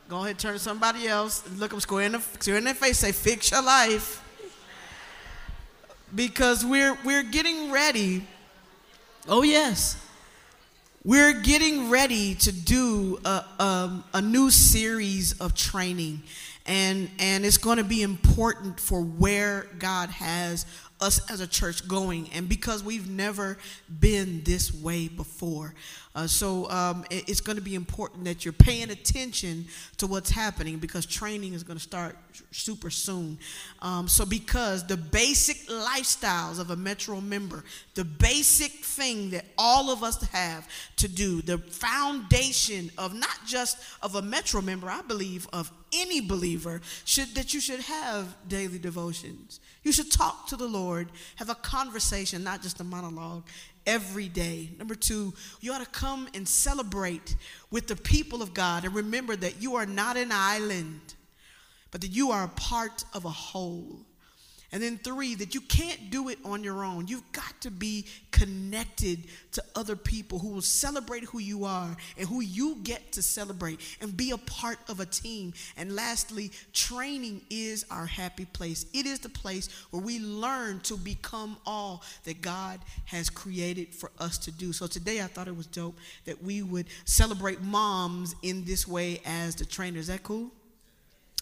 Go 0.10 0.24
ahead, 0.24 0.40
turn 0.40 0.54
to 0.54 0.60
somebody 0.60 1.08
else, 1.08 1.44
look 1.58 1.72
them 1.72 1.80
square 1.80 2.06
in, 2.06 2.14
the, 2.14 2.20
square 2.20 2.58
in 2.58 2.64
their 2.66 2.74
face, 2.74 3.00
say, 3.00 3.12
fix 3.12 3.52
your 3.52 3.62
life. 3.62 4.24
Because 6.14 6.66
we're, 6.66 6.98
we're 7.06 7.24
getting 7.24 7.72
ready 7.72 8.26
Oh, 9.28 9.44
yes. 9.44 9.98
We're 11.04 11.34
getting 11.34 11.90
ready 11.90 12.36
to 12.36 12.52
do 12.52 13.20
a, 13.26 13.44
um, 13.58 14.04
a 14.14 14.22
new 14.22 14.52
series 14.52 15.34
of 15.40 15.56
training, 15.56 16.22
and, 16.68 17.10
and 17.18 17.44
it's 17.44 17.58
going 17.58 17.80
to 17.80 17.84
be 17.84 18.04
important 18.04 18.80
for 18.80 19.02
where 19.02 19.66
God 19.80 20.12
has 20.12 20.68
us 21.00 21.20
as 21.32 21.40
a 21.40 21.48
church 21.48 21.88
going, 21.88 22.30
and 22.36 22.48
because 22.48 22.84
we've 22.84 23.10
never 23.10 23.58
been 24.00 24.44
this 24.44 24.72
way 24.72 25.08
before. 25.08 25.74
Uh, 26.14 26.28
so 26.28 26.70
um, 26.70 27.06
it, 27.10 27.30
it's 27.30 27.42
going 27.42 27.56
to 27.58 27.64
be 27.64 27.76
important 27.76 28.26
that 28.26 28.44
you're 28.44 28.52
paying 28.52 28.90
attention 28.90 29.66
to 29.98 30.08
what's 30.08 30.30
happening 30.30 30.78
because 30.78 31.06
training 31.06 31.54
is 31.54 31.64
going 31.64 31.78
to 31.78 31.84
start 31.84 32.18
super 32.52 32.90
soon. 32.90 33.38
Um, 33.82 34.08
so, 34.08 34.26
because 34.26 34.86
the 34.86 34.98
basic 34.98 35.68
lifestyles 35.68 36.60
of 36.60 36.70
a 36.70 36.76
Metro 36.76 37.22
member, 37.22 37.64
the 37.96 38.04
basic 38.04 38.72
thing 38.72 39.30
that 39.32 39.46
all 39.58 39.90
of 39.90 40.04
us 40.04 40.22
have 40.30 40.68
to 40.98 41.08
do, 41.08 41.42
the 41.42 41.58
foundation 41.58 42.92
of 42.98 43.14
not 43.14 43.46
just 43.46 43.78
of 44.02 44.16
a 44.16 44.22
Metro 44.22 44.62
member, 44.62 44.90
I 44.90 45.02
believe 45.02 45.48
of 45.54 45.72
any 45.94 46.22
believer, 46.22 46.82
should 47.06 47.36
that 47.36 47.54
you 47.54 47.60
should 47.60 47.82
have 47.82 48.36
daily 48.48 48.80
devotions. 48.80 49.60
You 49.84 49.92
should 49.92 50.12
talk 50.12 50.48
to 50.48 50.56
the 50.56 50.68
Lord, 50.68 51.10
have 51.36 51.50
a 51.50 51.56
conversation, 51.56 52.44
not 52.44 52.62
just 52.62 52.80
a 52.80 52.84
monologue, 52.84 53.44
every 53.86 54.28
day. 54.28 54.70
Number 54.78 54.96
two, 54.96 55.34
you 55.60 55.74
ought 55.74 55.84
to 55.84 55.90
come 55.90 56.28
and 56.34 56.48
celebrate 56.48 57.36
with 57.70 57.88
the 57.88 57.96
people 57.96 58.42
of 58.42 58.54
God 58.54 58.86
and 58.86 58.94
remember 58.94 59.36
that 59.36 59.62
you 59.62 59.76
are 59.76 59.86
not 59.86 60.18
an 60.18 60.32
island, 60.32 61.16
but 61.92 62.02
that 62.02 62.12
you 62.12 62.32
are 62.32 62.46
a 62.46 62.50
part 62.50 63.04
of 63.14 63.26
a 63.26 63.30
whole. 63.30 64.00
And 64.74 64.82
then 64.82 64.98
three, 64.98 65.36
that 65.36 65.54
you 65.54 65.62
can't 65.62 66.10
do 66.10 66.30
it 66.30 66.40
on 66.46 66.64
your 66.64 66.86
own. 66.86 67.08
You've 67.08 67.30
got 67.34 67.60
to 67.62 67.72
be 67.72 68.06
connected 68.32 69.26
to 69.52 69.64
other 69.76 69.98
people 69.98 70.40
who 70.40 70.48
will 70.48 70.62
celebrate 70.62 71.26
who 71.26 71.40
you 71.40 71.66
are 71.66 71.96
and 72.18 72.28
who 72.28 72.40
you 72.40 72.78
get 72.84 73.12
to 73.14 73.22
celebrate 73.22 73.82
and 74.00 74.16
be 74.16 74.32
a 74.32 74.38
part 74.38 74.78
of 74.88 75.02
a 75.02 75.06
team. 75.06 75.54
And 75.76 75.94
lastly, 75.94 76.52
training 76.72 77.42
is 77.50 77.86
our 77.92 78.06
happy 78.06 78.46
place. 78.46 78.86
It 78.94 79.06
is 79.06 79.20
the 79.20 79.30
place 79.30 79.68
where 79.90 80.02
we 80.02 80.20
learn 80.20 80.80
to 80.82 80.96
become 80.96 81.58
all 81.66 82.04
that 82.24 82.42
God 82.42 82.80
has 83.06 83.30
created 83.30 83.94
for 83.94 84.12
us 84.20 84.38
to 84.40 84.52
do. 84.52 84.72
So 84.72 84.88
today 84.88 85.22
I 85.22 85.28
thought 85.28 85.50
it 85.50 85.56
was 85.56 85.68
dope 85.68 85.98
that 86.24 86.42
we 86.42 86.62
would 86.62 86.88
celebrate 87.04 87.62
moms 87.62 88.36
in 88.42 88.64
this 88.64 88.88
way 88.88 89.22
as 89.26 89.56
the 89.56 89.66
trainer. 89.66 90.00
Is 90.00 90.08
that 90.08 90.24
cool? 90.24 90.52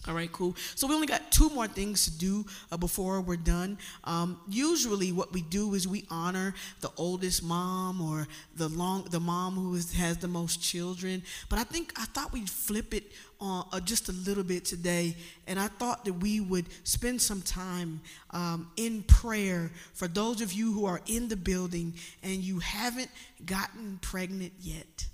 All 0.08 0.14
right, 0.14 0.32
cool. 0.32 0.56
So 0.76 0.86
we 0.86 0.94
only 0.94 1.06
got 1.06 1.30
two 1.30 1.50
more 1.50 1.68
things 1.68 2.06
to 2.06 2.18
do 2.18 2.46
uh, 2.72 2.78
before 2.78 3.20
we're 3.20 3.36
done. 3.36 3.76
Um, 4.04 4.40
usually, 4.48 5.12
what 5.12 5.34
we 5.34 5.42
do 5.42 5.74
is 5.74 5.86
we 5.86 6.06
honor 6.10 6.54
the 6.80 6.90
oldest 6.96 7.42
mom 7.42 8.00
or 8.00 8.26
the 8.56 8.68
long 8.68 9.04
the 9.10 9.20
mom 9.20 9.56
who 9.56 9.74
is, 9.74 9.92
has 9.92 10.16
the 10.16 10.26
most 10.26 10.62
children. 10.62 11.22
But 11.50 11.58
I 11.58 11.64
think 11.64 11.92
I 12.00 12.06
thought 12.06 12.32
we'd 12.32 12.48
flip 12.48 12.94
it 12.94 13.12
uh, 13.42 13.78
just 13.80 14.08
a 14.08 14.12
little 14.12 14.42
bit 14.42 14.64
today, 14.64 15.16
and 15.46 15.60
I 15.60 15.68
thought 15.68 16.06
that 16.06 16.14
we 16.14 16.40
would 16.40 16.64
spend 16.84 17.20
some 17.20 17.42
time 17.42 18.00
um, 18.30 18.70
in 18.78 19.02
prayer 19.02 19.70
for 19.92 20.08
those 20.08 20.40
of 20.40 20.54
you 20.54 20.72
who 20.72 20.86
are 20.86 21.02
in 21.08 21.28
the 21.28 21.36
building 21.36 21.92
and 22.22 22.36
you 22.36 22.60
haven't 22.60 23.10
gotten 23.44 23.98
pregnant 24.00 24.54
yet, 24.62 25.06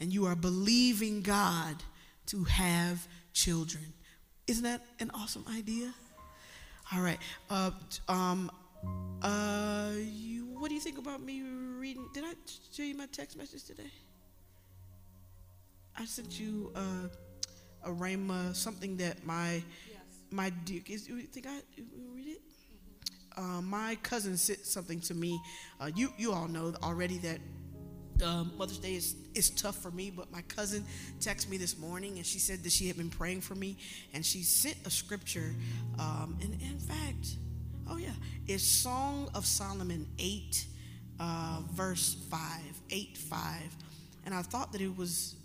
and 0.00 0.12
you 0.12 0.26
are 0.26 0.34
believing 0.34 1.22
God 1.22 1.76
to 2.26 2.42
have 2.42 3.06
children. 3.32 3.92
Isn't 4.46 4.62
that 4.64 4.82
an 5.00 5.10
awesome 5.12 5.44
idea? 5.50 5.92
All 6.92 7.00
right. 7.00 7.18
Uh, 7.50 7.72
um, 8.08 8.50
uh, 9.20 9.90
you, 9.96 10.46
what 10.46 10.68
do 10.68 10.74
you 10.74 10.80
think 10.80 10.98
about 10.98 11.20
me 11.20 11.42
reading? 11.42 12.08
Did 12.14 12.24
I 12.24 12.34
show 12.72 12.84
you 12.84 12.96
my 12.96 13.06
text 13.06 13.36
message 13.36 13.64
today? 13.64 13.90
I 15.98 16.04
sent 16.04 16.38
you 16.38 16.70
uh, 16.76 17.08
a 17.84 17.90
rhema, 17.90 18.54
something 18.54 18.96
that 18.98 19.24
my 19.26 19.62
my 20.30 20.50
dear. 20.64 20.82
Is, 20.88 21.08
you 21.08 21.20
think 21.22 21.46
I 21.46 21.58
read 22.14 22.28
it? 22.28 22.42
Uh, 23.36 23.62
my 23.62 23.96
cousin 24.02 24.36
sent 24.36 24.64
something 24.64 25.00
to 25.00 25.14
me. 25.14 25.40
Uh, 25.80 25.90
you 25.96 26.12
you 26.18 26.32
all 26.32 26.46
know 26.46 26.72
already 26.82 27.18
that 27.18 27.40
um, 28.22 28.52
Mother's 28.56 28.78
Day 28.78 28.94
is, 28.94 29.14
is 29.34 29.50
tough 29.50 29.76
for 29.76 29.90
me, 29.90 30.10
but 30.10 30.30
my 30.32 30.42
cousin 30.42 30.84
texted 31.20 31.48
me 31.48 31.56
this 31.56 31.78
morning 31.78 32.16
and 32.16 32.26
she 32.26 32.38
said 32.38 32.62
that 32.62 32.72
she 32.72 32.86
had 32.88 32.96
been 32.96 33.10
praying 33.10 33.40
for 33.40 33.54
me 33.54 33.76
and 34.14 34.24
she 34.24 34.42
sent 34.42 34.76
a 34.84 34.90
scripture. 34.90 35.54
Um, 35.98 36.38
and, 36.42 36.52
in 36.60 36.78
fact, 36.78 37.36
oh 37.90 37.96
yeah, 37.96 38.10
it's 38.46 38.64
Song 38.64 39.30
of 39.34 39.46
Solomon 39.46 40.06
8, 40.18 40.66
uh, 41.20 41.60
verse 41.72 42.16
5, 42.30 42.40
8, 42.90 43.16
5. 43.16 43.40
And 44.24 44.34
I 44.34 44.42
thought 44.42 44.72
that 44.72 44.80
it 44.80 44.96
was 44.96 45.36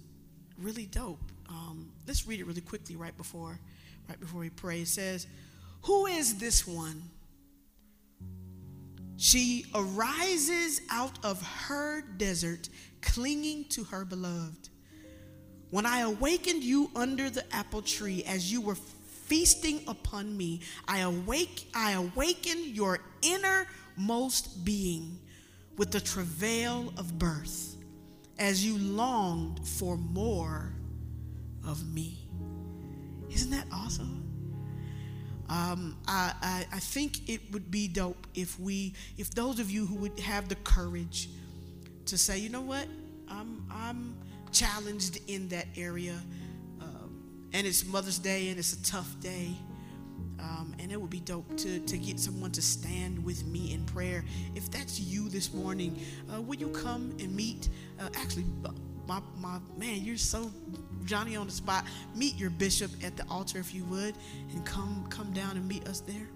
really 0.57 0.85
dope. 0.85 1.31
Um, 1.49 1.91
let's 2.07 2.27
read 2.27 2.39
it 2.39 2.47
really 2.47 2.61
quickly 2.61 2.95
right 2.95 3.15
before, 3.17 3.59
right 4.07 4.19
before 4.19 4.39
we 4.39 4.49
pray. 4.49 4.81
It 4.81 4.87
says, 4.87 5.27
Who 5.83 6.05
is 6.07 6.37
this 6.37 6.67
one? 6.67 7.03
She 9.21 9.67
arises 9.75 10.81
out 10.89 11.23
of 11.23 11.43
her 11.43 12.01
desert, 12.01 12.69
clinging 13.03 13.65
to 13.65 13.83
her 13.83 14.03
beloved. 14.03 14.69
When 15.69 15.85
I 15.85 15.99
awakened 15.99 16.63
you 16.63 16.89
under 16.95 17.29
the 17.29 17.45
apple 17.53 17.83
tree 17.83 18.23
as 18.23 18.51
you 18.51 18.61
were 18.61 18.73
feasting 19.27 19.81
upon 19.87 20.35
me, 20.35 20.61
I 20.87 21.01
awake 21.01 21.69
I 21.75 21.91
awakened 21.91 22.75
your 22.75 22.97
innermost 23.21 24.65
being 24.65 25.19
with 25.77 25.91
the 25.91 26.01
travail 26.01 26.91
of 26.97 27.19
birth 27.19 27.75
as 28.39 28.65
you 28.65 28.75
longed 28.79 29.67
for 29.67 29.97
more 29.97 30.73
of 31.63 31.87
me. 31.93 32.27
Isn't 33.29 33.51
that 33.51 33.67
awesome? 33.71 34.20
Um, 35.51 35.97
I, 36.07 36.33
I, 36.41 36.65
I 36.71 36.79
think 36.79 37.29
it 37.29 37.41
would 37.51 37.69
be 37.69 37.89
dope 37.89 38.25
if 38.33 38.57
we, 38.57 38.93
if 39.17 39.31
those 39.31 39.59
of 39.59 39.69
you 39.69 39.85
who 39.85 39.95
would 39.95 40.17
have 40.21 40.47
the 40.47 40.55
courage 40.55 41.27
to 42.05 42.17
say, 42.17 42.39
you 42.39 42.47
know 42.47 42.61
what, 42.61 42.87
I'm, 43.27 43.65
I'm 43.69 44.15
challenged 44.53 45.19
in 45.27 45.49
that 45.49 45.67
area, 45.75 46.17
um, 46.79 47.49
and 47.51 47.67
it's 47.67 47.85
Mother's 47.85 48.17
Day 48.17 48.47
and 48.47 48.57
it's 48.57 48.71
a 48.71 48.83
tough 48.83 49.19
day, 49.19 49.49
um, 50.39 50.73
and 50.79 50.89
it 50.89 50.99
would 50.99 51.09
be 51.09 51.19
dope 51.19 51.57
to, 51.57 51.79
to 51.79 51.97
get 51.97 52.17
someone 52.17 52.51
to 52.51 52.61
stand 52.61 53.21
with 53.21 53.45
me 53.45 53.73
in 53.73 53.83
prayer. 53.83 54.23
If 54.55 54.71
that's 54.71 55.01
you 55.01 55.27
this 55.27 55.53
morning, 55.53 55.99
uh, 56.33 56.41
will 56.41 56.55
you 56.55 56.69
come 56.69 57.13
and 57.19 57.35
meet? 57.35 57.67
Uh, 57.99 58.07
actually, 58.15 58.45
my, 59.05 59.19
my 59.37 59.59
man, 59.77 60.05
you're 60.05 60.15
so 60.15 60.49
Johnny 61.05 61.35
on 61.35 61.47
the 61.47 61.53
spot. 61.53 61.85
Meet 62.15 62.37
your 62.37 62.49
bishop 62.49 62.91
at 63.03 63.17
the 63.17 63.25
altar 63.29 63.59
if 63.59 63.73
you 63.73 63.83
would, 63.85 64.15
and 64.53 64.65
come 64.65 65.05
come 65.09 65.31
down 65.31 65.57
and 65.57 65.67
meet 65.67 65.87
us 65.87 66.01
there. 66.01 66.27